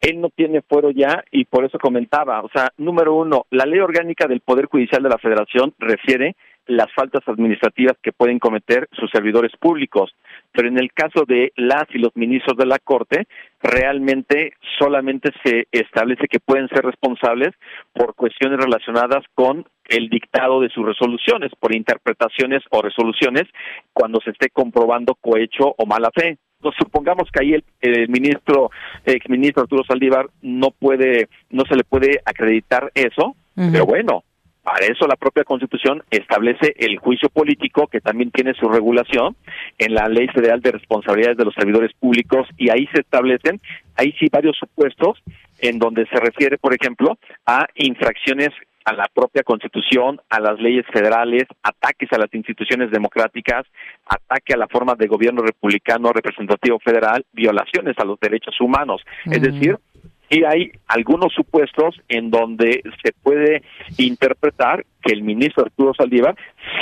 Él 0.00 0.20
no 0.20 0.28
tiene 0.28 0.62
fuero 0.62 0.90
ya 0.90 1.24
y 1.30 1.46
por 1.46 1.64
eso 1.64 1.78
comentaba, 1.78 2.42
o 2.42 2.48
sea, 2.50 2.70
número 2.76 3.14
uno, 3.14 3.46
la 3.50 3.64
ley 3.64 3.80
orgánica 3.80 4.28
del 4.28 4.40
Poder 4.40 4.66
Judicial 4.66 5.02
de 5.02 5.08
la 5.08 5.18
Federación 5.18 5.74
refiere 5.78 6.36
las 6.66 6.92
faltas 6.94 7.26
administrativas 7.26 7.96
que 8.02 8.12
pueden 8.12 8.38
cometer 8.38 8.88
sus 8.92 9.10
servidores 9.10 9.52
públicos. 9.58 10.14
Pero 10.52 10.68
en 10.68 10.78
el 10.78 10.92
caso 10.92 11.24
de 11.26 11.52
las 11.56 11.84
y 11.92 11.98
los 11.98 12.14
ministros 12.16 12.56
de 12.56 12.66
la 12.66 12.78
Corte, 12.78 13.26
realmente 13.62 14.54
solamente 14.78 15.30
se 15.44 15.66
establece 15.72 16.28
que 16.28 16.40
pueden 16.40 16.68
ser 16.68 16.84
responsables 16.84 17.50
por 17.92 18.14
cuestiones 18.14 18.58
relacionadas 18.58 19.24
con 19.34 19.66
el 19.88 20.08
dictado 20.08 20.60
de 20.60 20.68
sus 20.70 20.84
resoluciones, 20.84 21.52
por 21.58 21.74
interpretaciones 21.74 22.62
o 22.70 22.82
resoluciones, 22.82 23.44
cuando 23.92 24.20
se 24.20 24.30
esté 24.30 24.50
comprobando 24.50 25.14
cohecho 25.14 25.74
o 25.76 25.86
mala 25.86 26.10
fe. 26.14 26.38
Entonces, 26.58 26.78
supongamos 26.78 27.28
que 27.30 27.44
ahí 27.44 27.54
el, 27.54 27.64
el 27.80 28.08
ministro, 28.08 28.70
exministro 29.04 29.62
Arturo 29.62 29.84
Saldívar, 29.84 30.26
no 30.42 30.70
puede, 30.70 31.28
no 31.50 31.64
se 31.68 31.76
le 31.76 31.84
puede 31.84 32.20
acreditar 32.24 32.90
eso, 32.94 33.36
pero 33.54 33.86
bueno, 33.86 34.22
para 34.66 34.84
eso 34.86 35.06
la 35.06 35.14
propia 35.14 35.44
Constitución 35.44 36.02
establece 36.10 36.74
el 36.78 36.98
juicio 36.98 37.28
político, 37.28 37.86
que 37.86 38.00
también 38.00 38.32
tiene 38.32 38.52
su 38.54 38.68
regulación 38.68 39.36
en 39.78 39.94
la 39.94 40.08
Ley 40.08 40.26
Federal 40.26 40.60
de 40.60 40.72
Responsabilidades 40.72 41.36
de 41.36 41.44
los 41.44 41.54
Servidores 41.54 41.92
Públicos, 42.00 42.48
y 42.56 42.70
ahí 42.70 42.88
se 42.92 43.02
establecen, 43.02 43.60
ahí 43.94 44.12
sí, 44.18 44.26
varios 44.28 44.56
supuestos 44.58 45.22
en 45.60 45.78
donde 45.78 46.04
se 46.06 46.16
refiere, 46.16 46.58
por 46.58 46.74
ejemplo, 46.74 47.16
a 47.46 47.68
infracciones 47.76 48.48
a 48.84 48.92
la 48.92 49.08
propia 49.14 49.44
Constitución, 49.44 50.20
a 50.30 50.40
las 50.40 50.58
leyes 50.58 50.84
federales, 50.92 51.44
ataques 51.62 52.12
a 52.12 52.18
las 52.18 52.34
instituciones 52.34 52.90
democráticas, 52.90 53.66
ataque 54.04 54.54
a 54.54 54.56
la 54.56 54.66
forma 54.66 54.96
de 54.96 55.06
gobierno 55.06 55.42
republicano 55.42 56.12
representativo 56.12 56.80
federal, 56.80 57.24
violaciones 57.32 57.96
a 57.98 58.04
los 58.04 58.18
derechos 58.18 58.60
humanos. 58.60 59.00
Es 59.26 59.42
decir, 59.42 59.78
y 60.28 60.44
hay 60.44 60.72
algunos 60.88 61.32
supuestos 61.32 62.00
en 62.08 62.30
donde 62.30 62.82
se 63.02 63.12
puede 63.22 63.62
interpretar 63.98 64.84
que 65.02 65.12
el 65.12 65.22
ministro 65.22 65.64
Arturo 65.64 65.94
Saldívar 65.94 66.34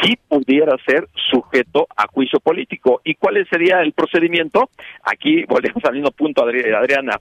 sí 0.03 0.19
pudiera 0.29 0.77
ser 0.87 1.09
sujeto 1.31 1.87
a 1.95 2.07
juicio 2.07 2.41
político. 2.41 3.03
¿Y 3.05 3.15
cuál 3.17 3.47
sería 3.51 3.81
el 3.81 3.93
procedimiento? 3.93 4.71
Aquí 5.03 5.45
volvemos 5.45 5.85
al 5.85 5.95
mismo 5.95 6.11
punto, 6.11 6.43
Adriana. 6.43 7.21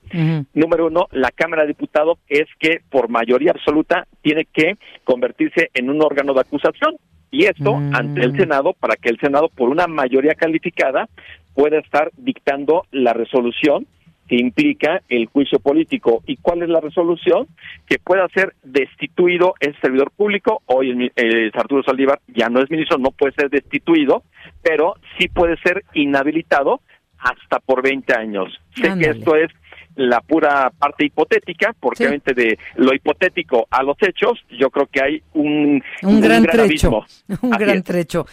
Número 0.53 0.87
uno, 0.87 1.07
la 1.11 1.31
Cámara 1.31 1.63
de 1.63 1.69
Diputados 1.69 2.19
es 2.29 2.47
que 2.59 2.81
por 2.89 3.09
mayoría 3.09 3.51
absoluta 3.51 4.07
tiene 4.21 4.45
que 4.45 4.77
convertirse 5.03 5.69
en 5.73 5.89
un 5.89 6.01
órgano 6.01 6.33
de 6.33 6.41
acusación. 6.41 6.95
Y 7.31 7.45
esto 7.45 7.73
Mm. 7.73 7.95
ante 7.95 8.21
el 8.21 8.37
Senado, 8.37 8.73
para 8.79 8.95
que 8.95 9.09
el 9.09 9.19
Senado, 9.19 9.49
por 9.49 9.69
una 9.69 9.87
mayoría 9.87 10.35
calificada, 10.35 11.09
pueda 11.55 11.79
estar 11.79 12.11
dictando 12.15 12.83
la 12.91 13.13
resolución 13.13 13.87
que 14.27 14.35
implica 14.37 15.01
el 15.09 15.25
juicio 15.27 15.59
político. 15.59 16.23
¿Y 16.25 16.37
cuál 16.37 16.63
es 16.63 16.69
la 16.69 16.79
resolución? 16.79 17.47
Que 17.85 17.99
pueda 17.99 18.27
ser 18.29 18.53
destituido 18.63 19.53
el 19.59 19.79
servidor 19.81 20.11
público. 20.11 20.61
Hoy 20.65 20.91
el, 20.91 21.11
eh, 21.15 21.51
Arturo 21.53 21.83
Saldívar 21.83 22.19
ya 22.27 22.49
no 22.49 22.61
es 22.61 22.71
ministro, 22.71 22.97
no 22.97 23.11
puede 23.11 23.33
ser 23.33 23.49
destituido, 23.49 24.23
pero 24.61 24.95
sí 25.17 25.27
puede 25.27 25.57
ser 25.57 25.83
inhabilitado 25.93 26.81
hasta 27.17 27.59
por 27.59 27.81
20 27.83 28.13
años. 28.15 28.49
Sé 28.75 28.93
que 28.99 29.09
esto 29.09 29.35
es 29.35 29.49
la 29.95 30.21
pura 30.21 30.71
parte 30.77 31.05
hipotética, 31.05 31.75
porque 31.79 32.07
Sí. 32.09 32.33
de 32.33 32.57
lo 32.75 32.93
hipotético 32.95 33.67
a 33.69 33.83
los 33.83 33.95
hechos, 34.01 34.39
yo 34.57 34.69
creo 34.71 34.87
que 34.87 35.01
hay 35.03 35.23
un, 35.33 35.83
un 36.01 36.21
gran 36.21 36.43
trecho, 36.43 36.61
abismo. 36.63 37.05
un 37.41 37.53
Así 37.53 37.63
gran 37.63 37.77
es. 37.77 37.83
trecho. 37.83 38.25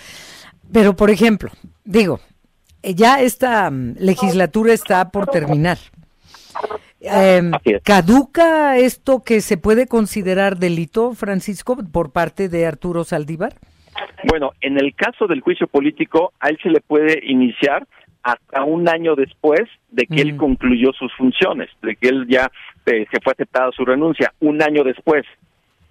Pero, 0.72 0.94
por 0.94 1.10
ejemplo, 1.10 1.50
digo, 1.84 2.20
ya 2.82 3.20
esta 3.20 3.70
mm, 3.70 3.96
legislatura 3.98 4.72
está 4.72 5.10
por 5.10 5.26
terminar. 5.26 5.78
Eh, 7.00 7.50
es. 7.64 7.82
¿Caduca 7.82 8.76
esto 8.76 9.22
que 9.24 9.40
se 9.40 9.56
puede 9.56 9.86
considerar 9.86 10.58
delito, 10.58 11.14
Francisco, 11.14 11.76
por 11.92 12.12
parte 12.12 12.48
de 12.48 12.66
Arturo 12.66 13.04
Saldívar? 13.04 13.54
Bueno, 14.28 14.52
en 14.60 14.78
el 14.78 14.94
caso 14.94 15.26
del 15.26 15.40
juicio 15.40 15.66
político, 15.66 16.32
a 16.40 16.48
él 16.48 16.58
se 16.62 16.70
le 16.70 16.80
puede 16.80 17.20
iniciar 17.24 17.86
hasta 18.22 18.64
un 18.64 18.88
año 18.88 19.14
después 19.14 19.62
de 19.90 20.06
que 20.06 20.20
él 20.20 20.34
Mm. 20.34 20.36
concluyó 20.36 20.92
sus 20.92 21.12
funciones, 21.14 21.70
de 21.82 21.96
que 21.96 22.08
él 22.08 22.26
ya 22.28 22.50
eh, 22.86 23.06
se 23.10 23.20
fue 23.20 23.32
aceptada 23.32 23.70
su 23.72 23.84
renuncia, 23.84 24.32
un 24.40 24.62
año 24.62 24.84
después. 24.84 25.24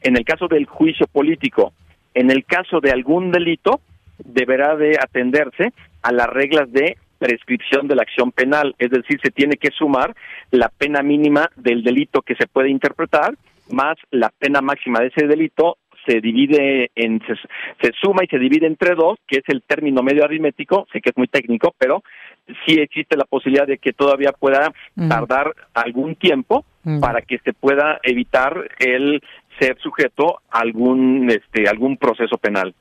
En 0.02 0.16
el 0.18 0.26
caso 0.26 0.48
del 0.48 0.66
juicio 0.66 1.08
político, 1.08 1.74
en 2.14 2.30
el 2.30 2.46
caso 2.46 2.82
de 2.82 2.92
algún 2.92 3.32
delito, 3.32 3.80
deberá 4.18 4.76
de 4.76 4.98
atenderse 5.02 5.72
a 6.02 6.12
las 6.12 6.28
reglas 6.28 6.72
de 6.72 6.98
prescripción 7.18 7.88
de 7.88 7.96
la 7.96 8.04
acción 8.04 8.32
penal, 8.32 8.76
es 8.80 8.90
decir, 8.90 9.20
se 9.22 9.32
tiene 9.32 9.58
que 9.58 9.72
sumar 9.72 10.16
la 10.52 10.70
pena 10.70 11.04
mínima 11.04 11.50
del 11.58 11.84
delito 11.84 12.22
que 12.22 12.36
se 12.36 12.48
puede 12.48 12.70
interpretar 12.70 13.36
más 13.72 13.98
la 14.10 14.30
pena 14.30 14.62
máxima 14.62 15.00
de 15.00 15.08
ese 15.08 15.28
delito 15.28 15.78
se 16.08 16.22
divide 16.22 16.92
en 16.96 17.20
se, 17.28 17.36
se 17.82 17.92
suma 18.02 18.24
y 18.24 18.28
se 18.28 18.40
divide 18.40 18.66
entre 18.66 18.96
dos, 18.96 19.20
que 19.28 19.40
es 19.40 19.44
el 19.48 19.62
término 19.62 20.02
medio 20.02 20.24
aritmético, 20.24 20.88
sé 20.92 21.02
que 21.02 21.10
es 21.10 21.18
muy 21.18 21.28
técnico, 21.28 21.76
pero 21.78 22.04
sí 22.66 22.76
existe 22.80 23.18
la 23.18 23.26
posibilidad 23.26 23.68
de 23.68 23.78
que 23.78 23.94
todavía 23.94 24.32
pueda 24.32 24.72
tardar 25.08 25.54
algún 25.74 26.16
tiempo 26.16 26.66
para 27.00 27.22
que 27.22 27.38
se 27.40 27.54
pueda 27.54 28.00
evitar 28.04 28.70
el 28.80 29.22
ser 29.60 29.78
sujeto 29.82 30.42
a 30.50 30.60
algún 30.60 31.30
este 31.30 31.68
algún 31.68 31.98
proceso 31.98 32.38
penal. 32.38 32.74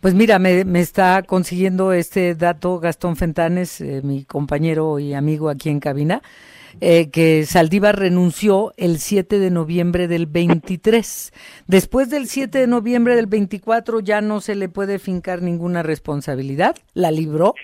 Pues 0.00 0.14
mira, 0.14 0.38
me, 0.38 0.64
me 0.64 0.80
está 0.80 1.22
consiguiendo 1.22 1.92
este 1.92 2.34
dato 2.34 2.78
Gastón 2.78 3.16
Fentanes, 3.16 3.80
eh, 3.80 4.00
mi 4.04 4.24
compañero 4.24 4.98
y 4.98 5.14
amigo 5.14 5.48
aquí 5.48 5.68
en 5.70 5.80
cabina, 5.80 6.22
eh, 6.80 7.10
que 7.10 7.44
Saldívar 7.44 7.98
renunció 7.98 8.72
el 8.76 8.98
7 8.98 9.38
de 9.38 9.50
noviembre 9.50 10.06
del 10.06 10.26
23. 10.26 11.32
Después 11.66 12.10
del 12.10 12.26
7 12.26 12.58
de 12.58 12.66
noviembre 12.66 13.16
del 13.16 13.26
24 13.26 14.00
ya 14.00 14.20
no 14.20 14.40
se 14.40 14.54
le 14.54 14.68
puede 14.68 14.98
fincar 14.98 15.42
ninguna 15.42 15.82
responsabilidad. 15.82 16.76
¿La 16.94 17.10
libró? 17.10 17.54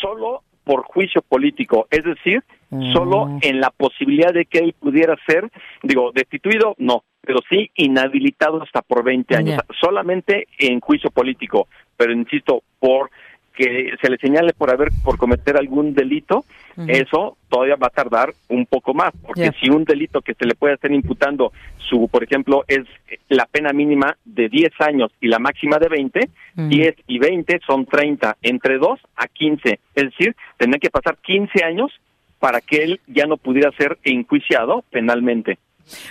Solo 0.00 0.42
por 0.64 0.82
juicio 0.82 1.22
político, 1.22 1.86
es 1.90 2.04
decir, 2.04 2.42
Mm. 2.70 2.92
solo 2.92 3.38
en 3.42 3.60
la 3.60 3.70
posibilidad 3.70 4.32
de 4.32 4.44
que 4.44 4.58
él 4.58 4.74
pudiera 4.78 5.16
ser, 5.26 5.50
digo, 5.82 6.10
destituido, 6.12 6.74
no, 6.78 7.04
pero 7.26 7.40
sí 7.50 7.70
inhabilitado 7.74 8.62
hasta 8.62 8.80
por 8.80 9.04
20 9.04 9.36
años, 9.36 9.60
solamente 9.80 10.46
en 10.58 10.80
juicio 10.80 11.10
político, 11.10 11.68
pero 11.96 12.12
insisto, 12.12 12.62
por 12.78 13.10
que 13.56 13.94
se 14.00 14.10
le 14.10 14.18
señale 14.18 14.52
por 14.52 14.70
haber 14.70 14.90
por 15.02 15.16
cometer 15.16 15.56
algún 15.56 15.94
delito, 15.94 16.44
eso 16.88 17.38
todavía 17.48 17.76
va 17.76 17.86
a 17.86 17.90
tardar 17.90 18.34
un 18.48 18.66
poco 18.66 18.92
más, 18.92 19.12
porque 19.22 19.50
si 19.58 19.70
un 19.70 19.84
delito 19.84 20.20
que 20.20 20.34
se 20.34 20.44
le 20.44 20.54
puede 20.54 20.74
estar 20.74 20.92
imputando, 20.92 21.52
su 21.78 22.06
por 22.08 22.22
ejemplo, 22.22 22.64
es 22.68 22.84
la 23.30 23.46
pena 23.46 23.72
mínima 23.72 24.14
de 24.26 24.50
10 24.50 24.72
años 24.80 25.10
y 25.22 25.28
la 25.28 25.38
máxima 25.38 25.78
de 25.78 25.88
20, 25.88 26.28
10 26.54 26.96
y 27.06 27.18
20 27.18 27.60
son 27.66 27.86
30, 27.86 28.36
entre 28.42 28.76
2 28.76 29.00
a 29.16 29.26
15, 29.26 29.80
es 29.94 30.04
decir, 30.04 30.36
tendría 30.58 30.78
que 30.78 30.90
pasar 30.90 31.16
15 31.16 31.64
años 31.64 31.90
para 32.38 32.60
que 32.60 32.84
él 32.84 33.00
ya 33.06 33.24
no 33.24 33.38
pudiera 33.38 33.72
ser 33.72 33.96
enjuiciado 34.04 34.84
penalmente. 34.90 35.58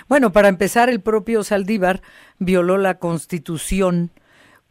Bueno, 0.08 0.32
para 0.32 0.48
empezar, 0.48 0.88
el 0.88 1.00
propio 1.00 1.44
Saldívar 1.44 2.02
violó 2.38 2.78
la 2.78 2.98
Constitución 2.98 4.10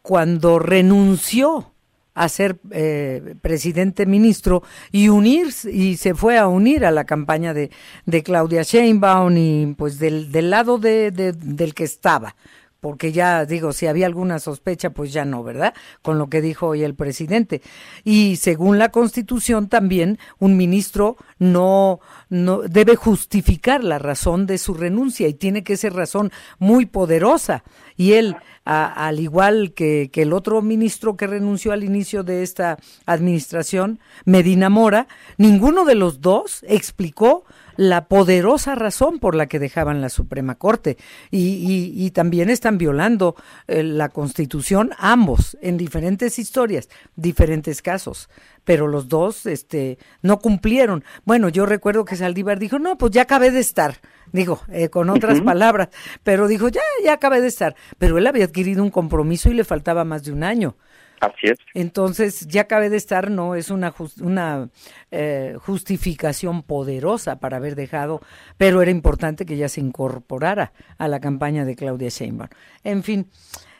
cuando 0.02 0.58
renunció 0.58 1.72
a 2.14 2.28
ser 2.30 2.58
eh, 2.70 3.34
presidente 3.42 4.06
ministro 4.06 4.62
y 4.90 5.10
unir 5.10 5.48
y 5.70 5.98
se 5.98 6.14
fue 6.14 6.38
a 6.38 6.48
unir 6.48 6.86
a 6.86 6.90
la 6.90 7.04
campaña 7.04 7.52
de, 7.52 7.70
de 8.06 8.22
Claudia 8.22 8.62
Sheinbaum 8.62 9.36
y 9.36 9.74
pues 9.76 9.98
del, 9.98 10.32
del 10.32 10.48
lado 10.48 10.78
de, 10.78 11.10
del 11.10 11.74
que 11.74 11.84
estaba 11.84 12.34
porque 12.86 13.10
ya 13.10 13.44
digo, 13.46 13.72
si 13.72 13.88
había 13.88 14.06
alguna 14.06 14.38
sospecha, 14.38 14.90
pues 14.90 15.12
ya 15.12 15.24
no, 15.24 15.42
¿verdad? 15.42 15.74
Con 16.02 16.18
lo 16.18 16.28
que 16.28 16.40
dijo 16.40 16.68
hoy 16.68 16.84
el 16.84 16.94
presidente. 16.94 17.60
Y 18.04 18.36
según 18.36 18.78
la 18.78 18.90
Constitución 18.90 19.68
también, 19.68 20.20
un 20.38 20.56
ministro 20.56 21.16
no, 21.40 21.98
no 22.28 22.58
debe 22.58 22.94
justificar 22.94 23.82
la 23.82 23.98
razón 23.98 24.46
de 24.46 24.58
su 24.58 24.72
renuncia 24.72 25.26
y 25.26 25.34
tiene 25.34 25.64
que 25.64 25.76
ser 25.76 25.94
razón 25.94 26.30
muy 26.60 26.86
poderosa. 26.86 27.64
Y 27.96 28.12
él, 28.12 28.36
al 28.64 29.18
igual 29.18 29.72
que, 29.74 30.08
que 30.12 30.22
el 30.22 30.32
otro 30.32 30.62
ministro 30.62 31.16
que 31.16 31.26
renunció 31.26 31.72
al 31.72 31.82
inicio 31.82 32.22
de 32.22 32.44
esta 32.44 32.78
administración, 33.04 33.98
Medina 34.24 34.70
Mora, 34.70 35.08
ninguno 35.38 35.84
de 35.84 35.96
los 35.96 36.20
dos 36.20 36.64
explicó 36.68 37.46
la 37.76 38.06
poderosa 38.06 38.74
razón 38.74 39.18
por 39.18 39.34
la 39.34 39.46
que 39.46 39.58
dejaban 39.58 40.00
la 40.00 40.08
Suprema 40.08 40.56
Corte. 40.56 40.96
Y, 41.30 41.92
y, 41.94 42.10
también 42.10 42.50
están 42.50 42.78
violando 42.78 43.36
eh, 43.66 43.82
la 43.82 44.08
Constitución 44.08 44.90
ambos, 44.98 45.56
en 45.60 45.76
diferentes 45.76 46.38
historias, 46.38 46.88
diferentes 47.16 47.82
casos. 47.82 48.28
Pero 48.64 48.88
los 48.88 49.08
dos 49.08 49.46
este, 49.46 49.98
no 50.22 50.38
cumplieron. 50.38 51.04
Bueno, 51.24 51.48
yo 51.48 51.66
recuerdo 51.66 52.04
que 52.04 52.16
Saldívar 52.16 52.58
dijo, 52.58 52.78
no, 52.78 52.98
pues 52.98 53.12
ya 53.12 53.22
acabé 53.22 53.50
de 53.50 53.60
estar. 53.60 54.00
Digo, 54.32 54.60
eh, 54.68 54.88
con 54.88 55.10
otras 55.10 55.40
palabras, 55.40 55.88
pero 56.24 56.48
dijo, 56.48 56.68
ya, 56.68 56.80
ya 57.04 57.14
acabé 57.14 57.40
de 57.40 57.48
estar. 57.48 57.76
Pero 57.98 58.18
él 58.18 58.26
había 58.26 58.44
adquirido 58.44 58.82
un 58.82 58.90
compromiso 58.90 59.50
y 59.50 59.54
le 59.54 59.64
faltaba 59.64 60.04
más 60.04 60.24
de 60.24 60.32
un 60.32 60.42
año. 60.42 60.76
Así 61.20 61.46
es. 61.46 61.58
Entonces, 61.74 62.46
ya 62.46 62.66
cabe 62.66 62.90
de 62.90 62.96
estar, 62.96 63.30
no 63.30 63.54
es 63.54 63.70
una, 63.70 63.94
una 64.20 64.68
eh, 65.10 65.56
justificación 65.60 66.62
poderosa 66.62 67.38
para 67.38 67.56
haber 67.56 67.74
dejado, 67.74 68.20
pero 68.58 68.82
era 68.82 68.90
importante 68.90 69.46
que 69.46 69.56
ya 69.56 69.68
se 69.68 69.80
incorporara 69.80 70.72
a 70.98 71.08
la 71.08 71.20
campaña 71.20 71.64
de 71.64 71.76
Claudia 71.76 72.08
Sheinbaum. 72.10 72.50
En 72.84 73.02
fin, 73.02 73.30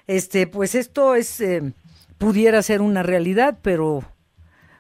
este, 0.07 0.47
pues 0.47 0.75
esto 0.75 1.15
es, 1.15 1.41
eh, 1.41 1.75
pudiera 2.19 2.63
ser 2.63 2.81
una 2.81 3.03
realidad, 3.03 3.59
pero, 3.61 4.03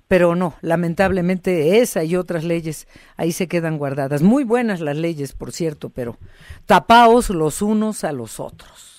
pero 0.09 0.35
no, 0.35 0.55
lamentablemente 0.63 1.81
esa 1.81 2.05
y 2.05 2.17
otras 2.17 2.45
leyes 2.45 2.89
ahí 3.17 3.33
se 3.33 3.49
quedan 3.49 3.77
guardadas. 3.77 4.23
Muy 4.23 4.45
buenas 4.45 4.81
las 4.81 4.97
leyes, 4.97 5.33
por 5.33 5.53
cierto, 5.53 5.91
pero 5.91 6.17
tapaos 6.65 7.31
los 7.31 7.61
unos 7.61 8.05
a 8.05 8.13
los 8.13 8.41
otros. 8.41 8.96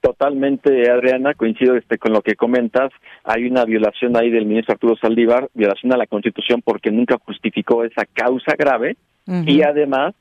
Totalmente, 0.00 0.90
Adriana, 0.90 1.34
coincido 1.34 1.76
este, 1.76 1.98
con 1.98 2.12
lo 2.12 2.22
que 2.22 2.34
comentas. 2.34 2.92
Hay 3.24 3.44
una 3.44 3.64
violación 3.64 4.16
ahí 4.16 4.30
del 4.30 4.46
ministro 4.46 4.74
Arturo 4.74 4.96
Saldívar, 4.96 5.48
violación 5.54 5.92
a 5.92 5.96
la 5.96 6.06
Constitución 6.06 6.62
porque 6.62 6.90
nunca 6.90 7.18
justificó 7.24 7.84
esa 7.84 8.04
causa 8.06 8.54
grave 8.56 8.96
y 9.26 9.62
además 9.62 10.14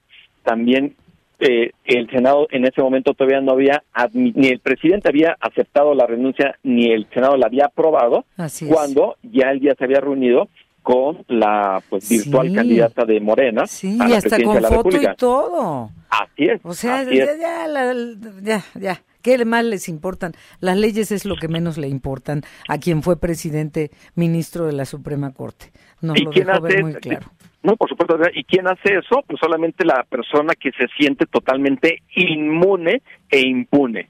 también 0.44 0.96
eh, 1.40 1.72
el 1.86 2.10
Senado 2.10 2.48
en 2.52 2.66
ese 2.66 2.82
momento 2.82 3.14
todavía 3.14 3.42
no 3.42 3.52
había, 3.52 3.84
ni 4.14 4.48
el 4.48 4.60
presidente 4.60 5.10
había 5.10 5.36
aceptado 5.42 5.94
la 5.94 6.06
renuncia, 6.06 6.58
ni 6.64 6.92
el 6.92 7.08
Senado 7.14 7.36
la 7.36 7.48
había 7.48 7.66
aprobado, 7.66 8.26
cuando 8.70 9.18
ya 9.24 9.52
el 9.52 9.60
día 9.60 9.76
se 9.78 9.84
había 9.84 10.00
reunido 10.00 10.48
con 10.82 11.24
la 11.28 11.82
pues 11.90 12.10
virtual 12.10 12.54
candidata 12.54 13.06
de 13.06 13.20
Morena 13.22 13.66
sí, 13.68 13.98
a 14.00 14.08
la 14.08 14.18
hasta 14.18 14.42
con 14.42 14.62
foto 14.62 15.02
y 15.02 15.16
todo. 15.18 15.90
Así 16.10 16.46
es. 16.46 16.62
O 16.64 16.74
sea, 16.74 17.04
ya, 17.04 18.64
ya. 18.76 19.02
¿Qué 19.24 19.44
más 19.46 19.64
les 19.64 19.88
importan? 19.88 20.34
Las 20.60 20.78
leyes 20.78 21.12
es 21.12 21.26
lo 21.26 21.38
que 21.38 21.48
menos 21.48 21.78
le 21.78 21.88
importan 21.88 22.42
a 22.68 22.78
quien 22.78 23.02
fue 23.02 23.20
presidente, 23.20 23.90
ministro 24.16 24.66
de 24.66 24.74
la 24.74 24.86
Suprema 24.86 25.34
Corte. 25.34 25.72
Nos 26.02 26.22
lo 26.22 26.30
dejó 26.30 26.62
ver 26.62 26.84
muy 26.84 26.94
claro. 26.96 27.32
No, 27.64 27.78
por 27.78 27.88
supuesto. 27.88 28.18
¿Y 28.34 28.44
quién 28.44 28.68
hace 28.68 28.96
eso? 28.96 29.24
Pues 29.26 29.40
solamente 29.40 29.86
la 29.86 30.06
persona 30.10 30.54
que 30.54 30.72
se 30.72 30.88
siente 30.98 31.26
totalmente 31.26 32.04
inmune 32.14 33.02
e 33.30 33.40
impune. 33.40 34.10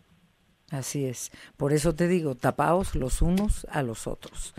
Así 0.71 1.06
es. 1.06 1.32
Por 1.56 1.71
eso 1.71 1.93
te 1.93 2.08
digo, 2.08 2.34
tapaos 2.34 2.95
los 2.95 3.21
unos 3.21 3.67
a 3.69 3.84
los 3.84 4.08
otros. 4.08 4.56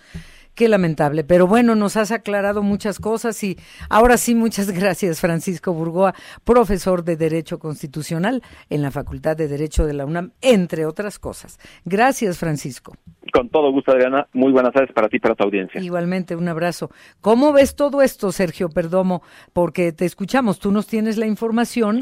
Qué 0.55 0.69
lamentable, 0.69 1.25
pero 1.25 1.49
bueno, 1.49 1.75
nos 1.75 1.97
has 1.97 2.13
aclarado 2.13 2.63
muchas 2.63 3.01
cosas 3.01 3.43
y 3.43 3.59
ahora 3.91 4.17
sí, 4.17 4.37
muchas 4.37 4.71
gracias 4.79 5.21
Francisco 5.21 5.73
Burgoa, 5.73 6.15
profesor 6.45 7.03
de 7.03 7.17
Derecho 7.17 7.59
Constitucional 7.59 8.41
en 8.71 8.83
la 8.83 8.93
Facultad 8.93 9.37
de 9.37 9.49
Derecho 9.49 9.85
de 9.85 9.95
la 9.95 10.05
UNAM, 10.05 10.31
entre 10.41 10.87
otras 10.87 11.19
cosas. 11.19 11.59
Gracias 11.85 12.39
Francisco. 12.39 12.97
Con 13.33 13.49
todo 13.49 13.73
gusto, 13.73 13.91
Adriana. 13.91 14.29
Muy 14.33 14.53
buenas 14.53 14.73
tardes 14.73 14.93
para 14.93 15.09
ti 15.09 15.17
y 15.17 15.21
para 15.21 15.35
tu 15.35 15.43
audiencia. 15.43 15.81
Igualmente, 15.81 16.37
un 16.37 16.47
abrazo. 16.47 16.91
¿Cómo 17.21 17.53
ves 17.53 17.75
todo 17.75 18.01
esto, 18.01 18.31
Sergio 18.31 18.69
Perdomo? 18.69 19.23
Porque 19.53 19.91
te 19.93 20.05
escuchamos, 20.05 20.61
tú 20.61 20.71
nos 20.71 20.87
tienes 20.87 21.17
la 21.17 21.27
información 21.27 21.99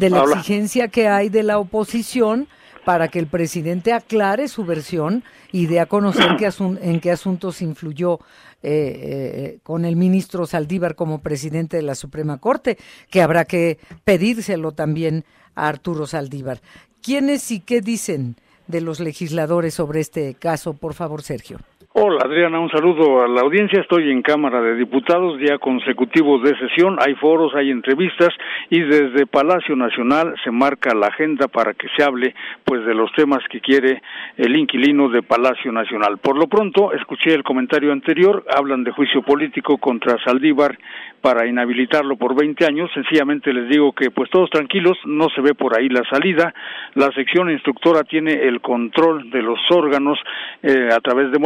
de 0.00 0.10
la 0.10 0.24
exigencia 0.24 0.88
que 0.88 1.06
hay 1.06 1.28
de 1.28 1.44
la 1.44 1.58
oposición 1.58 2.48
para 2.84 3.08
que 3.08 3.18
el 3.18 3.26
presidente 3.26 3.92
aclare 3.92 4.48
su 4.48 4.64
versión 4.64 5.24
y 5.52 5.66
dé 5.66 5.80
a 5.80 5.86
conocer 5.86 6.36
en 6.80 7.00
qué 7.00 7.10
asuntos 7.10 7.62
influyó 7.62 8.20
eh, 8.62 8.68
eh, 8.72 9.58
con 9.62 9.84
el 9.84 9.96
ministro 9.96 10.46
Saldívar 10.46 10.94
como 10.94 11.20
presidente 11.20 11.76
de 11.76 11.82
la 11.82 11.94
Suprema 11.94 12.38
Corte, 12.38 12.78
que 13.10 13.22
habrá 13.22 13.44
que 13.44 13.78
pedírselo 14.04 14.72
también 14.72 15.24
a 15.54 15.68
Arturo 15.68 16.06
Saldívar. 16.06 16.60
¿Quiénes 17.02 17.50
y 17.50 17.60
qué 17.60 17.80
dicen 17.80 18.36
de 18.68 18.80
los 18.80 19.00
legisladores 19.00 19.74
sobre 19.74 20.00
este 20.00 20.34
caso? 20.34 20.74
Por 20.74 20.94
favor, 20.94 21.22
Sergio. 21.22 21.58
Hola 21.94 22.22
Adriana, 22.24 22.58
un 22.58 22.70
saludo 22.70 23.22
a 23.22 23.28
la 23.28 23.42
audiencia. 23.42 23.78
Estoy 23.78 24.10
en 24.10 24.22
Cámara 24.22 24.62
de 24.62 24.76
Diputados, 24.76 25.38
día 25.38 25.58
consecutivo 25.58 26.38
de 26.38 26.56
sesión. 26.56 26.96
Hay 26.98 27.14
foros, 27.16 27.54
hay 27.54 27.70
entrevistas 27.70 28.30
y 28.70 28.80
desde 28.80 29.26
Palacio 29.26 29.76
Nacional 29.76 30.34
se 30.42 30.50
marca 30.50 30.94
la 30.94 31.08
agenda 31.08 31.48
para 31.48 31.74
que 31.74 31.88
se 31.94 32.02
hable 32.02 32.34
pues 32.64 32.82
de 32.86 32.94
los 32.94 33.12
temas 33.12 33.40
que 33.50 33.60
quiere 33.60 34.00
el 34.38 34.56
inquilino 34.56 35.10
de 35.10 35.22
Palacio 35.22 35.70
Nacional. 35.70 36.16
Por 36.16 36.38
lo 36.38 36.46
pronto, 36.46 36.94
escuché 36.94 37.34
el 37.34 37.44
comentario 37.44 37.92
anterior, 37.92 38.42
hablan 38.48 38.84
de 38.84 38.92
juicio 38.92 39.20
político 39.20 39.76
contra 39.76 40.16
Saldívar 40.24 40.78
para 41.20 41.46
inhabilitarlo 41.46 42.16
por 42.16 42.34
20 42.34 42.64
años. 42.64 42.90
Sencillamente 42.94 43.52
les 43.52 43.68
digo 43.68 43.92
que 43.92 44.10
pues 44.10 44.30
todos 44.30 44.48
tranquilos, 44.48 44.96
no 45.04 45.28
se 45.28 45.42
ve 45.42 45.54
por 45.54 45.78
ahí 45.78 45.90
la 45.90 46.02
salida. 46.10 46.54
La 46.94 47.12
sección 47.12 47.50
instructora 47.50 48.02
tiene 48.02 48.32
el 48.32 48.62
control 48.62 49.30
de 49.30 49.42
los 49.42 49.60
órganos 49.70 50.18
eh, 50.62 50.88
a 50.90 51.00
través 51.00 51.30
de 51.30 51.38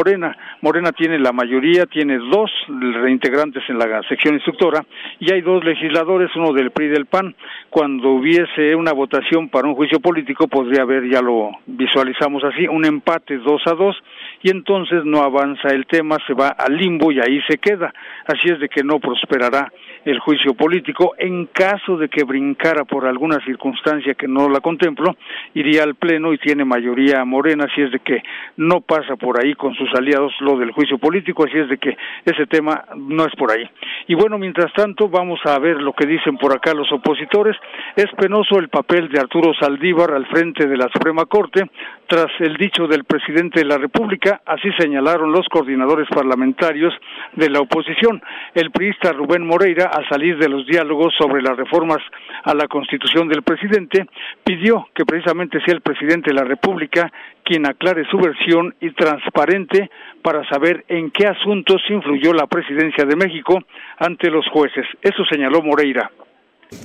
Morena. 0.61 0.93
Tiene 0.93 1.19
la 1.19 1.33
mayoría, 1.33 1.87
tiene 1.87 2.19
dos 2.19 2.51
reintegrantes 2.69 3.63
en 3.69 3.79
la 3.79 4.03
sección 4.09 4.35
instructora 4.35 4.85
y 5.19 5.33
hay 5.33 5.41
dos 5.41 5.65
legisladores, 5.65 6.31
uno 6.37 6.53
del 6.53 6.71
PRI 6.71 6.87
y 6.87 6.89
del 6.89 7.07
PAN. 7.07 7.35
Cuando 7.71 8.11
hubiese 8.11 8.75
una 8.75 8.93
votación 8.93 9.49
para 9.49 9.69
un 9.69 9.75
juicio 9.75 10.01
político 10.01 10.49
podría 10.49 10.83
haber, 10.83 11.09
ya 11.09 11.21
lo 11.21 11.51
visualizamos 11.67 12.43
así, 12.45 12.67
un 12.67 12.85
empate 12.85 13.39
dos 13.39 13.63
a 13.67 13.75
dos 13.75 13.97
y 14.43 14.51
entonces 14.51 15.05
no 15.05 15.23
avanza 15.23 15.69
el 15.69 15.87
tema, 15.87 16.17
se 16.27 16.35
va 16.35 16.49
al 16.49 16.77
limbo 16.77 17.11
y 17.13 17.21
ahí 17.21 17.41
se 17.49 17.59
queda. 17.59 17.93
Así 18.27 18.53
es 18.53 18.61
de 18.61 18.69
que 18.69 18.83
no 18.83 18.99
prosperará 18.99 19.73
el 20.05 20.19
juicio 20.21 20.55
político. 20.55 21.15
En 21.19 21.47
caso 21.47 21.97
de 21.97 22.09
que 22.09 22.25
brincara 22.25 22.85
por 22.85 23.07
alguna 23.07 23.39
circunstancia 23.45 24.15
que 24.15 24.29
no 24.29 24.49
la 24.49 24.61
contemplo, 24.61 25.17
iría 25.55 25.83
al 25.83 25.97
Pleno 25.97 26.33
y 26.33 26.39
tiene 26.39 26.65
mayoría 26.65 27.25
morena, 27.25 27.67
así 27.71 27.83
es 27.83 27.91
de 27.93 27.99
que 27.99 28.23
no 28.57 28.81
pasa 28.81 29.17
por 29.17 29.43
ahí 29.43 29.55
con 29.55 29.75
sus 29.75 29.93
aliados 29.95 30.26
lo 30.41 30.57
del 30.57 30.73
juicio 30.73 30.99
político, 30.99 31.45
así 31.45 31.59
es 31.59 31.69
de 31.69 31.79
que 31.79 31.97
ese 32.25 32.47
tema 32.47 32.85
no 32.97 33.25
es 33.25 33.35
por 33.37 33.51
ahí. 33.51 33.69
Y 34.09 34.15
bueno, 34.15 34.39
mientras 34.39 34.73
tanto, 34.73 35.09
vamos 35.09 35.41
a 35.45 35.59
ver 35.59 35.81
lo 35.81 35.93
que 35.93 36.07
dicen 36.07 36.37
por 36.37 36.53
acá 36.53 36.75
los 36.75 36.91
opositores. 36.93 37.57
Es 37.95 38.07
penoso 38.17 38.59
el 38.59 38.69
papel 38.69 39.09
de 39.09 39.21
Arturo 39.21 39.53
Saldívar 39.55 40.13
al 40.13 40.27
frente 40.27 40.67
de 40.67 40.77
la 40.77 40.89
Suprema 40.93 41.25
Corte, 41.27 41.65
tras 42.07 42.29
el 42.39 42.57
dicho 42.57 42.87
del 42.87 43.05
presidente 43.05 43.61
de 43.61 43.67
la 43.67 43.79
República, 43.79 44.41
así 44.47 44.71
señalaron 44.79 45.33
los 45.33 45.49
coordinadores 45.49 46.09
parlamentarios 46.09 46.95
de 47.35 47.51
la 47.51 47.61
oposición. 47.61 48.23
El 48.55 48.71
priista 48.71 49.13
Rubén 49.13 49.47
Moreira, 49.47 49.91
al 49.93 50.09
salir 50.09 50.39
de 50.39 50.49
los 50.49 50.67
diálogos 50.67 51.15
sobre 51.19 51.43
las 51.43 51.57
reformas 51.57 51.99
a 52.45 52.55
la 52.55 52.69
Constitución 52.69 53.29
del 53.29 53.43
presidente, 53.43 54.07
pidió 54.45 54.89
que 54.95 55.05
precisamente 55.05 55.61
sea 55.65 55.75
el 55.75 55.81
presidente 55.81 56.31
de 56.31 56.35
la 56.35 56.45
República 56.45 57.13
quien 57.47 57.65
aclare 57.65 58.03
su 58.11 58.19
versión 58.19 58.75
y 58.81 58.93
transparente 58.93 59.89
para 60.23 60.47
saber 60.49 60.85
en 60.89 61.11
qué 61.13 61.27
asuntos 61.27 61.81
influyó 61.89 62.33
la 62.33 62.47
presidencia 62.49 63.05
de 63.05 63.15
México 63.15 63.61
ante 63.99 64.29
los 64.29 64.45
jueces. 64.53 64.85
Eso 65.01 65.25
señaló 65.31 65.63
Moreira. 65.63 66.11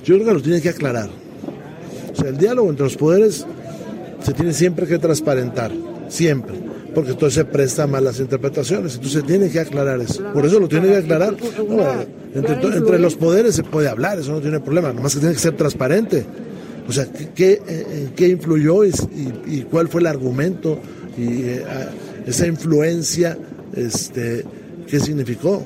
Yo 0.04 0.14
creo 0.14 0.28
que 0.28 0.34
lo 0.34 0.40
tiene 0.40 0.62
que 0.62 0.68
aclarar. 0.68 1.08
O 2.12 2.14
sea, 2.14 2.28
el 2.28 2.38
diálogo 2.38 2.70
entre 2.70 2.84
los 2.84 2.96
poderes 2.96 3.46
se 4.20 4.32
tiene 4.32 4.52
siempre 4.52 4.86
que 4.86 4.98
transparentar, 4.98 5.72
siempre, 6.06 6.54
porque 6.94 7.10
entonces 7.10 7.34
se 7.34 7.44
presta 7.44 7.88
malas 7.88 8.20
interpretaciones, 8.20 8.94
entonces 8.94 9.24
tiene 9.24 9.50
que 9.50 9.58
aclarar 9.58 10.00
eso. 10.00 10.22
Por 10.32 10.46
eso 10.46 10.60
lo 10.60 10.68
tiene 10.68 10.86
que 10.88 10.98
aclarar. 10.98 11.34
entre, 12.34 12.98
los 13.00 13.16
poderes 13.16 13.56
se 13.56 13.64
puede 13.64 13.88
hablar, 13.88 14.20
eso 14.20 14.30
no 14.30 14.40
tiene 14.40 14.60
problema, 14.60 14.92
nomás 14.92 15.14
que 15.14 15.20
tiene 15.20 15.34
que 15.34 15.40
ser 15.40 15.56
transparente. 15.56 16.24
O 16.88 16.92
sea, 16.92 17.06
¿qué, 17.34 18.10
qué 18.16 18.28
influyó 18.28 18.84
y, 18.84 19.66
cuál 19.70 19.88
fue 19.88 20.00
el 20.00 20.06
argumento 20.06 20.78
y 21.16 21.42
eh, 21.42 21.64
esa 22.26 22.46
influencia, 22.46 23.38
este, 23.74 24.44
qué 24.86 25.00
significó, 25.00 25.62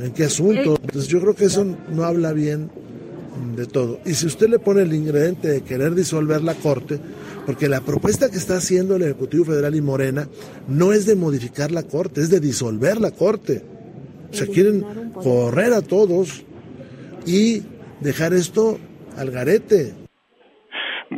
en 0.00 0.12
qué 0.12 0.24
asunto? 0.24 0.78
Entonces 0.82 1.08
yo 1.08 1.20
creo 1.20 1.34
que 1.34 1.44
eso 1.44 1.64
no 1.64 2.04
habla 2.04 2.32
bien 2.32 2.70
de 3.54 3.66
todo. 3.66 4.00
Y 4.04 4.14
si 4.14 4.26
usted 4.26 4.48
le 4.48 4.58
pone 4.58 4.82
el 4.82 4.94
ingrediente 4.94 5.48
de 5.48 5.60
querer 5.62 5.94
disolver 5.94 6.42
la 6.42 6.54
Corte, 6.54 6.98
porque 7.44 7.68
la 7.68 7.80
propuesta 7.80 8.28
que 8.28 8.36
está 8.36 8.56
haciendo 8.56 8.96
el 8.96 9.02
Ejecutivo 9.02 9.44
Federal 9.44 9.74
y 9.74 9.80
Morena 9.80 10.28
no 10.68 10.92
es 10.92 11.06
de 11.06 11.14
modificar 11.14 11.70
la 11.70 11.84
Corte, 11.84 12.20
es 12.20 12.30
de 12.30 12.40
disolver 12.40 13.00
la 13.00 13.12
Corte. 13.12 13.62
O 14.32 14.34
sea, 14.34 14.46
quieren 14.46 14.84
correr 15.14 15.72
a 15.72 15.82
todos 15.82 16.44
y 17.24 17.62
dejar 18.00 18.34
esto 18.34 18.78
al 19.16 19.30
garete. 19.30 20.05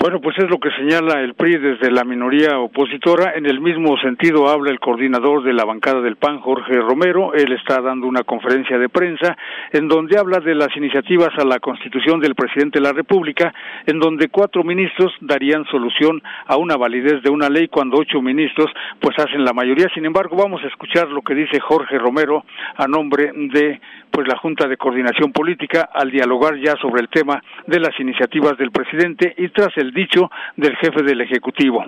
Bueno, 0.01 0.21
pues 0.21 0.39
es 0.39 0.49
lo 0.49 0.61
que 0.61 0.71
señala 0.71 1.23
el 1.23 1.35
PRI 1.35 1.57
desde 1.57 1.91
la 1.91 2.05
minoría 2.05 2.61
opositora. 2.61 3.33
En 3.35 3.47
el 3.47 3.61
mismo 3.61 3.99
sentido 3.99 4.49
habla 4.49 4.71
el 4.71 4.79
coordinador 4.79 5.43
de 5.43 5.53
la 5.53 5.65
bancada 5.65 6.01
del 6.01 6.15
PAN, 6.15 6.39
Jorge 6.39 6.75
Romero. 6.75 7.35
Él 7.35 7.53
está 7.53 7.81
dando 7.81 8.07
una 8.07 8.23
conferencia 8.23 8.79
de 8.79 8.89
prensa 8.89 9.37
en 9.73 9.89
donde 9.89 10.17
habla 10.17 10.39
de 10.39 10.55
las 10.55 10.69
iniciativas 10.77 11.31
a 11.37 11.45
la 11.45 11.59
constitución 11.59 12.21
del 12.21 12.37
presidente 12.37 12.79
de 12.79 12.85
la 12.85 12.93
República, 12.93 13.53
en 13.87 13.99
donde 13.99 14.29
cuatro 14.29 14.63
ministros 14.63 15.13
darían 15.21 15.65
solución 15.65 16.23
a 16.47 16.57
una 16.57 16.77
validez 16.77 17.21
de 17.25 17.31
una 17.31 17.49
ley 17.49 17.67
cuando 17.67 17.99
ocho 17.99 18.23
ministros 18.23 18.71
pues 19.01 19.19
hacen 19.19 19.45
la 19.45 19.53
mayoría. 19.53 19.89
Sin 19.95 20.05
embargo, 20.05 20.37
vamos 20.37 20.63
a 20.63 20.69
escuchar 20.69 21.09
lo 21.09 21.23
que 21.23 21.35
dice 21.35 21.59
Jorge 21.59 21.99
Romero 21.99 22.45
a 22.77 22.87
nombre 22.87 23.33
de 23.35 23.81
pues 24.11 24.27
la 24.29 24.37
Junta 24.39 24.67
de 24.69 24.77
Coordinación 24.77 25.33
Política 25.33 25.89
al 25.93 26.11
dialogar 26.11 26.57
ya 26.59 26.75
sobre 26.77 27.03
el 27.03 27.09
tema 27.09 27.43
de 27.67 27.81
las 27.81 27.99
iniciativas 27.99 28.57
del 28.59 28.71
presidente 28.71 29.35
y 29.37 29.49
tras 29.49 29.77
el 29.77 29.93
dicho 29.93 30.31
del 30.57 30.77
jefe 30.77 31.03
del 31.03 31.21
Ejecutivo. 31.21 31.85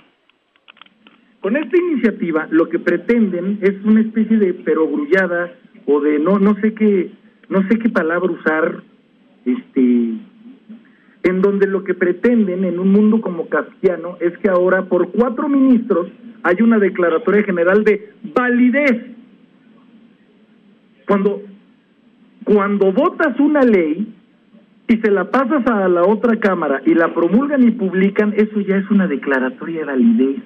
Con 1.41 1.57
esta 1.57 1.77
iniciativa 1.77 2.47
lo 2.51 2.69
que 2.69 2.79
pretenden 2.79 3.59
es 3.63 3.83
una 3.85 4.01
especie 4.01 4.37
de 4.37 4.55
perogrullada 4.55 5.53
o 5.87 6.01
de 6.01 6.19
no 6.19 6.39
no 6.39 6.55
sé 6.57 6.75
qué 6.75 7.11
no 7.49 7.67
sé 7.69 7.79
qué 7.79 7.89
palabra 7.89 8.31
usar 8.31 8.83
este 9.45 10.15
en 11.23 11.43
donde 11.43 11.67
lo 11.67 11.85
que 11.85 11.95
pretenden 11.95 12.65
en 12.65 12.79
un 12.79 12.93
mundo 12.93 13.21
como 13.21 13.49
kafkiano 13.49 14.17
es 14.21 14.37
que 14.39 14.49
ahora 14.49 14.83
por 14.83 15.11
cuatro 15.13 15.49
ministros 15.49 16.09
hay 16.43 16.57
una 16.63 16.79
declaratoria 16.79 17.43
general 17.43 17.85
de 17.85 18.13
validez 18.23 19.11
cuando 21.07 21.43
cuando 22.45 22.93
votas 22.93 23.39
una 23.39 23.63
ley 23.63 24.15
y 24.89 24.97
se 24.97 25.11
la 25.11 25.31
pasas 25.31 25.65
a 25.67 25.89
la 25.89 26.03
otra 26.03 26.39
cámara 26.41 26.83
y 26.85 26.95
la 26.95 27.15
promulgan 27.15 27.63
y 27.63 27.71
publican, 27.71 28.35
eso 28.37 28.61
ya 28.61 28.77
es 28.77 28.91
una 28.91 29.07
declaratoria 29.07 29.81
de 29.81 29.87
validez. 29.87 30.43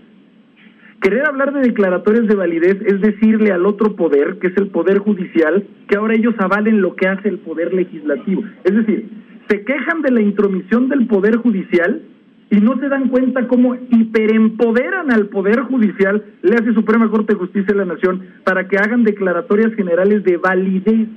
Querer 1.01 1.29
hablar 1.29 1.53
de 1.53 1.61
declaratorias 1.61 2.27
de 2.27 2.35
validez 2.35 2.79
es 2.87 3.01
decirle 3.01 3.53
al 3.53 3.67
otro 3.67 3.95
poder, 3.95 4.39
que 4.39 4.49
es 4.49 4.57
el 4.57 4.69
poder 4.69 4.99
judicial, 4.99 5.67
que 5.89 5.97
ahora 5.97 6.15
ellos 6.15 6.35
avalen 6.39 6.81
lo 6.81 6.97
que 6.97 7.09
hace 7.09 7.29
el 7.29 7.39
poder 7.39 7.75
legislativo. 7.75 8.43
Es 8.65 8.75
decir, 8.75 9.09
se 9.49 9.65
quejan 9.65 10.03
de 10.03 10.11
la 10.11 10.23
intromisión 10.23 10.89
del 10.89 11.07
poder 11.07 11.37
judicial 11.37 12.03
y 12.51 12.57
no 12.57 12.79
se 12.79 12.89
dan 12.89 13.09
cuenta 13.09 13.47
cómo 13.49 13.75
hiperempoderan 13.75 15.11
al 15.13 15.27
poder 15.27 15.61
judicial, 15.61 16.25
le 16.43 16.55
hace 16.55 16.73
Suprema 16.73 17.11
Corte 17.11 17.35
de 17.35 17.39
Justicia 17.39 17.73
de 17.75 17.85
la 17.85 17.95
Nación, 17.95 18.23
para 18.45 18.69
que 18.69 18.79
hagan 18.79 19.05
declaratorias 19.05 19.75
generales 19.75 20.25
de 20.25 20.37
validez. 20.37 21.09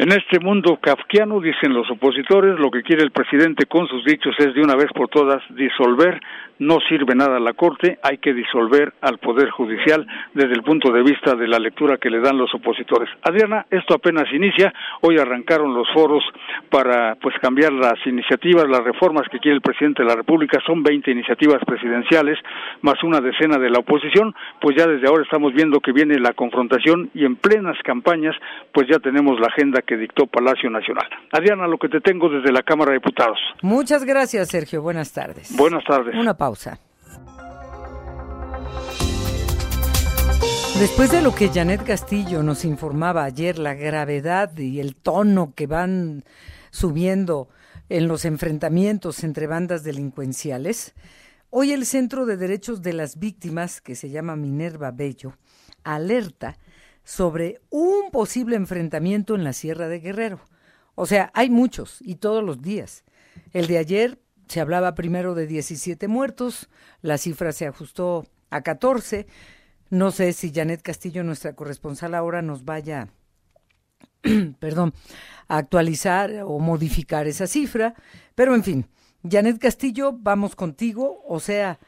En 0.00 0.10
este 0.12 0.40
mundo 0.40 0.78
kafkiano, 0.80 1.40
dicen 1.40 1.74
los 1.74 1.90
opositores, 1.90 2.58
lo 2.58 2.70
que 2.70 2.82
quiere 2.82 3.02
el 3.02 3.10
presidente 3.10 3.66
con 3.66 3.86
sus 3.86 4.02
dichos 4.02 4.34
es 4.38 4.54
de 4.54 4.62
una 4.62 4.74
vez 4.74 4.86
por 4.94 5.08
todas 5.08 5.42
disolver. 5.50 6.18
No 6.58 6.78
sirve 6.88 7.14
nada 7.14 7.36
a 7.36 7.40
la 7.40 7.52
Corte, 7.52 7.98
hay 8.02 8.16
que 8.16 8.32
disolver 8.32 8.94
al 9.02 9.18
Poder 9.18 9.50
Judicial 9.50 10.06
desde 10.32 10.52
el 10.52 10.62
punto 10.62 10.90
de 10.90 11.02
vista 11.02 11.34
de 11.34 11.48
la 11.48 11.58
lectura 11.58 11.98
que 11.98 12.08
le 12.08 12.20
dan 12.20 12.38
los 12.38 12.54
opositores. 12.54 13.10
Adriana, 13.22 13.66
esto 13.70 13.94
apenas 13.94 14.24
inicia, 14.32 14.72
hoy 15.02 15.18
arrancaron 15.18 15.74
los 15.74 15.88
foros 15.92 16.22
para 16.70 17.16
pues 17.16 17.34
cambiar 17.40 17.72
las 17.72 17.98
iniciativas, 18.06 18.68
las 18.68 18.84
reformas 18.84 19.28
que 19.30 19.38
quiere 19.38 19.56
el 19.56 19.62
presidente 19.62 20.02
de 20.02 20.08
la 20.08 20.16
República, 20.16 20.60
son 20.66 20.82
20 20.82 21.10
iniciativas 21.10 21.62
presidenciales 21.66 22.38
más 22.82 23.02
una 23.02 23.20
decena 23.20 23.58
de 23.58 23.68
la 23.68 23.80
oposición, 23.80 24.34
pues 24.60 24.76
ya 24.76 24.86
desde 24.86 25.08
ahora 25.08 25.24
estamos 25.24 25.52
viendo 25.54 25.80
que 25.80 25.92
viene 25.92 26.18
la 26.18 26.32
confrontación 26.32 27.10
y 27.14 27.24
en 27.24 27.36
plenas 27.36 27.76
campañas 27.84 28.36
pues 28.72 28.86
ya 28.88 28.98
tenemos 28.98 29.40
la 29.40 29.48
agenda 29.48 29.82
que 29.90 29.96
dictó 29.96 30.24
Palacio 30.28 30.70
Nacional. 30.70 31.04
Adriana, 31.32 31.66
lo 31.66 31.76
que 31.76 31.88
te 31.88 32.00
tengo 32.00 32.28
desde 32.28 32.52
la 32.52 32.62
Cámara 32.62 32.92
de 32.92 32.98
Diputados. 32.98 33.40
Muchas 33.60 34.04
gracias, 34.04 34.46
Sergio. 34.46 34.82
Buenas 34.82 35.12
tardes. 35.12 35.52
Buenas 35.56 35.82
tardes. 35.82 36.14
Una 36.14 36.36
Después 40.78 41.10
de 41.10 41.22
lo 41.22 41.34
que 41.34 41.48
Janet 41.48 41.82
Castillo 41.84 42.44
nos 42.44 42.64
informaba 42.64 43.24
ayer, 43.24 43.58
la 43.58 43.74
gravedad 43.74 44.56
y 44.56 44.78
el 44.78 44.94
tono 44.94 45.54
que 45.56 45.66
van 45.66 46.22
subiendo 46.70 47.48
en 47.88 48.06
los 48.06 48.24
enfrentamientos 48.24 49.24
entre 49.24 49.48
bandas 49.48 49.82
delincuenciales, 49.82 50.94
hoy 51.50 51.72
el 51.72 51.84
Centro 51.84 52.26
de 52.26 52.36
Derechos 52.36 52.80
de 52.82 52.92
las 52.92 53.18
Víctimas, 53.18 53.80
que 53.80 53.96
se 53.96 54.08
llama 54.08 54.36
Minerva 54.36 54.92
Bello, 54.92 55.32
alerta 55.82 56.58
sobre 57.04 57.60
un 57.70 58.10
posible 58.10 58.56
enfrentamiento 58.56 59.34
en 59.34 59.44
la 59.44 59.52
Sierra 59.52 59.88
de 59.88 60.00
Guerrero. 60.00 60.40
O 60.94 61.06
sea, 61.06 61.30
hay 61.34 61.50
muchos 61.50 61.98
y 62.00 62.16
todos 62.16 62.44
los 62.44 62.62
días. 62.62 63.04
El 63.52 63.66
de 63.66 63.78
ayer 63.78 64.18
se 64.48 64.60
hablaba 64.60 64.94
primero 64.94 65.34
de 65.34 65.46
17 65.46 66.08
muertos, 66.08 66.68
la 67.02 67.18
cifra 67.18 67.52
se 67.52 67.66
ajustó 67.66 68.26
a 68.50 68.62
14. 68.62 69.26
No 69.90 70.10
sé 70.10 70.32
si 70.32 70.52
Janet 70.52 70.82
Castillo, 70.82 71.24
nuestra 71.24 71.54
corresponsal, 71.54 72.14
ahora 72.14 72.42
nos 72.42 72.64
vaya, 72.64 73.08
perdón, 74.58 74.92
a 75.48 75.56
actualizar 75.56 76.42
o 76.44 76.58
modificar 76.58 77.26
esa 77.26 77.46
cifra. 77.46 77.94
Pero 78.34 78.54
en 78.54 78.64
fin, 78.64 78.86
Janet 79.28 79.58
Castillo, 79.58 80.12
vamos 80.12 80.56
contigo, 80.56 81.22
o 81.26 81.40
sea 81.40 81.78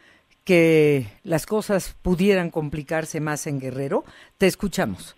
que 0.45 1.07
las 1.25 1.47
cosas 1.47 1.97
pudieran 2.03 2.51
complicarse 2.51 3.21
más 3.21 3.47
en 3.47 3.61
Guerrero. 3.61 4.05
Te 4.39 4.47
escuchamos. 4.47 5.17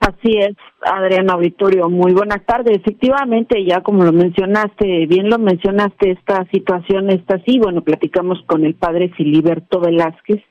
Así 0.00 0.36
es, 0.36 0.54
Adriana 0.82 1.32
Auditorio. 1.32 1.88
Muy 1.88 2.12
buenas 2.12 2.44
tardes. 2.44 2.76
Efectivamente, 2.76 3.64
ya 3.64 3.80
como 3.80 4.04
lo 4.04 4.12
mencionaste, 4.12 5.06
bien 5.06 5.30
lo 5.30 5.38
mencionaste, 5.38 6.10
esta 6.10 6.44
situación 6.52 7.08
está 7.08 7.36
así. 7.36 7.58
Bueno, 7.58 7.80
platicamos 7.80 8.42
con 8.46 8.64
el 8.64 8.74
padre 8.74 9.08
Filiberto 9.16 9.80
Velázquez, 9.80 10.42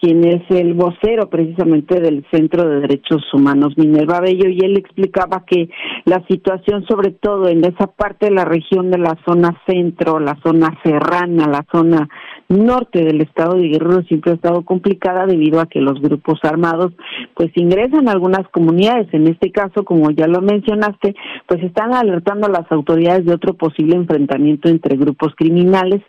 quien 0.00 0.24
es 0.24 0.42
el 0.50 0.74
vocero 0.74 1.28
precisamente 1.30 2.00
del 2.00 2.24
Centro 2.30 2.68
de 2.68 2.80
Derechos 2.80 3.22
Humanos 3.32 3.76
Minerva 3.76 4.20
Bello, 4.20 4.48
y 4.48 4.60
él 4.60 4.76
explicaba 4.76 5.44
que 5.46 5.68
la 6.04 6.24
situación, 6.28 6.84
sobre 6.86 7.10
todo 7.10 7.48
en 7.48 7.64
esa 7.64 7.88
parte 7.88 8.26
de 8.26 8.32
la 8.32 8.44
región 8.44 8.92
de 8.92 8.98
la 8.98 9.18
zona 9.24 9.60
centro, 9.66 10.20
la 10.20 10.38
zona 10.44 10.78
serrana, 10.84 11.48
la 11.48 11.66
zona 11.72 12.08
norte 12.48 13.04
del 13.04 13.20
estado 13.20 13.56
de 13.56 13.68
Guerrero 13.68 14.02
siempre 14.02 14.32
ha 14.32 14.34
estado 14.34 14.62
complicada 14.62 15.26
debido 15.26 15.60
a 15.60 15.66
que 15.66 15.80
los 15.80 16.00
grupos 16.00 16.38
armados 16.42 16.92
pues 17.34 17.50
ingresan 17.56 18.08
a 18.08 18.12
algunas 18.12 18.46
comunidades. 18.48 19.08
En 19.12 19.26
este 19.28 19.50
caso, 19.50 19.84
como 19.84 20.10
ya 20.10 20.26
lo 20.26 20.40
mencionaste, 20.40 21.14
pues 21.46 21.62
están 21.62 21.92
alertando 21.92 22.46
a 22.46 22.50
las 22.50 22.70
autoridades 22.70 23.24
de 23.24 23.34
otro 23.34 23.54
posible 23.54 23.96
enfrentamiento 23.96 24.68
entre 24.68 24.96
grupos 24.96 25.34
criminales, 25.36 26.02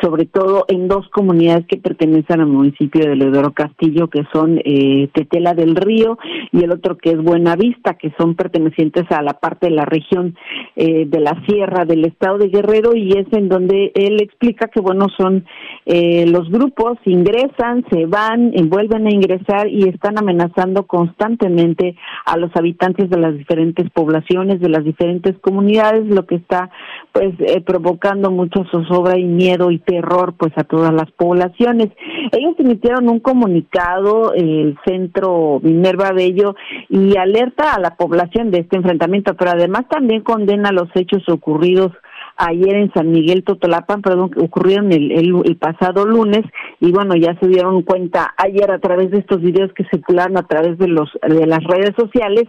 sobre 0.00 0.26
todo 0.26 0.64
en 0.68 0.88
dos 0.88 1.08
comunidades 1.10 1.66
que 1.66 1.78
pertenecen 1.78 2.40
al 2.40 2.46
municipio 2.46 3.08
de 3.08 3.16
Leodoro 3.16 3.52
Castillo, 3.52 4.08
que 4.08 4.24
son 4.32 4.60
eh, 4.64 5.08
Tetela 5.12 5.54
del 5.54 5.76
Río 5.76 6.18
y 6.52 6.64
el 6.64 6.72
otro 6.72 6.96
que 6.96 7.10
es 7.10 7.22
Buenavista, 7.22 7.94
que 7.94 8.12
son 8.18 8.34
pertenecientes 8.34 9.04
a 9.10 9.22
la 9.22 9.34
parte 9.34 9.66
de 9.66 9.72
la 9.72 9.84
región 9.84 10.36
eh, 10.76 11.06
de 11.06 11.20
la 11.20 11.42
sierra 11.46 11.84
del 11.84 12.04
estado 12.04 12.38
de 12.38 12.48
Guerrero 12.48 12.94
y 12.94 13.12
es 13.12 13.26
en 13.32 13.48
donde 13.48 13.92
él 13.94 14.20
explica 14.20 14.68
que 14.68 14.80
bueno 14.80 15.06
son 15.16 15.44
eh, 15.90 16.26
los 16.26 16.50
grupos 16.50 16.98
ingresan, 17.06 17.82
se 17.90 18.04
van, 18.04 18.52
vuelven 18.68 19.06
a 19.06 19.10
ingresar 19.10 19.68
y 19.68 19.88
están 19.88 20.18
amenazando 20.18 20.86
constantemente 20.86 21.96
a 22.26 22.36
los 22.36 22.54
habitantes 22.56 23.08
de 23.08 23.16
las 23.16 23.34
diferentes 23.38 23.88
poblaciones, 23.92 24.60
de 24.60 24.68
las 24.68 24.84
diferentes 24.84 25.38
comunidades, 25.38 26.04
lo 26.04 26.26
que 26.26 26.34
está 26.34 26.68
pues 27.12 27.32
eh, 27.38 27.62
provocando 27.62 28.30
mucha 28.30 28.64
zozobra 28.70 29.18
y 29.18 29.24
miedo 29.24 29.70
y 29.70 29.78
terror 29.78 30.34
pues 30.36 30.52
a 30.56 30.64
todas 30.64 30.92
las 30.92 31.10
poblaciones. 31.12 31.88
Ellos 32.32 32.54
emitieron 32.58 33.08
un 33.08 33.20
comunicado, 33.20 34.34
el 34.34 34.78
centro 34.84 35.58
Minerva 35.62 36.12
Bello, 36.12 36.54
y 36.90 37.16
alerta 37.16 37.72
a 37.72 37.80
la 37.80 37.96
población 37.96 38.50
de 38.50 38.58
este 38.58 38.76
enfrentamiento, 38.76 39.34
pero 39.36 39.52
además 39.52 39.86
también 39.88 40.20
condena 40.20 40.70
los 40.70 40.90
hechos 40.94 41.26
ocurridos 41.30 41.92
ayer 42.38 42.76
en 42.76 42.92
San 42.92 43.10
Miguel 43.10 43.42
Totolapan, 43.42 44.00
perdón, 44.00 44.30
ocurrieron 44.40 44.92
el, 44.92 45.10
el, 45.12 45.56
pasado 45.56 46.06
lunes 46.06 46.42
y 46.80 46.92
bueno, 46.92 47.16
ya 47.16 47.36
se 47.40 47.48
dieron 47.48 47.82
cuenta 47.82 48.32
ayer 48.36 48.70
a 48.70 48.78
través 48.78 49.10
de 49.10 49.18
estos 49.18 49.40
videos 49.40 49.72
que 49.72 49.84
circularon 49.90 50.38
a 50.38 50.46
través 50.46 50.78
de 50.78 50.86
los 50.86 51.10
de 51.26 51.46
las 51.46 51.64
redes 51.64 51.94
sociales 51.98 52.44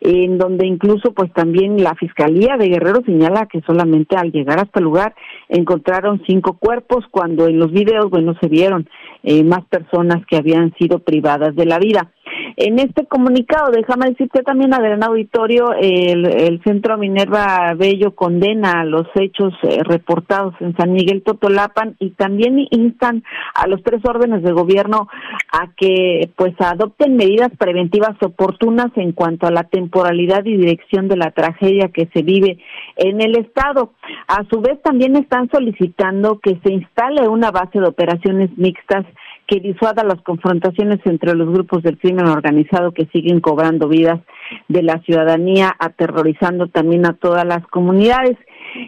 en 0.00 0.38
donde 0.38 0.66
incluso 0.66 1.12
pues 1.12 1.30
también 1.34 1.82
la 1.82 1.94
Fiscalía 1.94 2.56
de 2.56 2.68
Guerrero 2.68 3.02
señala 3.04 3.46
que 3.46 3.60
solamente 3.66 4.16
al 4.16 4.32
llegar 4.32 4.58
hasta 4.58 4.80
el 4.80 4.84
lugar 4.84 5.14
encontraron 5.48 6.22
cinco 6.26 6.56
cuerpos 6.58 7.04
cuando 7.10 7.46
en 7.46 7.58
los 7.58 7.70
videos 7.70 8.08
bueno 8.08 8.34
se 8.40 8.48
vieron 8.48 8.88
eh, 9.22 9.44
más 9.44 9.64
personas 9.66 10.24
que 10.26 10.38
habían 10.38 10.72
sido 10.78 11.00
privadas 11.00 11.54
de 11.54 11.66
la 11.66 11.78
vida. 11.78 12.13
En 12.56 12.78
este 12.78 13.06
comunicado, 13.06 13.72
déjame 13.72 14.10
decirte 14.10 14.42
también, 14.42 14.72
Adrián 14.74 15.02
Auditorio, 15.02 15.72
el, 15.72 16.24
el 16.26 16.62
Centro 16.62 16.96
Minerva 16.96 17.74
Bello 17.74 18.14
condena 18.14 18.84
los 18.84 19.08
hechos 19.16 19.52
eh, 19.64 19.80
reportados 19.82 20.54
en 20.60 20.76
San 20.76 20.92
Miguel 20.92 21.22
Totolapan 21.24 21.96
y 21.98 22.10
también 22.10 22.64
instan 22.70 23.24
a 23.54 23.66
los 23.66 23.82
tres 23.82 24.00
órdenes 24.04 24.42
de 24.44 24.52
gobierno 24.52 25.08
a 25.50 25.72
que 25.76 26.30
pues 26.36 26.54
adopten 26.60 27.16
medidas 27.16 27.50
preventivas 27.58 28.16
oportunas 28.22 28.92
en 28.96 29.12
cuanto 29.12 29.48
a 29.48 29.50
la 29.50 29.64
temporalidad 29.64 30.44
y 30.44 30.56
dirección 30.56 31.08
de 31.08 31.16
la 31.16 31.32
tragedia 31.32 31.88
que 31.88 32.08
se 32.14 32.22
vive 32.22 32.58
en 32.96 33.20
el 33.20 33.36
estado. 33.36 33.94
A 34.28 34.44
su 34.48 34.60
vez 34.60 34.80
también 34.82 35.16
están 35.16 35.50
solicitando 35.50 36.38
que 36.38 36.58
se 36.62 36.72
instale 36.72 37.28
una 37.28 37.50
base 37.50 37.80
de 37.80 37.88
operaciones 37.88 38.50
mixtas 38.56 39.04
que 39.46 39.60
disuada 39.60 40.04
las 40.04 40.20
confrontaciones 40.22 41.00
entre 41.04 41.34
los 41.34 41.50
grupos 41.50 41.82
del 41.82 41.98
crimen 41.98 42.26
organizado 42.26 42.92
que 42.92 43.06
siguen 43.06 43.40
cobrando 43.40 43.88
vidas 43.88 44.20
de 44.68 44.82
la 44.82 44.98
ciudadanía, 45.00 45.74
aterrorizando 45.78 46.68
también 46.68 47.06
a 47.06 47.14
todas 47.14 47.44
las 47.44 47.66
comunidades 47.66 48.36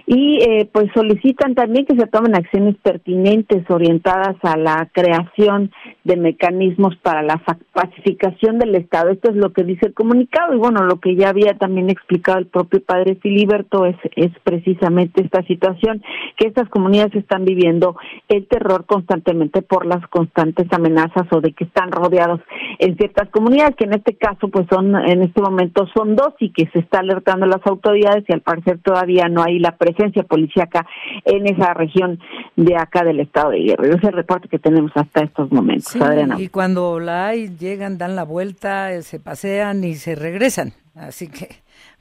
y 0.07 0.39
eh, 0.43 0.69
pues 0.73 0.91
solicitan 0.95 1.55
también 1.55 1.87
que 1.87 1.97
se 1.97 2.07
tomen 2.07 2.35
acciones 2.35 2.77
pertinentes 2.83 3.69
orientadas 3.71 4.37
a 4.43 4.57
la 4.57 4.89
creación 4.93 5.71
de 6.05 6.17
mecanismos 6.17 6.97
para 6.97 7.23
la 7.23 7.43
pacificación 7.73 8.59
del 8.59 8.75
Estado. 8.75 9.11
Esto 9.11 9.31
es 9.31 9.37
lo 9.37 9.53
que 9.53 9.65
dice 9.65 9.87
el 9.87 9.95
comunicado 9.95 10.55
y 10.55 10.59
bueno, 10.59 10.85
lo 10.85 11.01
que 11.01 11.15
ya 11.17 11.31
había 11.31 11.55
también 11.55 11.91
explicado 11.91 12.39
el 12.39 12.47
propio 12.47 12.83
padre 12.83 13.17
Filiberto 13.17 13.87
es, 13.87 13.97
es 14.15 14.31
precisamente 14.45 15.23
esta 15.23 15.43
situación, 15.43 16.03
que 16.37 16.49
estas 16.49 16.69
comunidades 16.69 17.15
están 17.15 17.45
viviendo 17.45 17.97
el 18.29 18.47
terror 18.47 18.87
constantemente 18.87 19.63
por 19.63 19.87
las 19.87 20.07
constantes 20.09 20.67
amenazas 20.73 21.27
o 21.31 21.41
de 21.41 21.53
que 21.53 21.65
están 21.65 21.91
rodeados 21.93 22.41
en 22.79 22.97
ciertas 22.97 23.29
comunidades, 23.31 23.77
que 23.77 23.85
en 23.85 23.95
este 23.95 24.17
caso 24.17 24.49
pues 24.49 24.67
son, 24.71 24.95
en 24.97 25.23
este 25.23 25.41
momento 25.41 25.87
son 25.95 26.17
dos 26.17 26.35
y 26.41 26.51
que 26.51 26.69
se 26.73 26.81
está 26.81 27.01
alertando 27.01 27.47
las 27.47 27.65
autoridades 27.67 28.25
y 28.29 28.33
al 28.33 28.41
parecer 28.41 28.79
todavía 28.83 29.29
no 29.29 29.43
hay 29.43 29.59
la 29.59 29.76
presencia 29.77 30.23
policíaca 30.25 30.87
en 31.25 31.47
esa 31.47 31.75
región 31.75 32.19
de 32.57 32.77
acá 32.77 33.05
del 33.05 33.21
estado 33.21 33.51
de 33.51 33.61
Guerrero. 33.61 33.97
Es 33.97 34.05
el 34.05 34.13
reporte 34.13 34.49
que 34.49 34.59
tenemos 34.59 34.91
hasta 34.95 35.23
estos 35.23 35.51
momentos, 35.53 35.97
Y 36.39 36.49
cuando 36.49 36.99
la 37.01 37.29
hay, 37.29 37.57
llegan, 37.57 37.99
dan 37.99 38.17
la 38.17 38.25
vuelta, 38.25 38.93
eh, 38.93 39.03
se 39.03 39.21
pasean 39.21 39.85
y 39.85 39.95
se 39.95 40.15
regresan. 40.15 40.73
Así 40.95 41.29
que 41.29 41.49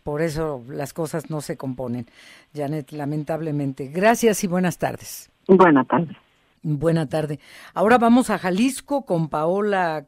por 0.04 0.22
eso 0.22 0.64
las 0.70 0.94
cosas 0.94 1.30
no 1.30 1.42
se 1.42 1.58
componen. 1.58 2.06
Janet, 2.54 2.92
lamentablemente. 2.92 3.88
Gracias 3.88 4.44
y 4.44 4.48
buenas 4.48 4.78
tardes. 4.78 5.30
Buenas 5.48 5.88
tardes. 5.88 6.16
Buena 6.64 7.08
tarde. 7.08 7.40
Ahora 7.74 7.98
vamos 7.98 8.30
a 8.30 8.40
Jalisco 8.40 9.06
con 9.06 9.30
Paola 9.30 10.06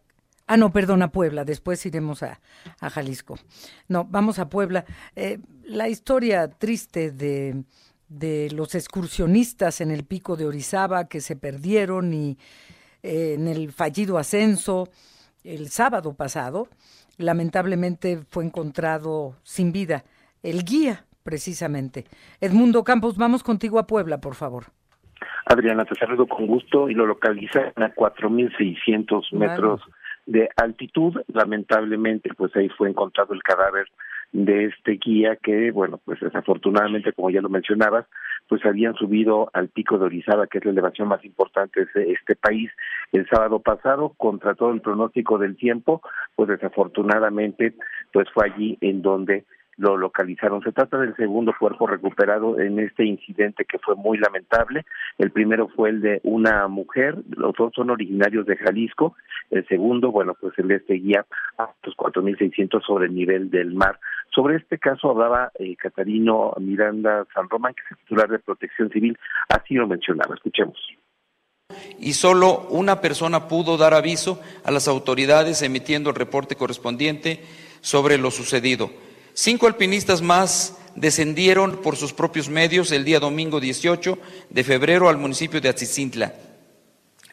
Ah, 0.48 0.56
no, 0.56 0.72
perdón, 0.72 1.02
a 1.02 1.12
Puebla, 1.12 1.44
después 1.44 1.86
iremos 1.86 2.24
a, 2.24 2.40
a 2.80 2.90
Jalisco. 2.90 3.38
No, 3.90 4.06
vamos 4.06 4.40
a 4.40 4.50
Puebla. 4.50 4.86
Eh, 5.16 5.40
la 5.66 5.90
historia 5.90 6.50
triste 6.50 7.12
de, 7.12 7.64
de, 8.08 8.50
los 8.52 8.74
excursionistas 8.74 9.82
en 9.82 9.92
el 9.92 10.06
pico 10.06 10.38
de 10.38 10.46
Orizaba 10.46 11.10
que 11.10 11.20
se 11.20 11.36
perdieron 11.36 12.14
y 12.14 12.38
eh, 13.04 13.34
en 13.38 13.50
el 13.50 13.74
fallido 13.74 14.18
ascenso 14.18 14.88
el 15.44 15.68
sábado 15.68 16.14
pasado, 16.14 16.70
lamentablemente 17.18 18.20
fue 18.30 18.46
encontrado 18.46 19.36
sin 19.44 19.74
vida 19.74 20.06
el 20.44 20.64
guía, 20.64 21.06
precisamente. 21.24 22.06
Edmundo 22.40 22.86
Campos, 22.86 23.18
vamos 23.18 23.44
contigo 23.44 23.80
a 23.80 23.88
Puebla, 23.88 24.22
por 24.22 24.36
favor. 24.36 24.66
Adriana, 25.46 25.84
te 25.84 25.96
saludo 25.96 26.26
con 26.26 26.48
gusto 26.48 26.90
y 26.90 26.94
lo 26.94 27.06
localizan 27.06 27.74
a 27.76 27.94
4.600 27.94 29.34
metros 29.34 29.82
de 30.28 30.50
altitud. 30.56 31.20
Lamentablemente, 31.34 32.30
pues 32.38 32.56
ahí 32.56 32.70
fue 32.70 32.90
encontrado 32.90 33.34
el 33.34 33.42
cadáver 33.42 33.88
de 34.34 34.66
este 34.66 35.00
guía 35.04 35.38
que, 35.38 35.72
bueno, 35.72 36.00
pues 36.04 36.20
desafortunadamente, 36.20 37.14
como 37.14 37.30
ya 37.30 37.42
lo 37.42 37.50
mencionabas, 37.50 38.06
pues 38.48 38.64
habían 38.66 38.94
subido 38.96 39.50
al 39.54 39.70
pico 39.70 39.98
de 39.98 40.06
Orizaba, 40.06 40.48
que 40.48 40.60
es 40.60 40.66
la 40.66 40.72
elevación 40.72 41.08
más 41.08 41.24
importante 41.26 41.88
de 41.96 42.12
este 42.12 42.36
país, 42.36 42.70
el 43.12 43.28
sábado 43.30 43.60
pasado, 43.60 44.14
contra 44.18 44.54
todo 44.54 44.72
el 44.72 44.82
pronóstico 44.82 45.38
del 45.38 45.56
tiempo, 45.56 46.02
pues 46.36 46.50
desafortunadamente, 46.50 47.74
pues 48.14 48.30
fue 48.34 48.46
allí 48.46 48.78
en 48.82 49.02
donde 49.02 49.46
lo 49.78 49.96
localizaron. 49.96 50.62
Se 50.62 50.72
trata 50.72 50.98
del 50.98 51.16
segundo 51.16 51.54
cuerpo 51.58 51.88
recuperado 51.88 52.60
en 52.60 52.80
este 52.80 53.06
incidente 53.06 53.66
que 53.66 53.80
fue 53.80 53.96
muy 53.96 54.18
lamentable. 54.18 54.86
El 55.18 55.32
primero 55.32 55.68
fue 55.70 55.90
el 55.90 56.02
de 56.02 56.20
una 56.24 56.68
mujer, 56.68 57.16
los 57.36 57.54
dos 57.56 57.72
son 57.76 57.90
originarios 57.92 58.46
de 58.46 58.58
Jalisco. 58.58 59.16
El 59.50 59.66
segundo, 59.68 60.12
bueno, 60.12 60.36
pues 60.40 60.54
el 60.58 60.68
de 60.68 60.76
este 60.76 60.96
guía 60.96 61.26
a 61.58 61.70
los 61.84 61.96
4.600 61.96 62.86
sobre 62.86 63.06
el 63.06 63.16
nivel 63.16 63.50
del 63.50 63.74
mar. 63.74 64.00
Sobre 64.34 64.58
este 64.58 64.78
caso 64.78 65.12
hablaba 65.12 65.52
eh, 65.58 65.76
Catarino 65.78 66.54
Miranda 66.60 67.26
San 67.34 67.50
Román, 67.50 67.74
que 67.74 67.82
es 67.90 68.00
titular 68.00 68.30
de 68.30 68.40
Protección 68.40 68.90
Civil, 68.90 69.18
así 69.50 69.76
lo 69.76 69.88
mencionaba. 69.88 70.36
Escuchemos 70.36 70.78
y 72.00 72.14
solo 72.14 72.68
una 72.70 73.02
persona 73.02 73.48
pudo 73.48 73.78
dar 73.78 73.94
aviso 73.94 74.40
a 74.64 74.72
las 74.72 74.88
autoridades 74.88 75.62
emitiendo 75.62 76.10
el 76.10 76.16
reporte 76.16 76.56
correspondiente 76.56 77.44
sobre 77.82 78.18
lo 78.18 78.32
sucedido. 78.32 78.90
Cinco 79.40 79.68
alpinistas 79.68 80.24
más 80.24 80.74
descendieron 80.96 81.84
por 81.84 81.96
sus 81.96 82.12
propios 82.12 82.50
medios 82.50 82.92
el 82.92 83.06
día 83.06 83.20
domingo 83.20 83.60
18 83.60 84.18
de 84.50 84.64
febrero 84.64 85.10
al 85.10 85.18
municipio 85.18 85.62
de 85.62 85.70
Atzicintla, 85.70 86.34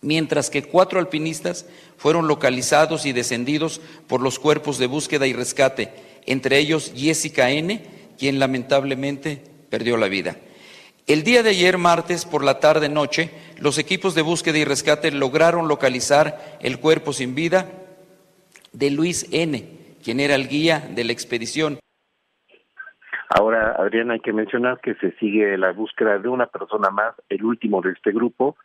mientras 0.02 0.50
que 0.50 0.64
cuatro 0.64 1.00
alpinistas 1.00 1.64
fueron 1.96 2.28
localizados 2.28 3.06
y 3.06 3.14
descendidos 3.14 3.80
por 4.06 4.20
los 4.20 4.38
cuerpos 4.38 4.76
de 4.76 4.86
búsqueda 4.86 5.26
y 5.26 5.32
rescate, 5.32 5.94
entre 6.26 6.58
ellos 6.58 6.92
Jessica 6.94 7.50
N., 7.50 7.80
quien 8.18 8.38
lamentablemente 8.38 9.42
perdió 9.70 9.96
la 9.96 10.08
vida. 10.08 10.36
El 11.06 11.22
día 11.22 11.42
de 11.42 11.50
ayer, 11.50 11.78
martes, 11.78 12.26
por 12.26 12.44
la 12.44 12.60
tarde-noche, 12.60 13.30
los 13.56 13.78
equipos 13.78 14.14
de 14.14 14.20
búsqueda 14.20 14.58
y 14.58 14.64
rescate 14.64 15.10
lograron 15.10 15.68
localizar 15.68 16.58
el 16.60 16.80
cuerpo 16.80 17.14
sin 17.14 17.34
vida 17.34 17.72
de 18.74 18.90
Luis 18.90 19.24
N., 19.30 19.66
quien 20.04 20.20
era 20.20 20.34
el 20.34 20.48
guía 20.48 20.86
de 20.94 21.04
la 21.04 21.12
expedición. 21.12 21.78
Ahora, 23.30 23.74
Adriana, 23.78 24.14
hay 24.14 24.20
que 24.20 24.32
mencionar 24.32 24.80
que 24.80 24.94
se 24.96 25.12
sigue 25.12 25.56
la 25.56 25.72
búsqueda 25.72 26.18
de 26.18 26.28
una 26.28 26.46
persona 26.46 26.90
más, 26.90 27.14
el 27.28 27.44
último 27.44 27.80
de 27.80 27.92
este 27.92 28.12
grupo. 28.12 28.56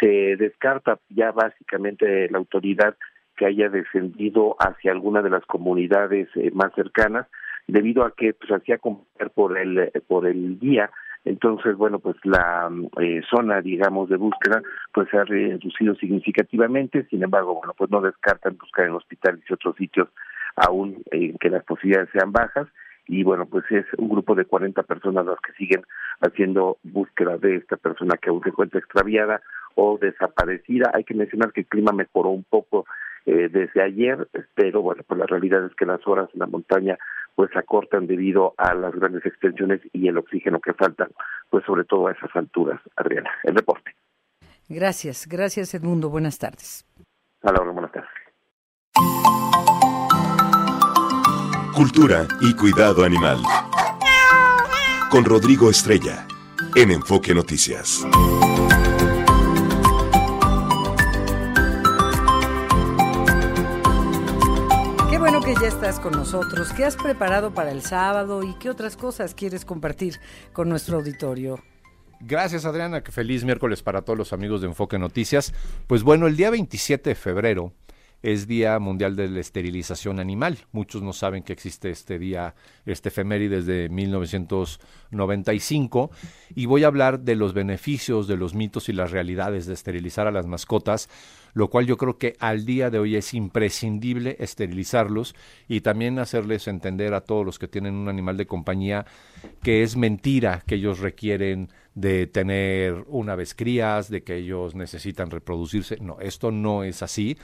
Se 0.00 0.36
descarta 0.36 0.98
ya 1.08 1.32
básicamente 1.32 2.28
la 2.30 2.38
autoridad 2.38 2.96
que 3.36 3.46
haya 3.46 3.68
descendido 3.68 4.56
hacia 4.60 4.92
alguna 4.92 5.20
de 5.22 5.30
las 5.30 5.44
comunidades 5.46 6.28
eh, 6.36 6.50
más 6.54 6.72
cercanas, 6.74 7.26
debido 7.66 8.04
a 8.04 8.12
que 8.14 8.34
pues 8.34 8.50
hacía 8.52 8.76
acompañar 8.76 9.30
por 9.30 9.58
el 9.58 9.90
por 10.06 10.26
el 10.26 10.58
día. 10.60 10.90
Entonces 11.24 11.76
bueno 11.76 11.98
pues 11.98 12.16
la 12.24 12.70
eh, 13.00 13.22
zona 13.28 13.60
digamos 13.62 14.08
de 14.10 14.16
búsqueda 14.16 14.62
pues 14.92 15.08
se 15.10 15.18
ha 15.18 15.24
reducido 15.24 15.94
significativamente. 15.96 17.06
Sin 17.10 17.22
embargo 17.22 17.54
bueno 17.54 17.74
pues 17.76 17.90
no 17.90 18.00
descartan 18.00 18.56
buscar 18.58 18.86
en 18.86 18.92
hospitales 18.92 19.42
y 19.48 19.52
otros 19.52 19.74
sitios 19.76 20.08
aún 20.56 21.02
en 21.10 21.36
que 21.38 21.50
las 21.50 21.64
posibilidades 21.64 22.10
sean 22.12 22.30
bajas 22.30 22.68
y 23.06 23.22
bueno, 23.22 23.46
pues 23.46 23.64
es 23.70 23.86
un 23.98 24.08
grupo 24.08 24.34
de 24.34 24.44
40 24.44 24.82
personas 24.84 25.26
las 25.26 25.40
que 25.40 25.52
siguen 25.52 25.82
haciendo 26.20 26.78
búsqueda 26.82 27.36
de 27.36 27.56
esta 27.56 27.76
persona 27.76 28.16
que 28.16 28.30
aún 28.30 28.42
se 28.42 28.50
encuentra 28.50 28.80
extraviada 28.80 29.42
o 29.74 29.98
desaparecida. 29.98 30.90
Hay 30.94 31.04
que 31.04 31.14
mencionar 31.14 31.52
que 31.52 31.62
el 31.62 31.66
clima 31.66 31.92
mejoró 31.92 32.30
un 32.30 32.44
poco 32.44 32.86
eh, 33.26 33.48
desde 33.50 33.82
ayer, 33.82 34.28
pero 34.54 34.82
bueno, 34.82 35.02
pues 35.06 35.18
la 35.18 35.26
realidad 35.26 35.64
es 35.64 35.74
que 35.74 35.86
las 35.86 36.06
horas 36.06 36.28
en 36.32 36.40
la 36.40 36.46
montaña 36.46 36.98
pues 37.34 37.50
se 37.52 37.58
acortan 37.58 38.06
debido 38.06 38.54
a 38.56 38.74
las 38.74 38.94
grandes 38.94 39.26
extensiones 39.26 39.80
y 39.92 40.08
el 40.08 40.18
oxígeno 40.18 40.60
que 40.60 40.72
faltan, 40.72 41.08
pues 41.50 41.64
sobre 41.64 41.84
todo 41.84 42.06
a 42.06 42.12
esas 42.12 42.30
alturas, 42.34 42.80
Adriana. 42.96 43.30
El 43.42 43.56
reporte. 43.56 43.94
Gracias, 44.68 45.26
gracias 45.26 45.74
Edmundo. 45.74 46.08
Buenas 46.10 46.38
tardes. 46.38 46.86
A 47.42 47.52
la 47.52 47.60
hora, 47.60 47.72
buenas 47.72 47.92
tardes. 47.92 48.13
Cultura 51.74 52.28
y 52.40 52.54
cuidado 52.54 53.04
animal. 53.04 53.42
Con 55.10 55.24
Rodrigo 55.24 55.68
Estrella, 55.68 56.24
en 56.76 56.92
Enfoque 56.92 57.34
Noticias. 57.34 58.06
Qué 65.10 65.18
bueno 65.18 65.40
que 65.40 65.54
ya 65.60 65.66
estás 65.66 65.98
con 65.98 66.12
nosotros. 66.12 66.72
¿Qué 66.74 66.84
has 66.84 66.94
preparado 66.94 67.52
para 67.52 67.72
el 67.72 67.82
sábado 67.82 68.44
y 68.44 68.54
qué 68.54 68.70
otras 68.70 68.96
cosas 68.96 69.34
quieres 69.34 69.64
compartir 69.64 70.20
con 70.52 70.68
nuestro 70.68 70.98
auditorio? 70.98 71.58
Gracias 72.20 72.64
Adriana, 72.66 73.02
que 73.02 73.10
feliz 73.10 73.42
miércoles 73.42 73.82
para 73.82 74.02
todos 74.02 74.16
los 74.16 74.32
amigos 74.32 74.60
de 74.60 74.68
Enfoque 74.68 74.96
Noticias. 75.00 75.52
Pues 75.88 76.04
bueno, 76.04 76.28
el 76.28 76.36
día 76.36 76.50
27 76.50 77.10
de 77.10 77.16
febrero 77.16 77.72
es 78.24 78.46
Día 78.46 78.78
Mundial 78.78 79.16
de 79.16 79.28
la 79.28 79.40
Esterilización 79.40 80.18
Animal. 80.18 80.56
Muchos 80.72 81.02
no 81.02 81.12
saben 81.12 81.42
que 81.42 81.52
existe 81.52 81.90
este 81.90 82.18
día, 82.18 82.54
este 82.86 83.10
efeméride 83.10 83.56
desde 83.56 83.90
1995 83.90 86.10
y 86.54 86.64
voy 86.64 86.84
a 86.84 86.86
hablar 86.86 87.20
de 87.20 87.36
los 87.36 87.52
beneficios, 87.52 88.26
de 88.26 88.38
los 88.38 88.54
mitos 88.54 88.88
y 88.88 88.94
las 88.94 89.10
realidades 89.10 89.66
de 89.66 89.74
esterilizar 89.74 90.26
a 90.26 90.30
las 90.30 90.46
mascotas, 90.46 91.10
lo 91.52 91.68
cual 91.68 91.84
yo 91.84 91.98
creo 91.98 92.16
que 92.16 92.34
al 92.40 92.64
día 92.64 92.88
de 92.88 92.98
hoy 92.98 93.16
es 93.16 93.34
imprescindible 93.34 94.38
esterilizarlos 94.40 95.34
y 95.68 95.82
también 95.82 96.18
hacerles 96.18 96.66
entender 96.66 97.12
a 97.12 97.20
todos 97.20 97.44
los 97.44 97.58
que 97.58 97.68
tienen 97.68 97.92
un 97.92 98.08
animal 98.08 98.38
de 98.38 98.46
compañía 98.46 99.04
que 99.62 99.82
es 99.82 99.98
mentira 99.98 100.62
que 100.66 100.76
ellos 100.76 101.00
requieren 101.00 101.68
de 101.94 102.26
tener 102.26 103.04
una 103.06 103.36
vez 103.36 103.54
crías, 103.54 104.10
de 104.10 104.22
que 104.22 104.36
ellos 104.36 104.74
necesitan 104.74 105.30
reproducirse. 105.30 105.96
No, 106.00 106.18
esto 106.20 106.50
no 106.50 106.82
es 106.82 107.02
así. 107.02 107.38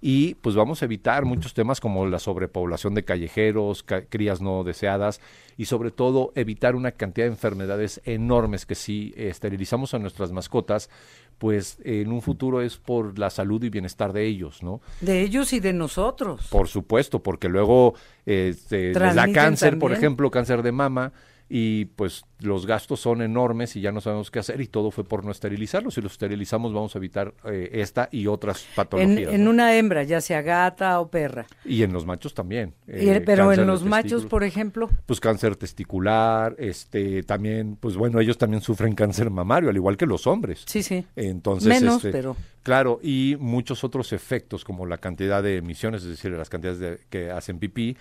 Y 0.00 0.34
pues 0.36 0.54
vamos 0.54 0.82
a 0.82 0.84
evitar 0.84 1.24
muchos 1.24 1.54
temas 1.54 1.80
como 1.80 2.06
la 2.06 2.18
sobrepoblación 2.18 2.94
de 2.94 3.04
callejeros, 3.04 3.84
crías 4.08 4.40
no 4.40 4.62
deseadas 4.62 5.20
y 5.56 5.64
sobre 5.64 5.90
todo 5.90 6.32
evitar 6.34 6.76
una 6.76 6.92
cantidad 6.92 7.26
de 7.26 7.32
enfermedades 7.32 8.00
enormes 8.04 8.66
que 8.66 8.74
si 8.74 9.12
esterilizamos 9.16 9.94
a 9.94 9.98
nuestras 9.98 10.30
mascotas, 10.32 10.90
pues 11.38 11.78
en 11.82 12.12
un 12.12 12.22
futuro 12.22 12.60
es 12.62 12.76
por 12.76 13.18
la 13.18 13.30
salud 13.30 13.62
y 13.64 13.70
bienestar 13.70 14.12
de 14.12 14.26
ellos, 14.26 14.62
¿no? 14.62 14.80
De 15.00 15.22
ellos 15.22 15.52
y 15.52 15.60
de 15.60 15.72
nosotros. 15.72 16.46
Por 16.50 16.68
supuesto, 16.68 17.22
porque 17.22 17.48
luego 17.48 17.94
les 18.24 18.68
da 18.68 19.32
cáncer, 19.32 19.78
por 19.78 19.92
ejemplo, 19.92 20.30
cáncer 20.30 20.62
de 20.62 20.72
mama 20.72 21.12
y 21.48 21.84
pues 21.84 22.24
los 22.40 22.66
gastos 22.66 23.00
son 23.00 23.22
enormes 23.22 23.76
y 23.76 23.80
ya 23.80 23.92
no 23.92 24.00
sabemos 24.00 24.30
qué 24.30 24.40
hacer 24.40 24.60
y 24.60 24.66
todo 24.66 24.90
fue 24.90 25.04
por 25.04 25.24
no 25.24 25.30
esterilizarlos. 25.30 25.94
Si 25.94 26.00
los 26.00 26.12
esterilizamos 26.12 26.72
vamos 26.72 26.94
a 26.94 26.98
evitar 26.98 27.34
eh, 27.44 27.70
esta 27.74 28.08
y 28.10 28.26
otras 28.26 28.66
patologías. 28.74 29.32
En, 29.32 29.46
una 29.46 29.76
hembra, 29.76 30.02
ya 30.02 30.20
sea 30.20 30.42
gata 30.42 31.00
o 31.00 31.08
perra. 31.08 31.46
Y 31.64 31.82
en 31.82 31.92
los 31.92 32.04
machos 32.04 32.34
también. 32.34 32.74
Eh, 32.88 33.22
pero 33.24 33.52
en 33.52 33.66
los 33.66 33.84
machos, 33.84 34.26
por 34.26 34.42
ejemplo. 34.42 34.90
Pues 35.06 35.20
cáncer 35.20 35.54
testicular, 35.56 36.56
este, 36.58 37.22
también, 37.22 37.76
pues 37.76 37.96
bueno, 37.96 38.20
ellos 38.20 38.38
también 38.38 38.60
sufren 38.60 38.94
cáncer 38.94 39.30
mamario, 39.30 39.70
al 39.70 39.76
igual 39.76 39.96
que 39.96 40.06
los 40.06 40.26
hombres. 40.26 40.64
Sí, 40.66 40.82
sí. 40.82 41.06
Entonces, 41.14 41.68
Menos, 41.68 42.04
este, 42.04 42.10
pero... 42.10 42.36
Claro, 42.64 42.98
y 43.00 43.36
muchos 43.38 43.84
otros 43.84 44.12
efectos 44.12 44.64
como 44.64 44.86
la 44.86 44.98
cantidad 44.98 45.40
de 45.40 45.58
emisiones, 45.58 46.02
es 46.02 46.08
decir, 46.08 46.32
las 46.32 46.48
cantidades 46.48 46.80
de, 46.80 46.98
que 47.08 47.30
hacen 47.30 47.60
pipí. 47.60 47.96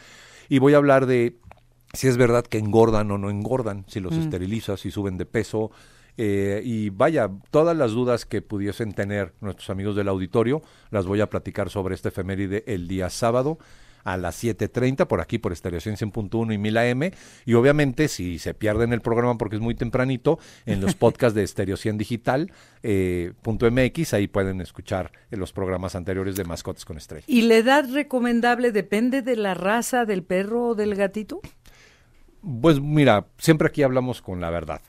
Y 0.50 0.60
voy 0.60 0.74
a 0.74 0.78
hablar 0.78 1.06
de 1.06 1.38
si 1.96 2.08
es 2.08 2.18
verdad 2.18 2.46
que 2.46 2.58
engordan 2.58 3.12
o 3.12 3.18
no 3.18 3.30
engordan, 3.30 3.86
si 3.88 4.00
los 4.00 4.16
mm. 4.16 4.22
esterilizas, 4.22 4.80
si 4.80 4.92
suben 4.92 5.18
de 5.18 5.26
peso. 5.26 5.72
Eh, 6.18 6.62
y 6.64 6.92
vaya, 6.92 7.30
todas 7.52 7.76
las 7.76 7.92
dudas 7.92 8.26
que 8.26 8.42
pudiesen 8.42 8.94
tener 8.94 9.34
nuestros 9.42 9.70
amigos 9.70 9.96
del 9.96 10.08
auditorio, 10.08 10.62
las 10.92 11.06
voy 11.06 11.22
a 11.22 11.30
platicar 11.30 11.70
sobre 11.70 11.96
este 11.96 12.10
efeméride 12.10 12.64
el 12.68 12.88
día 12.88 13.10
sábado 13.10 13.58
a 14.06 14.18
las 14.18 14.42
7.30 14.42 15.08
por 15.08 15.20
aquí 15.20 15.40
por 15.40 15.52
Estereo 15.52 15.80
100.1 15.80 16.54
y 16.54 16.58
1000 16.58 16.78
AM 16.78 17.12
y 17.46 17.54
obviamente 17.56 18.08
si 18.08 18.40
se 18.40 18.54
pierden 18.54 18.94
el 18.94 19.02
programa 19.02 19.38
porque 19.38 19.56
es 19.56 19.62
muy 19.62 19.76
tempranito 19.76 20.40
en 20.66 20.80
los 20.80 20.94
podcasts 20.96 21.36
de 21.36 21.44
Estereo 21.44 21.76
100 21.76 21.98
Digital 21.98 22.52
eh, 22.84 23.34
.mx 23.44 24.14
ahí 24.14 24.28
pueden 24.28 24.62
escuchar 24.62 25.12
los 25.32 25.52
programas 25.52 25.96
anteriores 25.96 26.36
de 26.36 26.44
Mascotas 26.46 26.86
con 26.86 26.98
Estrella. 26.98 27.26
¿Y 27.28 27.42
la 27.42 27.56
edad 27.56 27.90
recomendable 27.92 28.72
depende 28.72 29.24
de 29.24 29.36
la 29.36 29.56
raza 29.56 30.06
del 30.06 30.24
perro 30.24 30.68
o 30.68 30.76
del 30.76 30.96
gatito? 30.96 31.42
Pues 32.62 32.80
mira, 32.80 33.26
siempre 33.40 33.68
aquí 33.68 33.82
hablamos 33.82 34.22
con 34.22 34.40
la 34.40 34.52
verdad. 34.52 34.82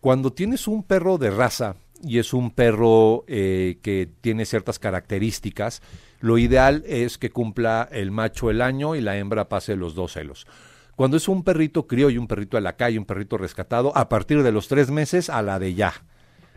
Cuando 0.00 0.32
tienes 0.32 0.68
un 0.68 0.84
perro 0.84 1.18
de 1.18 1.30
raza 1.30 1.74
y 2.02 2.18
es 2.18 2.32
un 2.32 2.52
perro 2.52 3.24
eh, 3.26 3.78
que 3.82 4.08
tiene 4.20 4.46
ciertas 4.46 4.78
características, 4.78 5.82
lo 6.20 6.38
ideal 6.38 6.84
es 6.86 7.18
que 7.18 7.30
cumpla 7.30 7.88
el 7.90 8.12
macho 8.12 8.48
el 8.48 8.62
año 8.62 8.94
y 8.94 9.00
la 9.00 9.18
hembra 9.18 9.48
pase 9.48 9.74
los 9.74 9.94
dos 9.94 10.12
celos. 10.12 10.46
Cuando 10.94 11.16
es 11.16 11.28
un 11.28 11.42
perrito 11.42 11.86
y 11.90 12.16
un 12.16 12.28
perrito 12.28 12.56
de 12.56 12.60
la 12.60 12.76
calle, 12.76 12.98
un 12.98 13.06
perrito 13.06 13.38
rescatado, 13.38 13.96
a 13.96 14.08
partir 14.08 14.42
de 14.42 14.52
los 14.52 14.68
tres 14.68 14.90
meses 14.90 15.30
a 15.30 15.42
la 15.42 15.58
de 15.58 15.74
ya 15.74 15.92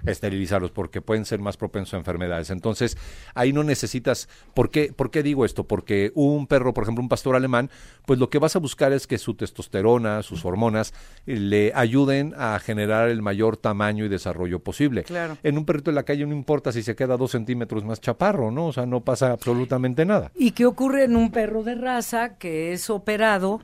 esterilizarlos 0.06 0.72
porque 0.72 1.02
pueden 1.02 1.26
ser 1.26 1.40
más 1.40 1.58
propensos 1.58 1.94
a 1.94 1.98
enfermedades. 1.98 2.50
Entonces, 2.50 2.98
ahí 3.34 3.54
no 3.54 3.64
necesitas, 3.64 4.30
¿por 4.54 4.70
qué, 4.70 4.94
¿por 4.94 5.12
qué 5.12 5.24
digo 5.24 5.46
esto? 5.46 5.66
Porque 5.66 6.12
un 6.16 6.48
perro, 6.48 6.74
por 6.74 6.84
ejemplo, 6.84 7.02
un 7.02 7.10
pastor 7.10 7.36
alemán, 7.36 7.70
pues 8.06 8.20
lo 8.20 8.30
que 8.30 8.40
vas 8.40 8.56
a 8.56 8.60
buscar 8.60 8.94
es 8.94 9.08
que 9.08 9.18
su 9.18 9.36
testosterona, 9.36 10.24
sus 10.24 10.46
hormonas, 10.46 10.94
le 11.26 11.72
ayuden 11.76 12.34
a 12.38 12.60
generar 12.60 13.10
el 13.10 13.22
mayor 13.22 13.58
tamaño 13.58 14.06
y 14.06 14.10
desarrollo 14.10 14.60
posible. 14.60 15.04
Claro. 15.04 15.38
En 15.44 15.58
un 15.58 15.66
perrito 15.66 15.92
de 15.92 15.96
la 15.96 16.04
calle 16.04 16.26
no 16.26 16.34
importa 16.34 16.72
si 16.72 16.84
se 16.84 16.96
queda 16.96 17.18
dos 17.18 17.32
centímetros 17.32 17.84
más 17.84 18.02
chaparro, 18.02 18.52
¿no? 18.52 18.68
O 18.68 18.74
sea, 18.74 18.86
no 18.86 19.02
pasa 19.02 19.32
absolutamente 19.32 20.06
nada. 20.06 20.32
¿Y 20.36 20.52
qué 20.52 20.66
ocurre 20.66 21.04
en 21.04 21.16
un 21.16 21.32
perro 21.32 21.64
de 21.64 21.76
raza 21.76 22.38
que 22.38 22.74
es 22.74 22.90
operado 22.90 23.62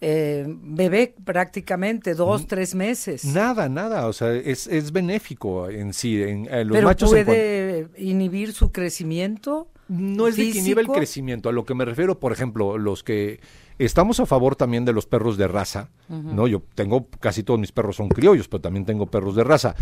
eh, 0.00 0.44
bebé 0.46 1.14
prácticamente, 1.24 2.14
dos, 2.14 2.46
tres 2.46 2.74
meses. 2.74 3.24
Nada, 3.24 3.68
nada, 3.68 4.06
o 4.06 4.12
sea, 4.12 4.34
es, 4.34 4.66
es 4.66 4.92
benéfico 4.92 5.68
en 5.68 5.92
sí. 5.92 6.22
En, 6.22 6.44
los 6.68 6.76
¿Pero 6.76 6.88
machos 6.88 7.10
puede 7.10 7.88
inhibir 7.96 8.52
su 8.52 8.72
crecimiento? 8.72 9.68
No 9.88 10.26
es 10.26 10.36
de 10.36 10.50
que 10.50 10.58
inhibe 10.58 10.82
el 10.82 10.88
crecimiento, 10.88 11.48
a 11.48 11.52
lo 11.52 11.64
que 11.64 11.74
me 11.74 11.84
refiero, 11.84 12.18
por 12.18 12.32
ejemplo, 12.32 12.76
los 12.76 13.04
que 13.04 13.40
estamos 13.78 14.18
a 14.18 14.26
favor 14.26 14.56
también 14.56 14.84
de 14.84 14.92
los 14.92 15.06
perros 15.06 15.36
de 15.36 15.46
raza, 15.46 15.90
¿no? 16.08 16.48
Yo 16.48 16.62
tengo, 16.74 17.06
casi 17.20 17.42
todos 17.42 17.60
mis 17.60 17.72
perros 17.72 17.96
son 17.96 18.08
criollos, 18.08 18.48
pero 18.48 18.60
también 18.60 18.84
tengo 18.84 19.06
perros 19.06 19.36
de 19.36 19.44
raza. 19.44 19.76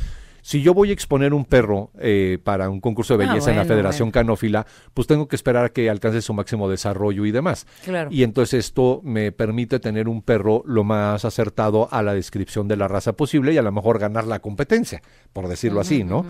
Si 0.45 0.61
yo 0.61 0.75
voy 0.75 0.91
a 0.91 0.93
exponer 0.93 1.33
un 1.33 1.47
perro 1.47 1.91
eh, 1.99 2.37
para 2.45 2.69
un 2.69 2.79
concurso 2.79 3.17
de 3.17 3.25
ah, 3.25 3.29
belleza 3.29 3.51
en 3.51 3.57
la 3.57 3.65
Federación 3.65 4.11
Canófila, 4.11 4.67
pues 4.93 5.07
tengo 5.07 5.27
que 5.27 5.37
esperar 5.37 5.65
a 5.65 5.69
que 5.71 5.89
alcance 5.89 6.21
su 6.21 6.35
máximo 6.35 6.69
desarrollo 6.69 7.25
y 7.25 7.31
demás. 7.31 7.67
Claro. 7.83 8.11
Y 8.13 8.25
entonces 8.25 8.67
esto 8.67 9.01
me 9.03 9.33
permite 9.33 9.81
tener 9.81 10.07
un 10.07 10.21
perro 10.21 10.63
lo 10.67 10.85
más 10.85 11.25
acertado 11.25 11.89
a 11.91 12.03
la 12.03 12.13
descripción 12.13 12.69
de 12.69 12.77
la 12.77 12.89
raza 12.89 13.15
posible 13.15 13.55
y 13.55 13.57
a 13.57 13.63
lo 13.63 13.73
mejor 13.73 13.99
ganar 13.99 14.27
la 14.27 14.41
competencia, 14.41 15.01
por 15.33 15.49
decirlo 15.49 15.81
así, 15.81 16.05
¿no? 16.05 16.27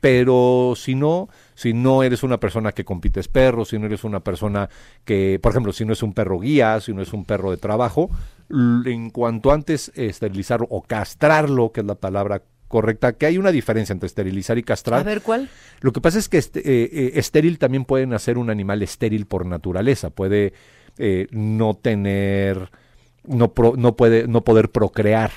pero 0.00 0.72
si 0.74 0.94
no, 0.94 1.28
si 1.54 1.74
no 1.74 2.02
eres 2.02 2.22
una 2.22 2.40
persona 2.40 2.72
que 2.72 2.86
compites 2.86 3.28
perros, 3.28 3.68
si 3.68 3.78
no 3.78 3.84
eres 3.84 4.04
una 4.04 4.20
persona 4.20 4.70
que, 5.04 5.38
por 5.38 5.52
ejemplo, 5.52 5.74
si 5.74 5.84
no 5.84 5.92
es 5.92 6.02
un 6.02 6.14
perro 6.14 6.40
guía, 6.40 6.80
si 6.80 6.94
no 6.94 7.02
es 7.02 7.12
un 7.12 7.26
perro 7.26 7.50
de 7.50 7.58
trabajo, 7.58 8.08
en 8.48 9.10
cuanto 9.10 9.52
antes 9.52 9.92
esterilizarlo 9.94 10.66
o 10.70 10.80
castrarlo, 10.80 11.72
que 11.72 11.82
es 11.82 11.86
la 11.86 11.96
palabra 11.96 12.42
correcta, 12.70 13.14
que 13.14 13.26
hay 13.26 13.36
una 13.36 13.50
diferencia 13.50 13.92
entre 13.92 14.06
esterilizar 14.06 14.56
y 14.56 14.62
castrar. 14.62 15.00
A 15.00 15.02
ver, 15.02 15.22
¿cuál? 15.22 15.50
Lo 15.80 15.92
que 15.92 16.00
pasa 16.00 16.20
es 16.20 16.28
que 16.28 16.38
este, 16.38 16.60
eh, 16.60 16.88
eh, 16.92 17.10
estéril 17.16 17.58
también 17.58 17.84
pueden 17.84 18.14
hacer 18.14 18.38
un 18.38 18.48
animal 18.48 18.80
estéril 18.82 19.26
por 19.26 19.44
naturaleza, 19.44 20.10
puede 20.10 20.52
eh, 20.96 21.26
no 21.32 21.74
tener, 21.74 22.70
no, 23.24 23.52
no, 23.76 23.96
puede, 23.96 24.28
no 24.28 24.44
poder 24.44 24.70
procrear. 24.70 25.32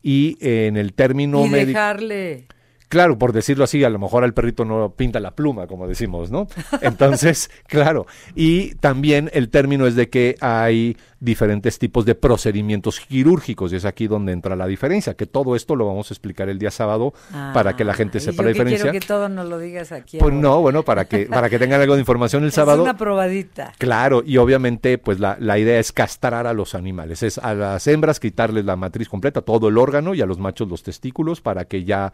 Y 0.00 0.38
en 0.40 0.76
el 0.76 0.94
término 0.94 1.44
y 1.44 1.50
dejarle 1.50 2.46
Claro, 2.90 3.18
por 3.18 3.32
decirlo 3.32 3.62
así, 3.62 3.84
a 3.84 3.88
lo 3.88 4.00
mejor 4.00 4.24
al 4.24 4.34
perrito 4.34 4.64
no 4.64 4.94
pinta 4.96 5.20
la 5.20 5.36
pluma, 5.36 5.68
como 5.68 5.86
decimos, 5.86 6.32
¿no? 6.32 6.48
Entonces, 6.82 7.48
claro. 7.68 8.08
Y 8.34 8.74
también 8.74 9.30
el 9.32 9.48
término 9.48 9.86
es 9.86 9.94
de 9.94 10.08
que 10.08 10.34
hay 10.40 10.96
diferentes 11.20 11.78
tipos 11.78 12.06
de 12.06 12.14
procedimientos 12.14 12.98
quirúrgicos 12.98 13.72
y 13.72 13.76
es 13.76 13.84
aquí 13.84 14.08
donde 14.08 14.32
entra 14.32 14.56
la 14.56 14.66
diferencia, 14.66 15.14
que 15.14 15.26
todo 15.26 15.54
esto 15.54 15.76
lo 15.76 15.86
vamos 15.86 16.10
a 16.10 16.14
explicar 16.14 16.48
el 16.48 16.58
día 16.58 16.70
sábado 16.70 17.12
para 17.54 17.76
que 17.76 17.84
la 17.84 17.94
gente 17.94 18.20
sepa 18.20 18.42
la 18.42 18.48
diferencia. 18.48 18.90
Quiero 18.90 19.00
que 19.00 19.06
todo 19.06 19.28
nos 19.28 19.48
lo 19.48 19.58
digas 19.58 19.92
aquí. 19.92 20.18
Pues 20.18 20.34
no, 20.34 20.60
bueno, 20.62 20.82
para 20.82 21.04
que 21.04 21.26
para 21.26 21.50
que 21.50 21.58
tengan 21.58 21.80
algo 21.80 21.94
de 21.94 22.00
información 22.00 22.44
el 22.44 22.52
sábado. 22.52 22.82
Una 22.82 22.96
probadita. 22.96 23.72
Claro, 23.78 24.22
y 24.24 24.38
obviamente 24.38 24.98
pues 24.98 25.20
la, 25.20 25.36
la 25.38 25.58
idea 25.58 25.78
es 25.78 25.92
castrar 25.92 26.46
a 26.46 26.54
los 26.54 26.74
animales, 26.74 27.22
es 27.22 27.38
a 27.38 27.54
las 27.54 27.86
hembras 27.86 28.18
quitarles 28.18 28.64
la 28.64 28.76
matriz 28.76 29.08
completa, 29.08 29.42
todo 29.42 29.68
el 29.68 29.76
órgano 29.76 30.14
y 30.14 30.22
a 30.22 30.26
los 30.26 30.38
machos 30.38 30.68
los 30.68 30.82
testículos 30.82 31.40
para 31.40 31.66
que 31.66 31.84
ya 31.84 32.12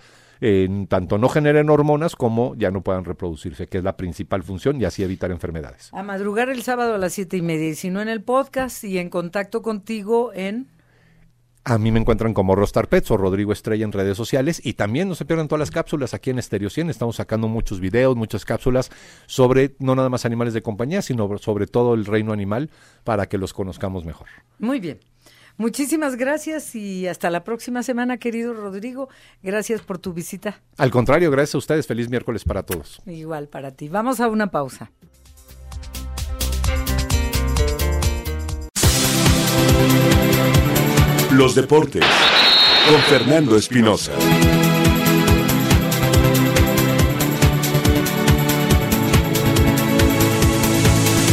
tanto 0.89 1.19
no 1.19 1.29
generen 1.29 1.71
hormonas 1.71 2.15
como 2.15 2.55
ya 2.57 2.71
no 2.71 2.83
puedan 2.83 3.05
reproducirse, 3.05 3.69
que 3.69 3.79
es 3.79 3.85
la 3.85 3.97
principal 3.97 4.43
función 4.43 4.81
y 4.81 4.85
así 4.85 5.03
evitar 5.03 5.31
enfermedades. 5.31 5.91
A 5.93 6.03
madrugar 6.03 6.51
el 6.51 6.63
sábado 6.63 6.95
a 6.95 6.99
las 6.99 7.15
siete 7.15 7.39
y 7.39 7.43
media 7.43 7.69
y 7.69 7.75
si 7.75 7.91
no 7.91 8.03
en 8.03 8.09
el 8.09 8.23
podcast 8.23 8.85
y 8.85 8.96
en 8.99 9.11
contacto 9.11 9.63
contigo 9.63 10.33
en 10.35 10.69
A 11.65 11.79
mí 11.79 11.91
me 11.91 12.01
encuentran 12.01 12.35
como 12.35 12.55
Rostar 12.55 12.89
Pets 12.89 13.11
o 13.11 13.17
Rodrigo 13.17 13.53
Estrella 13.53 13.85
en 13.85 13.93
redes 13.93 14.17
sociales 14.17 14.61
y 14.65 14.75
también 14.75 15.09
no 15.09 15.15
se 15.15 15.25
pierdan 15.25 15.49
todas 15.49 15.61
las 15.61 15.71
cápsulas 15.71 16.15
aquí 16.15 16.31
en 16.31 16.39
Estéreo 16.39 16.71
100. 16.71 16.91
Estamos 16.91 17.17
sacando 17.17 17.49
muchos 17.49 17.81
videos, 17.81 18.17
muchas 18.17 18.45
cápsulas 18.45 18.91
sobre 19.27 19.75
no 19.79 19.95
nada 19.95 20.09
más 20.09 20.25
animales 20.25 20.55
de 20.55 20.63
compañía, 20.63 21.03
sino 21.03 21.39
sobre 21.39 21.67
todo 21.67 21.95
el 21.95 22.05
reino 22.05 22.33
animal 22.33 22.71
para 23.05 23.29
que 23.29 23.39
los 23.39 23.53
conozcamos 23.53 24.05
mejor. 24.05 24.29
Muy 24.59 24.81
bien. 24.81 25.01
Muchísimas 25.59 26.17
gracias 26.17 26.75
y 26.75 27.07
hasta 27.07 27.31
la 27.31 27.43
próxima 27.43 27.83
semana, 27.83 28.19
querido 28.19 28.53
Rodrigo. 28.53 29.09
Gracias 29.43 29.81
por 29.81 29.99
tu 29.99 30.13
visita. 30.13 30.61
Al 30.77 30.91
contrario, 30.91 31.31
gracias 31.31 31.55
a 31.55 31.59
ustedes. 31.59 31.87
Feliz 31.87 32.11
miércoles 32.11 32.45
para 32.45 32.63
todos. 32.63 33.01
Igual 33.07 33.49
para 33.49 33.71
ti. 33.71 33.89
Vamos 33.89 34.21
a 34.21 34.29
una 34.29 34.51
pausa. 34.51 34.91
Los 41.37 41.55
deportes 41.55 42.03
con 42.89 42.99
Fernando 43.03 43.59
Espinosa. 43.59 44.13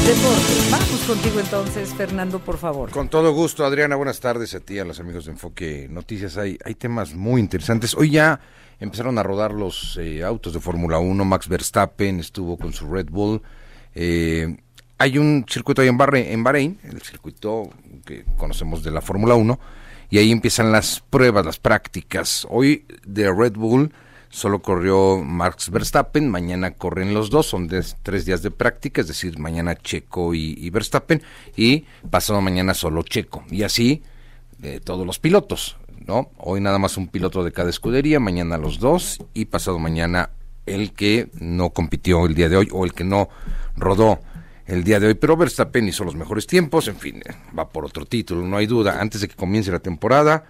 Deportes. 0.06 0.72
Vamos 0.72 1.00
contigo 1.08 1.40
entonces, 1.40 1.94
Fernando, 1.94 2.40
por 2.40 2.58
favor. 2.58 2.90
Con 2.90 3.08
todo 3.08 3.32
gusto, 3.32 3.64
Adriana. 3.66 3.96
Buenas 3.96 4.20
tardes 4.20 4.54
a 4.56 4.60
ti, 4.60 4.78
a 4.78 4.84
los 4.84 5.00
amigos 5.00 5.24
de 5.24 5.32
Enfoque 5.32 5.88
Noticias. 5.90 6.36
Hay, 6.36 6.58
hay 6.66 6.76
temas 6.76 7.14
muy 7.14 7.40
interesantes. 7.40 7.96
Hoy 7.96 8.10
ya 8.10 8.42
empezaron 8.82 9.18
a 9.18 9.24
rodar 9.24 9.54
los 9.54 9.98
eh, 10.02 10.22
autos 10.26 10.52
de 10.52 10.60
Fórmula 10.60 11.00
1. 11.00 11.24
Max 11.24 11.48
Verstappen 11.48 12.20
estuvo 12.20 12.58
con 12.58 12.74
su 12.74 12.92
Red 12.92 13.08
Bull. 13.10 13.42
Eh, 13.96 14.58
hay 14.98 15.18
un 15.18 15.46
circuito 15.48 15.82
ahí 15.82 15.88
en, 15.88 15.98
en 16.14 16.44
Bahrein, 16.44 16.80
el 16.84 17.02
circuito 17.02 17.70
que 18.06 18.26
conocemos 18.38 18.84
de 18.84 18.92
la 18.92 19.02
Fórmula 19.02 19.36
1, 19.36 19.60
y 20.14 20.20
ahí 20.20 20.32
empiezan 20.32 20.72
las 20.72 21.00
pruebas, 21.10 21.44
las 21.44 21.58
prácticas. 21.58 22.46
Hoy 22.52 22.86
de 23.04 23.34
Red 23.34 23.54
Bull 23.54 23.92
solo 24.30 24.62
corrió 24.62 25.18
Max 25.24 25.72
Verstappen, 25.72 26.30
mañana 26.30 26.76
corren 26.76 27.16
los 27.16 27.32
dos, 27.32 27.48
son 27.48 27.68
tres 27.68 28.24
días 28.24 28.44
de 28.44 28.52
práctica, 28.52 29.02
es 29.02 29.08
decir, 29.08 29.40
mañana 29.40 29.76
Checo 29.76 30.36
y, 30.36 30.70
Verstappen, 30.70 31.24
y 31.58 31.86
pasado 32.12 32.42
mañana 32.42 32.76
solo 32.76 33.02
Checo, 33.02 33.44
y 33.50 33.64
así 33.64 34.04
todos 34.84 35.08
los 35.08 35.18
pilotos, 35.18 35.78
¿no? 36.06 36.30
Hoy 36.38 36.62
nada 36.62 36.78
más 36.78 36.96
un 36.96 37.08
piloto 37.08 37.44
de 37.44 37.52
cada 37.52 37.72
escudería, 37.72 38.20
mañana 38.20 38.60
los 38.60 38.78
dos, 38.78 39.18
y 39.34 39.46
pasado 39.46 39.80
mañana 39.80 40.30
el 40.68 40.94
que 40.94 41.30
no 41.40 41.72
compitió 41.72 42.28
el 42.28 42.36
día 42.36 42.50
de 42.50 42.58
hoy 42.58 42.70
o 42.72 42.86
el 42.86 42.94
que 42.94 43.04
no 43.04 43.30
rodó 43.76 44.20
el 44.66 44.84
día 44.84 45.00
de 45.00 45.08
hoy, 45.08 45.14
pero 45.16 45.36
Verstappen 45.36 45.88
hizo 45.88 46.04
los 46.04 46.16
mejores 46.16 46.48
tiempos, 46.48 46.88
en 46.88 46.96
fin, 46.96 47.22
va 47.58 47.70
por 47.70 47.86
otro 47.86 48.06
título, 48.06 48.46
no 48.46 48.58
hay 48.58 48.66
duda, 48.66 49.02
antes 49.02 49.22
de 49.22 49.28
que 49.28 49.36
comience 49.36 49.72
la 49.72 49.80
temporada, 49.80 50.46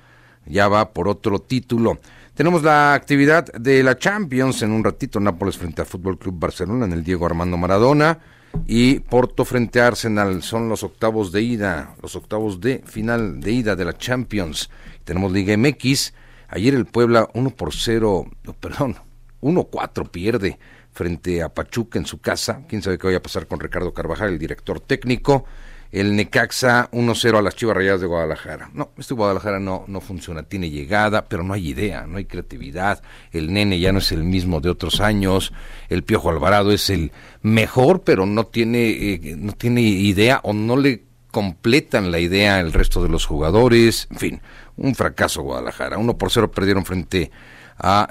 ya 0.46 0.68
va 0.68 0.92
por 0.92 1.08
otro 1.08 1.40
título. 1.40 2.00
Tenemos 2.36 2.64
la 2.64 2.94
actividad 2.94 3.52
de 3.54 3.84
la 3.84 3.98
Champions 3.98 4.62
en 4.62 4.72
un 4.72 4.84
ratito, 4.84 5.20
Nápoles 5.20 5.58
frente 5.58 5.82
al 5.82 5.88
Fútbol 5.88 6.18
Club 6.18 6.40
Barcelona 6.40 6.86
en 6.86 6.94
el 6.94 7.04
Diego 7.04 7.26
Armando 7.26 7.58
Maradona 7.58 8.20
y 8.68 9.00
Porto 9.00 9.46
frente 9.46 9.82
a 9.82 9.88
Arsenal, 9.88 10.44
son 10.44 10.70
los 10.70 10.84
octavos 10.84 11.32
de 11.32 11.42
ida, 11.42 11.96
los 12.02 12.16
octavos 12.16 12.62
de 12.62 12.84
final 12.86 13.40
de 13.40 13.52
ida 13.52 13.76
de 13.76 13.86
la 13.86 13.98
Champions. 13.98 14.70
Tenemos 15.04 15.32
Liga 15.32 15.56
MX, 15.58 16.14
ayer 16.50 16.76
el 16.76 16.86
Puebla 16.86 17.30
1 17.34 17.50
por 17.52 17.74
0, 17.74 18.28
perdón, 18.60 18.96
1-4 19.42 20.10
pierde 20.10 20.60
frente 20.94 21.42
a 21.42 21.50
Pachuca 21.50 22.00
en 22.00 22.06
su 22.06 22.22
casa. 22.22 22.62
Quién 22.68 22.82
sabe 22.82 22.98
qué 22.98 23.08
vaya 23.08 23.18
a 23.18 23.24
pasar 23.24 23.48
con 23.48 23.60
Ricardo 23.60 23.94
Carvajal, 23.94 24.30
el 24.30 24.40
director 24.40 24.80
técnico. 24.80 25.46
El 25.92 26.16
Necaxa 26.16 26.90
1-0 26.92 27.38
a 27.38 27.42
las 27.44 27.56
Chivas 27.56 27.78
Rayadas 27.78 28.02
de 28.02 28.08
Guadalajara. 28.08 28.72
No, 28.74 28.90
este 28.98 29.14
Guadalajara 29.14 29.60
no, 29.60 29.86
no 29.88 30.02
funciona. 30.02 30.42
Tiene 30.42 30.72
llegada, 30.72 31.26
pero 31.26 31.44
no 31.44 31.54
hay 31.54 31.68
idea, 31.68 32.08
no 32.08 32.18
hay 32.18 32.26
creatividad. 32.26 33.04
El 33.32 33.54
nene 33.54 33.80
ya 33.80 33.92
no 33.92 34.00
es 34.00 34.12
el 34.12 34.24
mismo 34.24 34.60
de 34.60 34.72
otros 34.72 35.02
años. 35.02 35.54
El 35.90 36.04
Piojo 36.04 36.32
Alvarado 36.32 36.72
es 36.72 36.90
el 36.90 37.12
mejor, 37.44 38.02
pero 38.02 38.26
no 38.26 38.48
tiene, 38.48 38.90
eh, 38.90 39.36
no 39.38 39.52
tiene 39.52 39.82
idea 39.82 40.40
o 40.42 40.54
no 40.54 40.78
le 40.78 41.04
completan 41.30 42.12
la 42.12 42.20
idea 42.20 42.60
el 42.60 42.74
resto 42.74 43.04
de 43.04 43.10
los 43.10 43.28
jugadores. 43.28 44.08
En 44.10 44.18
fin, 44.18 44.42
un 44.78 44.96
fracaso 44.96 45.44
Guadalajara. 45.44 46.00
1 46.00 46.18
por 46.18 46.32
0 46.32 46.52
perdieron 46.52 46.86
frente 46.86 47.30
a 47.30 47.53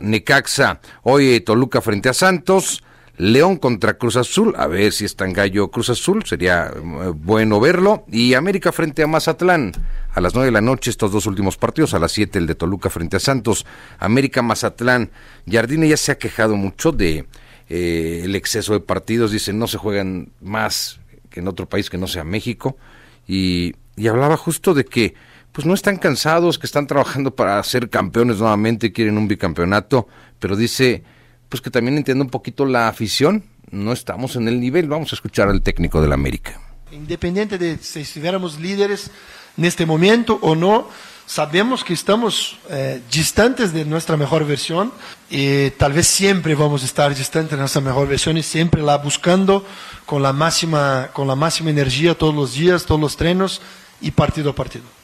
Necaxa. 0.00 0.80
Hoy 1.02 1.40
Toluca 1.40 1.80
frente 1.80 2.08
a 2.08 2.14
Santos. 2.14 2.82
León 3.18 3.56
contra 3.56 3.98
Cruz 3.98 4.16
Azul, 4.16 4.54
a 4.56 4.66
ver 4.66 4.90
si 4.90 5.04
está 5.04 5.26
en 5.26 5.34
gallo 5.34 5.70
Cruz 5.70 5.90
Azul, 5.90 6.24
sería 6.24 6.72
eh, 6.74 7.12
bueno 7.14 7.60
verlo. 7.60 8.04
Y 8.10 8.34
América 8.34 8.72
frente 8.72 9.02
a 9.02 9.06
Mazatlán, 9.06 9.72
a 10.12 10.20
las 10.20 10.34
nueve 10.34 10.46
de 10.46 10.52
la 10.52 10.62
noche 10.62 10.90
estos 10.90 11.12
dos 11.12 11.26
últimos 11.26 11.58
partidos, 11.58 11.92
a 11.92 11.98
las 11.98 12.12
siete 12.12 12.38
el 12.38 12.46
de 12.46 12.54
Toluca 12.54 12.88
frente 12.88 13.18
a 13.18 13.20
Santos, 13.20 13.66
América 13.98 14.40
Mazatlán. 14.40 15.10
Jardine 15.46 15.88
ya 15.88 15.98
se 15.98 16.12
ha 16.12 16.18
quejado 16.18 16.56
mucho 16.56 16.90
de 16.90 17.26
eh, 17.68 18.22
el 18.24 18.34
exceso 18.34 18.72
de 18.72 18.80
partidos, 18.80 19.30
dice 19.30 19.52
no 19.52 19.68
se 19.68 19.78
juegan 19.78 20.32
más 20.40 20.98
que 21.30 21.40
en 21.40 21.48
otro 21.48 21.68
país 21.68 21.90
que 21.90 21.98
no 21.98 22.08
sea 22.08 22.24
México. 22.24 22.78
Y, 23.28 23.76
y 23.94 24.08
hablaba 24.08 24.38
justo 24.38 24.72
de 24.72 24.86
que 24.86 25.14
pues 25.52 25.66
no 25.66 25.74
están 25.74 25.98
cansados, 25.98 26.58
que 26.58 26.66
están 26.66 26.86
trabajando 26.86 27.34
para 27.34 27.62
ser 27.62 27.90
campeones 27.90 28.38
nuevamente, 28.38 28.92
quieren 28.92 29.18
un 29.18 29.28
bicampeonato, 29.28 30.08
pero 30.38 30.56
dice, 30.56 31.04
pues 31.48 31.60
que 31.60 31.70
también 31.70 31.98
entiende 31.98 32.24
un 32.24 32.30
poquito 32.30 32.64
la 32.64 32.88
afición, 32.88 33.44
no 33.70 33.92
estamos 33.92 34.36
en 34.36 34.48
el 34.48 34.58
nivel, 34.60 34.88
vamos 34.88 35.12
a 35.12 35.16
escuchar 35.16 35.48
al 35.48 35.62
técnico 35.62 36.00
del 36.00 36.12
América. 36.12 36.58
Independiente 36.90 37.58
de 37.58 37.78
si 37.78 38.00
estuviéramos 38.00 38.58
líderes 38.58 39.10
en 39.58 39.66
este 39.66 39.84
momento 39.84 40.38
o 40.40 40.54
no, 40.54 40.88
sabemos 41.26 41.84
que 41.84 41.92
estamos 41.92 42.58
eh, 42.70 43.00
distantes 43.10 43.72
de 43.72 43.84
nuestra 43.84 44.16
mejor 44.16 44.46
versión 44.46 44.92
y 45.30 45.70
tal 45.70 45.92
vez 45.92 46.06
siempre 46.06 46.54
vamos 46.54 46.82
a 46.82 46.86
estar 46.86 47.14
distantes 47.14 47.52
de 47.52 47.58
nuestra 47.58 47.80
mejor 47.80 48.08
versión 48.08 48.38
y 48.38 48.42
siempre 48.42 48.82
la 48.82 48.98
buscando 48.98 49.64
con 50.06 50.22
la 50.22 50.32
máxima, 50.32 51.10
con 51.12 51.28
la 51.28 51.36
máxima 51.36 51.70
energía 51.70 52.16
todos 52.16 52.34
los 52.34 52.54
días, 52.54 52.84
todos 52.84 53.00
los 53.00 53.16
trenos 53.16 53.60
y 54.00 54.10
partido 54.10 54.50
a 54.50 54.54
partido. 54.54 55.01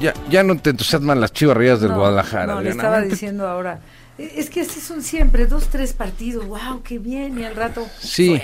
Ya, 0.00 0.14
ya 0.28 0.42
no 0.42 0.56
te 0.58 0.70
entusiasman 0.70 1.20
las 1.20 1.32
chivas 1.32 1.80
del 1.80 1.92
Guadalajara. 1.92 2.54
No, 2.54 2.60
le 2.60 2.70
estaba 2.70 3.00
diciendo 3.00 3.46
ahora. 3.46 3.80
E, 4.18 4.34
es 4.36 4.50
que 4.50 4.62
así 4.62 4.80
son 4.80 5.02
siempre, 5.02 5.46
dos, 5.46 5.68
tres 5.68 5.92
partidos, 5.92 6.46
wow, 6.46 6.82
qué 6.82 6.98
bien, 6.98 7.38
y 7.38 7.44
al 7.44 7.54
rato. 7.54 7.86
Sí. 7.98 8.40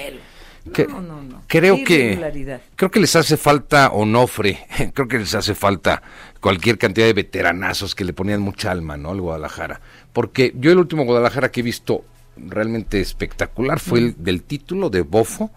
no, 0.64 1.00
no, 1.00 1.22
no. 1.22 1.42
Creo 1.46 1.82
que 1.84 2.18
creo 2.76 2.90
que 2.90 3.00
les 3.00 3.16
hace 3.16 3.36
falta 3.36 3.90
Onofre, 3.90 4.66
creo 4.94 5.08
que 5.08 5.18
les 5.18 5.34
hace 5.34 5.54
falta 5.54 6.02
cualquier 6.40 6.78
cantidad 6.78 7.06
de 7.06 7.12
veteranazos 7.12 7.94
que 7.94 8.04
le 8.04 8.12
ponían 8.12 8.40
mucha 8.40 8.70
alma, 8.70 8.96
¿no? 8.96 9.10
al 9.10 9.20
Guadalajara, 9.20 9.80
porque 10.12 10.52
yo 10.56 10.70
el 10.70 10.78
último 10.78 11.04
Guadalajara 11.04 11.50
que 11.50 11.60
he 11.60 11.64
visto 11.64 12.04
realmente 12.36 13.00
espectacular 13.00 13.78
fue 13.80 13.98
el 13.98 14.06
mm. 14.10 14.22
del 14.22 14.42
título 14.42 14.90
de 14.90 15.02
Bofo, 15.02 15.50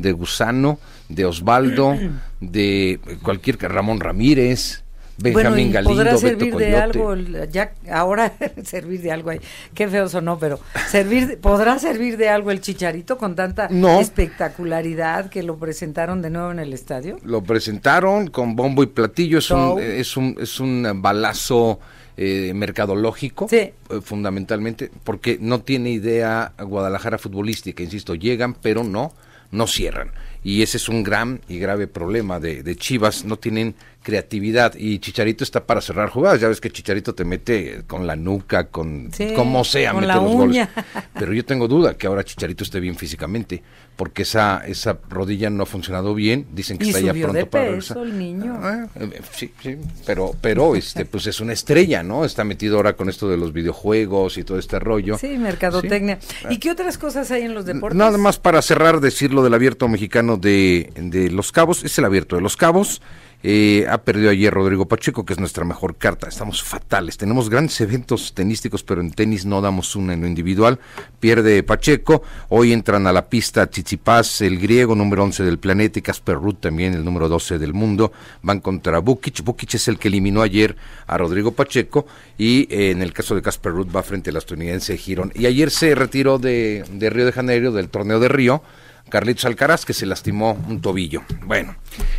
de 0.00 0.12
Gusano, 0.12 0.78
de 1.08 1.24
Osvaldo, 1.24 1.96
de 2.40 3.00
cualquier 3.22 3.58
Ramón 3.58 4.00
Ramírez, 4.00 4.82
Benjamín 5.20 5.72
bueno, 5.72 5.88
podrá 5.88 6.16
servir 6.18 6.54
de 6.54 6.76
algo, 6.76 7.14
ya 7.50 7.72
ahora 7.90 8.32
servir 8.62 9.02
de 9.02 9.10
algo, 9.10 9.32
qué 9.74 9.88
feo 9.88 10.08
sonó, 10.08 10.38
pero 10.38 10.60
servir, 10.88 11.38
podrá 11.40 11.78
servir 11.80 12.16
de 12.16 12.28
algo 12.28 12.52
el 12.52 12.60
Chicharito 12.60 13.18
con 13.18 13.34
tanta 13.34 13.68
espectacularidad 14.00 15.28
que 15.28 15.42
lo 15.42 15.56
presentaron 15.56 16.22
de 16.22 16.30
nuevo 16.30 16.52
en 16.52 16.60
el 16.60 16.72
estadio. 16.72 17.18
Lo 17.24 17.42
presentaron 17.42 18.28
con 18.28 18.54
bombo 18.54 18.84
y 18.84 18.86
platillo, 18.86 19.38
es 19.38 19.50
un, 19.50 19.80
es 19.80 20.16
un, 20.16 20.36
es 20.40 20.60
un 20.60 21.02
balazo 21.02 21.80
eh, 22.16 22.52
mercadológico, 22.54 23.48
eh, 23.50 23.74
fundamentalmente, 24.02 24.88
porque 25.02 25.38
no 25.40 25.62
tiene 25.62 25.90
idea 25.90 26.52
Guadalajara 26.58 27.18
futbolística, 27.18 27.82
insisto, 27.82 28.14
llegan 28.14 28.54
pero 28.54 28.84
no, 28.84 29.12
no 29.50 29.66
cierran. 29.66 30.12
Y 30.44 30.62
ese 30.62 30.76
es 30.76 30.88
un 30.88 31.02
gran 31.02 31.40
y 31.48 31.58
grave 31.58 31.86
problema 31.86 32.40
de, 32.40 32.62
de 32.62 32.76
Chivas, 32.76 33.24
no 33.24 33.38
tienen 33.38 33.74
creatividad 34.02 34.74
y 34.76 34.98
Chicharito 35.00 35.44
está 35.44 35.66
para 35.66 35.80
cerrar 35.80 36.08
jugadas. 36.08 36.40
Ya 36.40 36.48
ves 36.48 36.60
que 36.60 36.70
Chicharito 36.70 37.14
te 37.14 37.24
mete 37.24 37.82
con 37.86 38.06
la 38.06 38.16
nuca, 38.16 38.68
con 38.68 39.10
como 39.36 39.64
sea, 39.64 39.92
mete 39.92 40.06
los 40.06 40.32
goles. 40.32 40.68
Pero 41.18 41.32
yo 41.32 41.44
tengo 41.44 41.68
duda 41.68 41.96
que 41.96 42.06
ahora 42.06 42.24
Chicharito 42.24 42.64
esté 42.64 42.80
bien 42.80 42.96
físicamente, 42.96 43.62
porque 43.96 44.22
esa 44.22 44.62
esa 44.66 44.98
rodilla 45.08 45.50
no 45.50 45.64
ha 45.64 45.66
funcionado 45.66 46.14
bien. 46.14 46.46
Dicen 46.52 46.78
que 46.78 46.88
está 46.88 47.00
ya 47.00 47.12
pronto 47.12 47.50
para 47.50 47.64
regresar. 47.64 47.98
el 47.98 48.18
niño. 48.18 48.58
Ah, 48.62 48.86
eh, 48.94 49.20
sí, 49.32 49.52
sí, 49.62 49.76
pero 50.06 50.34
pero 50.40 50.74
este 50.76 51.04
pues 51.04 51.26
es 51.26 51.40
una 51.40 51.52
estrella, 51.52 52.02
¿no? 52.02 52.24
Está 52.24 52.44
metido 52.44 52.76
ahora 52.76 52.94
con 52.94 53.08
esto 53.08 53.28
de 53.28 53.36
los 53.36 53.52
videojuegos 53.52 54.38
y 54.38 54.44
todo 54.44 54.58
este 54.58 54.78
rollo. 54.78 55.18
Sí, 55.18 55.36
mercadotecnia. 55.36 56.18
¿Y 56.48 56.58
qué 56.58 56.70
otras 56.70 56.98
cosas 56.98 57.30
hay 57.30 57.42
en 57.42 57.54
los 57.54 57.66
deportes? 57.66 57.98
Nada 57.98 58.16
más 58.16 58.38
para 58.38 58.62
cerrar 58.62 59.00
decir 59.00 59.32
lo 59.32 59.42
del 59.42 59.54
abierto 59.54 59.88
mexicano 59.88 60.36
de, 60.36 60.92
de 60.96 61.30
Los 61.30 61.52
Cabos, 61.52 61.84
es 61.84 61.98
el 61.98 62.04
abierto 62.04 62.36
de 62.36 62.42
Los 62.42 62.56
Cabos 62.56 63.02
Eh, 63.44 63.86
ha 63.88 63.98
perdido 63.98 64.30
ayer 64.30 64.52
Rodrigo 64.52 64.88
Pacheco, 64.88 65.24
que 65.24 65.32
es 65.32 65.38
nuestra 65.38 65.64
mejor 65.64 65.96
carta. 65.96 66.28
Estamos 66.28 66.62
fatales. 66.62 67.16
Tenemos 67.16 67.48
grandes 67.48 67.80
eventos 67.80 68.34
tenísticos, 68.34 68.82
pero 68.82 69.00
en 69.00 69.12
tenis 69.12 69.46
no 69.46 69.60
damos 69.60 69.94
una 69.94 70.14
en 70.14 70.22
lo 70.22 70.26
individual. 70.26 70.80
Pierde 71.20 71.62
Pacheco. 71.62 72.22
Hoy 72.48 72.72
entran 72.72 73.06
a 73.06 73.12
la 73.12 73.28
pista 73.28 73.70
Chichipas, 73.70 74.40
el 74.40 74.58
griego 74.58 74.96
número 74.96 75.22
11 75.22 75.44
del 75.44 75.58
planeta, 75.58 76.00
y 76.00 76.02
Casper 76.02 76.34
Ruth 76.34 76.58
también, 76.60 76.94
el 76.94 77.04
número 77.04 77.28
12 77.28 77.58
del 77.58 77.74
mundo. 77.74 78.12
Van 78.42 78.60
contra 78.60 78.98
Bukic. 78.98 79.44
Bukic 79.44 79.74
es 79.74 79.86
el 79.86 79.98
que 79.98 80.08
eliminó 80.08 80.42
ayer 80.42 80.74
a 81.06 81.16
Rodrigo 81.16 81.52
Pacheco. 81.52 82.06
Y 82.36 82.62
eh, 82.74 82.90
en 82.90 83.02
el 83.02 83.12
caso 83.12 83.36
de 83.36 83.42
Casper 83.42 83.72
Ruth 83.72 83.94
va 83.94 84.02
frente 84.02 84.30
al 84.30 84.36
estadounidense 84.36 84.96
Girón. 84.96 85.30
Y 85.36 85.46
ayer 85.46 85.70
se 85.70 85.94
retiró 85.94 86.40
de, 86.40 86.84
de 86.90 87.08
Río 87.08 87.24
de 87.24 87.32
Janeiro, 87.32 87.70
del 87.70 87.88
torneo 87.88 88.18
de 88.18 88.28
Río 88.28 88.62
Carlitos 89.08 89.44
Alcaraz, 89.44 89.84
que 89.84 89.92
se 89.92 90.06
lastimó 90.06 90.52
un 90.68 90.80
tobillo. 90.80 91.22
Bueno, 91.44 91.76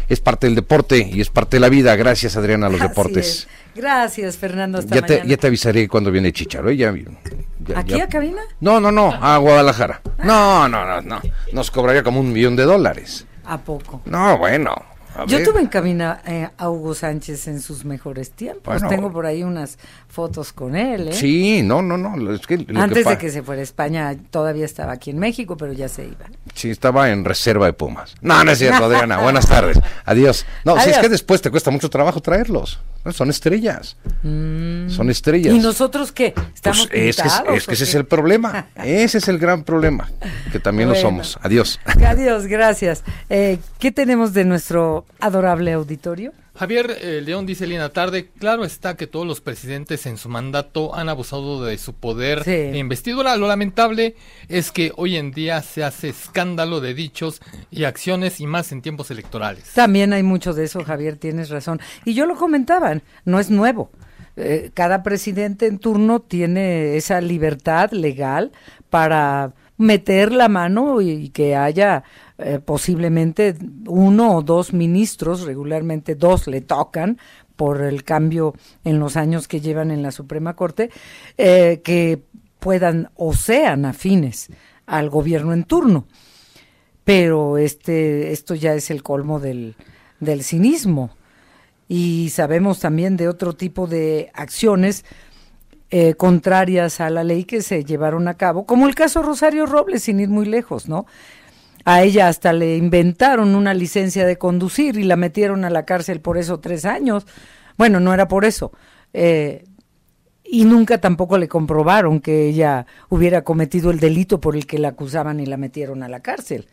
es 0.07 0.19
parte 0.19 0.47
del 0.47 0.55
deporte 0.55 0.97
y 1.11 1.21
es 1.21 1.29
parte 1.29 1.57
de 1.57 1.61
la 1.61 1.69
vida. 1.69 1.95
Gracias, 1.95 2.35
Adriana, 2.37 2.67
a 2.67 2.69
los 2.69 2.79
deportes. 2.89 3.47
Gracias, 3.75 4.37
Fernando. 4.37 4.81
ya, 4.81 5.01
te, 5.01 5.23
ya 5.25 5.37
te 5.37 5.47
avisaré 5.47 5.87
cuando 5.87 6.11
viene 6.11 6.33
Chicharo. 6.33 6.69
¿eh? 6.69 6.77
Ya, 6.77 6.93
¿Aquí 7.75 7.99
a 7.99 8.07
cabina? 8.07 8.41
No, 8.59 8.79
no, 8.79 8.91
no, 8.91 9.13
a 9.13 9.37
Guadalajara. 9.37 10.01
No, 10.23 10.67
no, 10.67 10.85
no, 10.85 11.01
no. 11.01 11.21
Nos 11.53 11.71
cobraría 11.71 12.03
como 12.03 12.19
un 12.19 12.33
millón 12.33 12.55
de 12.55 12.63
dólares. 12.63 13.25
¿A 13.45 13.57
poco? 13.57 14.01
No, 14.05 14.37
bueno. 14.37 14.73
Yo 15.27 15.43
tuve 15.43 15.59
en 15.59 15.67
cabina 15.67 16.21
eh, 16.25 16.49
a 16.57 16.69
Hugo 16.69 16.93
Sánchez 16.93 17.47
en 17.47 17.61
sus 17.61 17.85
mejores 17.85 18.31
tiempos. 18.31 18.81
Tengo 18.87 19.11
por 19.11 19.25
ahí 19.25 19.43
unas 19.43 19.77
fotos 20.07 20.53
con 20.53 20.75
él. 20.75 21.09
¿eh? 21.09 21.13
Sí, 21.13 21.61
no, 21.63 21.81
no, 21.81 21.97
no. 21.97 22.13
Antes 22.75 23.05
de 23.05 23.17
que 23.17 23.29
se 23.29 23.43
fuera 23.43 23.61
a 23.61 23.63
España, 23.63 24.15
todavía 24.29 24.65
estaba 24.65 24.93
aquí 24.93 25.11
en 25.11 25.19
México, 25.19 25.57
pero 25.57 25.73
ya 25.73 25.87
se 25.87 26.05
iba. 26.05 26.25
Sí, 26.53 26.69
estaba 26.69 27.09
en 27.09 27.25
reserva 27.25 27.65
de 27.65 27.73
Pumas. 27.73 28.15
No, 28.21 28.43
no 28.43 28.51
es 28.51 28.57
cierto, 28.57 28.85
Adriana. 28.85 29.17
Buenas 29.21 29.47
tardes. 29.47 29.79
Adiós. 30.05 30.45
No, 30.65 30.79
si 30.79 30.89
es 30.89 30.97
que 30.97 31.09
después 31.09 31.41
te 31.41 31.51
cuesta 31.51 31.71
mucho 31.71 31.89
trabajo 31.89 32.21
traerlos. 32.21 32.79
Son 33.11 33.29
estrellas. 33.29 33.97
Mm. 34.23 34.89
Son 34.89 35.09
estrellas. 35.09 35.53
¿Y 35.53 35.59
nosotros 35.59 36.11
qué? 36.11 36.33
¿Estamos 36.53 36.87
pues 36.87 37.17
es, 37.17 37.21
que, 37.21 37.55
es 37.55 37.67
que 37.67 37.73
ese 37.73 37.83
es 37.83 37.95
el 37.95 38.05
problema. 38.05 38.67
ese 38.75 39.19
es 39.19 39.27
el 39.27 39.37
gran 39.37 39.63
problema. 39.63 40.09
Que 40.51 40.59
también 40.59 40.89
lo 40.89 40.95
somos. 40.95 41.37
Adiós. 41.41 41.79
Adiós, 41.85 42.45
gracias. 42.47 43.03
Eh, 43.29 43.59
¿Qué 43.79 43.91
tenemos 43.91 44.33
de 44.33 44.45
nuestro 44.45 45.05
adorable 45.19 45.73
auditorio? 45.73 46.33
Javier 46.59 46.97
eh, 47.01 47.21
León 47.21 47.45
dice 47.45 47.65
Lina 47.65 47.87
Tarde, 47.87 48.31
claro 48.37 48.65
está 48.65 48.97
que 48.97 49.07
todos 49.07 49.25
los 49.25 49.39
presidentes 49.39 50.05
en 50.05 50.17
su 50.17 50.27
mandato 50.27 50.93
han 50.93 51.07
abusado 51.07 51.63
de 51.63 51.77
su 51.77 51.93
poder 51.93 52.43
e 52.45 52.77
investidura. 52.77 53.37
Lo 53.37 53.47
lamentable 53.47 54.17
es 54.49 54.73
que 54.73 54.91
hoy 54.97 55.15
en 55.15 55.31
día 55.31 55.61
se 55.61 55.85
hace 55.85 56.09
escándalo 56.09 56.81
de 56.81 56.93
dichos 56.93 57.39
y 57.71 57.85
acciones 57.85 58.41
y 58.41 58.45
más 58.45 58.73
en 58.73 58.81
tiempos 58.81 59.09
electorales. 59.09 59.71
También 59.73 60.11
hay 60.11 60.21
mucho 60.21 60.53
de 60.53 60.65
eso, 60.65 60.83
Javier, 60.83 61.15
tienes 61.15 61.49
razón. 61.49 61.79
Y 62.03 62.13
yo 62.13 62.25
lo 62.25 62.35
comentaba, 62.35 62.93
no 63.23 63.39
es 63.39 63.49
nuevo. 63.49 63.89
Eh, 64.35 64.71
cada 64.73 65.01
presidente 65.01 65.65
en 65.65 65.79
turno 65.79 66.19
tiene 66.19 66.97
esa 66.97 67.21
libertad 67.21 67.91
legal 67.91 68.51
para 68.89 69.53
meter 69.77 70.33
la 70.33 70.49
mano 70.49 70.99
y 70.99 71.29
que 71.29 71.55
haya 71.55 72.03
eh, 72.39 72.59
posiblemente 72.63 73.55
uno 73.85 74.37
o 74.37 74.41
dos 74.41 74.71
ministros, 74.71 75.41
regularmente 75.41 76.15
dos 76.15 76.47
le 76.47 76.61
tocan 76.61 77.17
por 77.57 77.81
el 77.81 78.05
cambio 78.05 78.53
en 78.85 78.99
los 78.99 79.17
años 79.17 79.49
que 79.49 79.59
llevan 79.59 79.91
en 79.91 80.01
la 80.01 80.11
Suprema 80.11 80.55
Corte, 80.55 80.89
eh, 81.37 81.81
que 81.83 82.23
puedan 82.59 83.09
o 83.15 83.33
sean 83.33 83.83
afines 83.83 84.49
al 84.85 85.09
gobierno 85.09 85.53
en 85.53 85.65
turno. 85.65 86.07
Pero 87.03 87.57
este, 87.57 88.31
esto 88.31 88.55
ya 88.55 88.73
es 88.73 88.89
el 88.89 89.03
colmo 89.03 89.41
del, 89.41 89.75
del 90.21 90.43
cinismo. 90.43 91.09
Y 91.89 92.29
sabemos 92.29 92.79
también 92.79 93.17
de 93.17 93.27
otro 93.27 93.53
tipo 93.53 93.87
de 93.87 94.31
acciones 94.33 95.03
eh, 95.91 96.13
contrarias 96.13 97.01
a 97.01 97.09
la 97.09 97.23
ley 97.23 97.45
que 97.45 97.63
se 97.63 97.83
llevaron 97.83 98.27
a 98.27 98.35
cabo, 98.35 98.65
como 98.65 98.87
el 98.87 98.93
caso 98.93 99.23
Rosario 99.23 99.65
Robles, 99.65 100.03
sin 100.03 100.19
ir 100.19 100.29
muy 100.29 100.45
lejos, 100.45 100.87
¿no? 100.87 101.07
A 101.85 102.03
ella 102.03 102.27
hasta 102.27 102.53
le 102.53 102.77
inventaron 102.77 103.55
una 103.55 103.73
licencia 103.73 104.25
de 104.25 104.37
conducir 104.37 104.97
y 104.97 105.03
la 105.03 105.15
metieron 105.15 105.63
a 105.65 105.69
la 105.69 105.85
cárcel 105.85 106.21
por 106.21 106.37
eso 106.37 106.59
tres 106.59 106.85
años. 106.85 107.25
Bueno, 107.77 107.99
no 107.99 108.13
era 108.13 108.27
por 108.27 108.45
eso. 108.45 108.71
Eh, 109.13 109.63
y 110.43 110.65
nunca 110.65 110.99
tampoco 110.99 111.37
le 111.37 111.47
comprobaron 111.47 112.19
que 112.19 112.47
ella 112.47 112.85
hubiera 113.09 113.43
cometido 113.43 113.91
el 113.91 113.99
delito 113.99 114.41
por 114.41 114.55
el 114.55 114.65
que 114.65 114.79
la 114.79 114.89
acusaban 114.89 115.39
y 115.39 115.45
la 115.45 115.57
metieron 115.57 116.03
a 116.03 116.09
la 116.09 116.21
cárcel. 116.21 116.67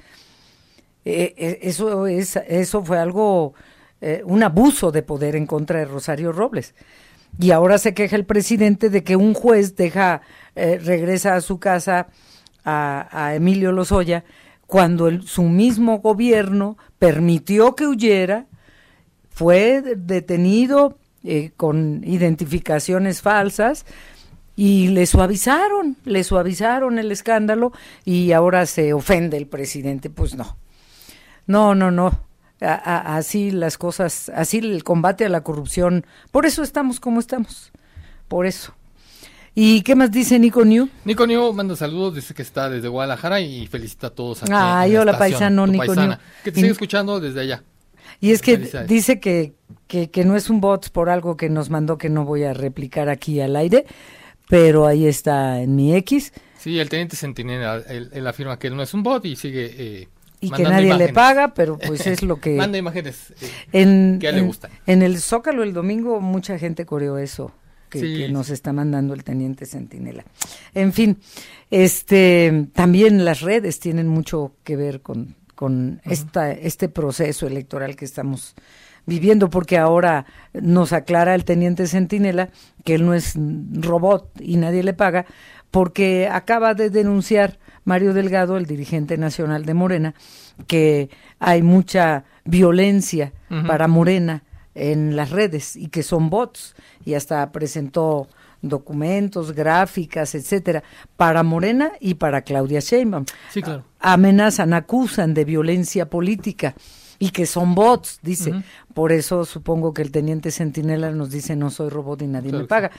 Eh, 1.04 1.34
eh, 1.36 1.58
eso, 1.62 2.06
es, 2.06 2.36
eso 2.48 2.82
fue 2.82 2.98
algo, 2.98 3.54
un 4.24 4.42
abuso 4.42 4.92
de 4.92 5.02
poder 5.02 5.36
en 5.36 5.46
contra 5.46 5.78
de 5.78 5.84
Rosario 5.84 6.32
Robles. 6.32 6.74
Y 7.38 7.50
ahora 7.50 7.78
se 7.78 7.92
queja 7.92 8.16
el 8.16 8.24
presidente 8.24 8.88
de 8.88 9.04
que 9.04 9.14
un 9.14 9.34
juez 9.34 9.76
deja, 9.76 10.22
regresa 10.54 11.36
a 11.36 11.40
su 11.40 11.58
casa 11.58 12.08
a 12.64 13.32
Emilio 13.34 13.72
Lozoya 13.72 14.24
cuando 14.66 15.22
su 15.22 15.42
mismo 15.44 15.98
gobierno 15.98 16.76
permitió 16.98 17.74
que 17.74 17.86
huyera, 17.86 18.46
fue 19.30 19.82
detenido 19.82 20.98
eh, 21.22 21.50
con 21.56 22.02
identificaciones 22.04 23.20
falsas 23.20 23.84
y 24.56 24.88
le 24.88 25.06
suavizaron, 25.06 25.96
le 26.04 26.24
suavizaron 26.24 26.98
el 26.98 27.12
escándalo 27.12 27.72
y 28.04 28.32
ahora 28.32 28.64
se 28.66 28.92
ofende 28.92 29.36
el 29.36 29.46
presidente. 29.46 30.08
Pues 30.08 30.34
no, 30.34 30.56
no, 31.46 31.74
no, 31.74 31.90
no. 31.90 32.20
así 32.60 33.50
las 33.50 33.76
cosas, 33.76 34.30
así 34.30 34.58
el 34.58 34.84
combate 34.84 35.26
a 35.26 35.28
la 35.28 35.42
corrupción, 35.42 36.06
por 36.30 36.46
eso 36.46 36.62
estamos 36.62 37.00
como 37.00 37.20
estamos, 37.20 37.72
por 38.28 38.46
eso. 38.46 38.75
¿Y 39.58 39.80
qué 39.80 39.94
más 39.94 40.10
dice 40.10 40.38
Nico 40.38 40.66
New? 40.66 40.86
Nico 41.06 41.26
New 41.26 41.50
manda 41.54 41.74
saludos, 41.76 42.16
dice 42.16 42.34
que 42.34 42.42
está 42.42 42.68
desde 42.68 42.88
Guadalajara 42.88 43.40
y 43.40 43.66
felicita 43.66 44.08
a 44.08 44.10
todos 44.10 44.42
aquí. 44.42 44.52
Ay, 44.54 44.94
hola 44.96 45.16
paisano 45.16 45.66
Nico 45.66 45.94
New. 45.94 46.12
Que 46.44 46.52
te 46.52 46.60
sigue 46.60 46.72
escuchando 46.72 47.20
desde 47.20 47.40
allá. 47.40 47.64
Y 48.20 48.32
es 48.32 48.42
que 48.42 48.58
dice 48.86 49.18
que, 49.18 49.54
que, 49.86 50.10
que, 50.10 50.26
no 50.26 50.36
es 50.36 50.50
un 50.50 50.60
bot 50.60 50.90
por 50.90 51.08
algo 51.08 51.38
que 51.38 51.48
nos 51.48 51.70
mandó 51.70 51.96
que 51.96 52.10
no 52.10 52.26
voy 52.26 52.44
a 52.44 52.52
replicar 52.52 53.08
aquí 53.08 53.40
al 53.40 53.56
aire, 53.56 53.86
pero 54.50 54.86
ahí 54.86 55.06
está 55.06 55.62
en 55.62 55.74
mi 55.74 55.96
X. 55.96 56.34
Sí, 56.58 56.78
el 56.78 56.90
teniente 56.90 57.16
Centinela, 57.16 57.76
él, 57.76 58.26
afirma 58.26 58.58
que 58.58 58.66
él 58.66 58.76
no 58.76 58.82
es 58.82 58.92
un 58.92 59.02
bot 59.02 59.24
y 59.24 59.36
sigue... 59.36 59.74
Eh, 59.74 60.08
y 60.38 60.50
que 60.50 60.64
nadie 60.64 60.94
le 60.94 61.14
paga, 61.14 61.54
pero 61.54 61.78
pues 61.86 62.06
es 62.06 62.22
lo 62.22 62.40
que... 62.42 62.56
Manda 62.56 62.76
imágenes 62.76 63.32
eh, 63.40 63.50
en, 63.72 64.18
que 64.20 64.26
a 64.26 64.30
él 64.30 64.36
le 64.36 64.42
gustan. 64.42 64.70
En 64.86 65.00
el 65.00 65.18
Zócalo 65.18 65.62
el 65.62 65.72
domingo 65.72 66.20
mucha 66.20 66.58
gente 66.58 66.84
coreó 66.84 67.16
eso 67.16 67.52
que, 67.88 68.28
nos 68.28 68.50
está 68.50 68.72
mandando 68.72 69.14
el 69.14 69.24
teniente 69.24 69.66
Centinela. 69.66 70.24
En 70.74 70.92
fin, 70.92 71.18
este 71.70 72.68
también 72.72 73.24
las 73.24 73.40
redes 73.40 73.80
tienen 73.80 74.08
mucho 74.08 74.52
que 74.64 74.76
ver 74.76 75.00
con, 75.00 75.34
con 75.54 76.00
esta, 76.04 76.52
este 76.52 76.88
proceso 76.88 77.46
electoral 77.46 77.96
que 77.96 78.04
estamos 78.04 78.54
viviendo, 79.06 79.48
porque 79.50 79.78
ahora 79.78 80.26
nos 80.52 80.92
aclara 80.92 81.34
el 81.34 81.44
teniente 81.44 81.86
Centinela 81.86 82.50
que 82.84 82.96
él 82.96 83.06
no 83.06 83.14
es 83.14 83.34
robot 83.36 84.30
y 84.40 84.56
nadie 84.56 84.82
le 84.82 84.92
paga, 84.92 85.26
porque 85.70 86.28
acaba 86.30 86.74
de 86.74 86.90
denunciar 86.90 87.58
Mario 87.84 88.14
Delgado, 88.14 88.56
el 88.56 88.66
dirigente 88.66 89.16
nacional 89.16 89.64
de 89.64 89.74
Morena, 89.74 90.14
que 90.66 91.08
hay 91.38 91.62
mucha 91.62 92.24
violencia 92.44 93.32
para 93.66 93.86
Morena 93.86 94.42
en 94.76 95.16
las 95.16 95.30
redes 95.30 95.74
y 95.74 95.88
que 95.88 96.02
son 96.02 96.30
bots 96.30 96.74
y 97.04 97.14
hasta 97.14 97.50
presentó 97.50 98.28
documentos, 98.60 99.52
gráficas, 99.52 100.34
etcétera, 100.34 100.82
para 101.16 101.42
Morena 101.42 101.92
y 102.00 102.14
para 102.14 102.42
Claudia 102.42 102.80
Sheinbaum. 102.80 103.24
Sí, 103.50 103.62
claro. 103.62 103.84
Amenazan, 104.00 104.74
acusan 104.74 105.34
de 105.34 105.44
violencia 105.44 106.08
política 106.08 106.74
y 107.18 107.30
que 107.30 107.46
son 107.46 107.74
bots, 107.74 108.20
dice. 108.22 108.52
Por 108.92 109.12
eso 109.12 109.44
supongo 109.44 109.94
que 109.94 110.02
el 110.02 110.10
teniente 110.10 110.50
Centinela 110.50 111.10
nos 111.10 111.30
dice 111.30 111.56
no 111.56 111.70
soy 111.70 111.88
robot 111.88 112.22
y 112.22 112.26
nadie 112.26 112.52
me 112.52 112.64
paga. 112.64 112.90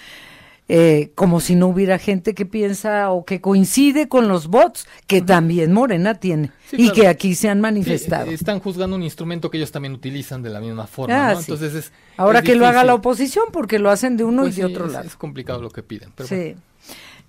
Eh, 0.70 1.11
como 1.15 1.39
si 1.39 1.55
no 1.55 1.68
hubiera 1.68 1.97
gente 1.97 2.34
que 2.34 2.45
piensa 2.45 3.09
o 3.11 3.24
que 3.24 3.39
coincide 3.39 4.09
con 4.09 4.28
los 4.28 4.47
bots 4.47 4.86
que 5.07 5.22
también 5.22 5.72
Morena 5.72 6.15
tiene 6.15 6.51
y 6.74 6.91
que 6.91 7.07
aquí 7.07 7.36
se 7.36 7.47
han 7.47 7.61
manifestado. 7.61 8.30
están 8.32 8.59
juzgando 8.59 8.97
un 8.97 9.03
instrumento 9.03 9.49
que 9.49 9.57
ellos 9.57 9.72
también 9.72 9.93
utilizan 9.93 10.43
de 10.43 10.49
la 10.49 10.59
misma 10.59 10.86
forma. 10.86 11.30
Ah, 11.30 11.36
Entonces 11.39 11.74
es, 11.74 11.93
Ahora 12.18 12.41
que 12.41 12.55
lo 12.55 12.68
haga 12.68 12.84
la 12.84 12.95
oposición 12.95 13.45
porque 13.53 13.80
lo 13.80 13.89
hacen 13.89 14.18
de 14.18 14.26
uno 14.26 14.41
y 14.41 14.47
pues 14.47 14.55
de 14.57 14.65
otro 14.65 14.88
lado. 14.88 15.07
Es 15.07 15.15
complicado 15.15 15.61
lo 15.61 15.70
que 15.70 15.84
piden. 15.84 16.11
Pero 16.13 16.28
sí. 16.28 16.55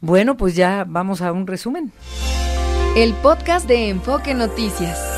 bueno, 0.01 0.37
pues 0.37 0.57
ya 0.57 0.85
vamos 0.89 1.23
a 1.23 1.31
un 1.31 1.47
resumen. 1.47 1.93
El 2.97 3.15
podcast 3.15 3.69
de 3.69 3.91
Enfoque 3.91 4.35
Noticias. 4.35 5.18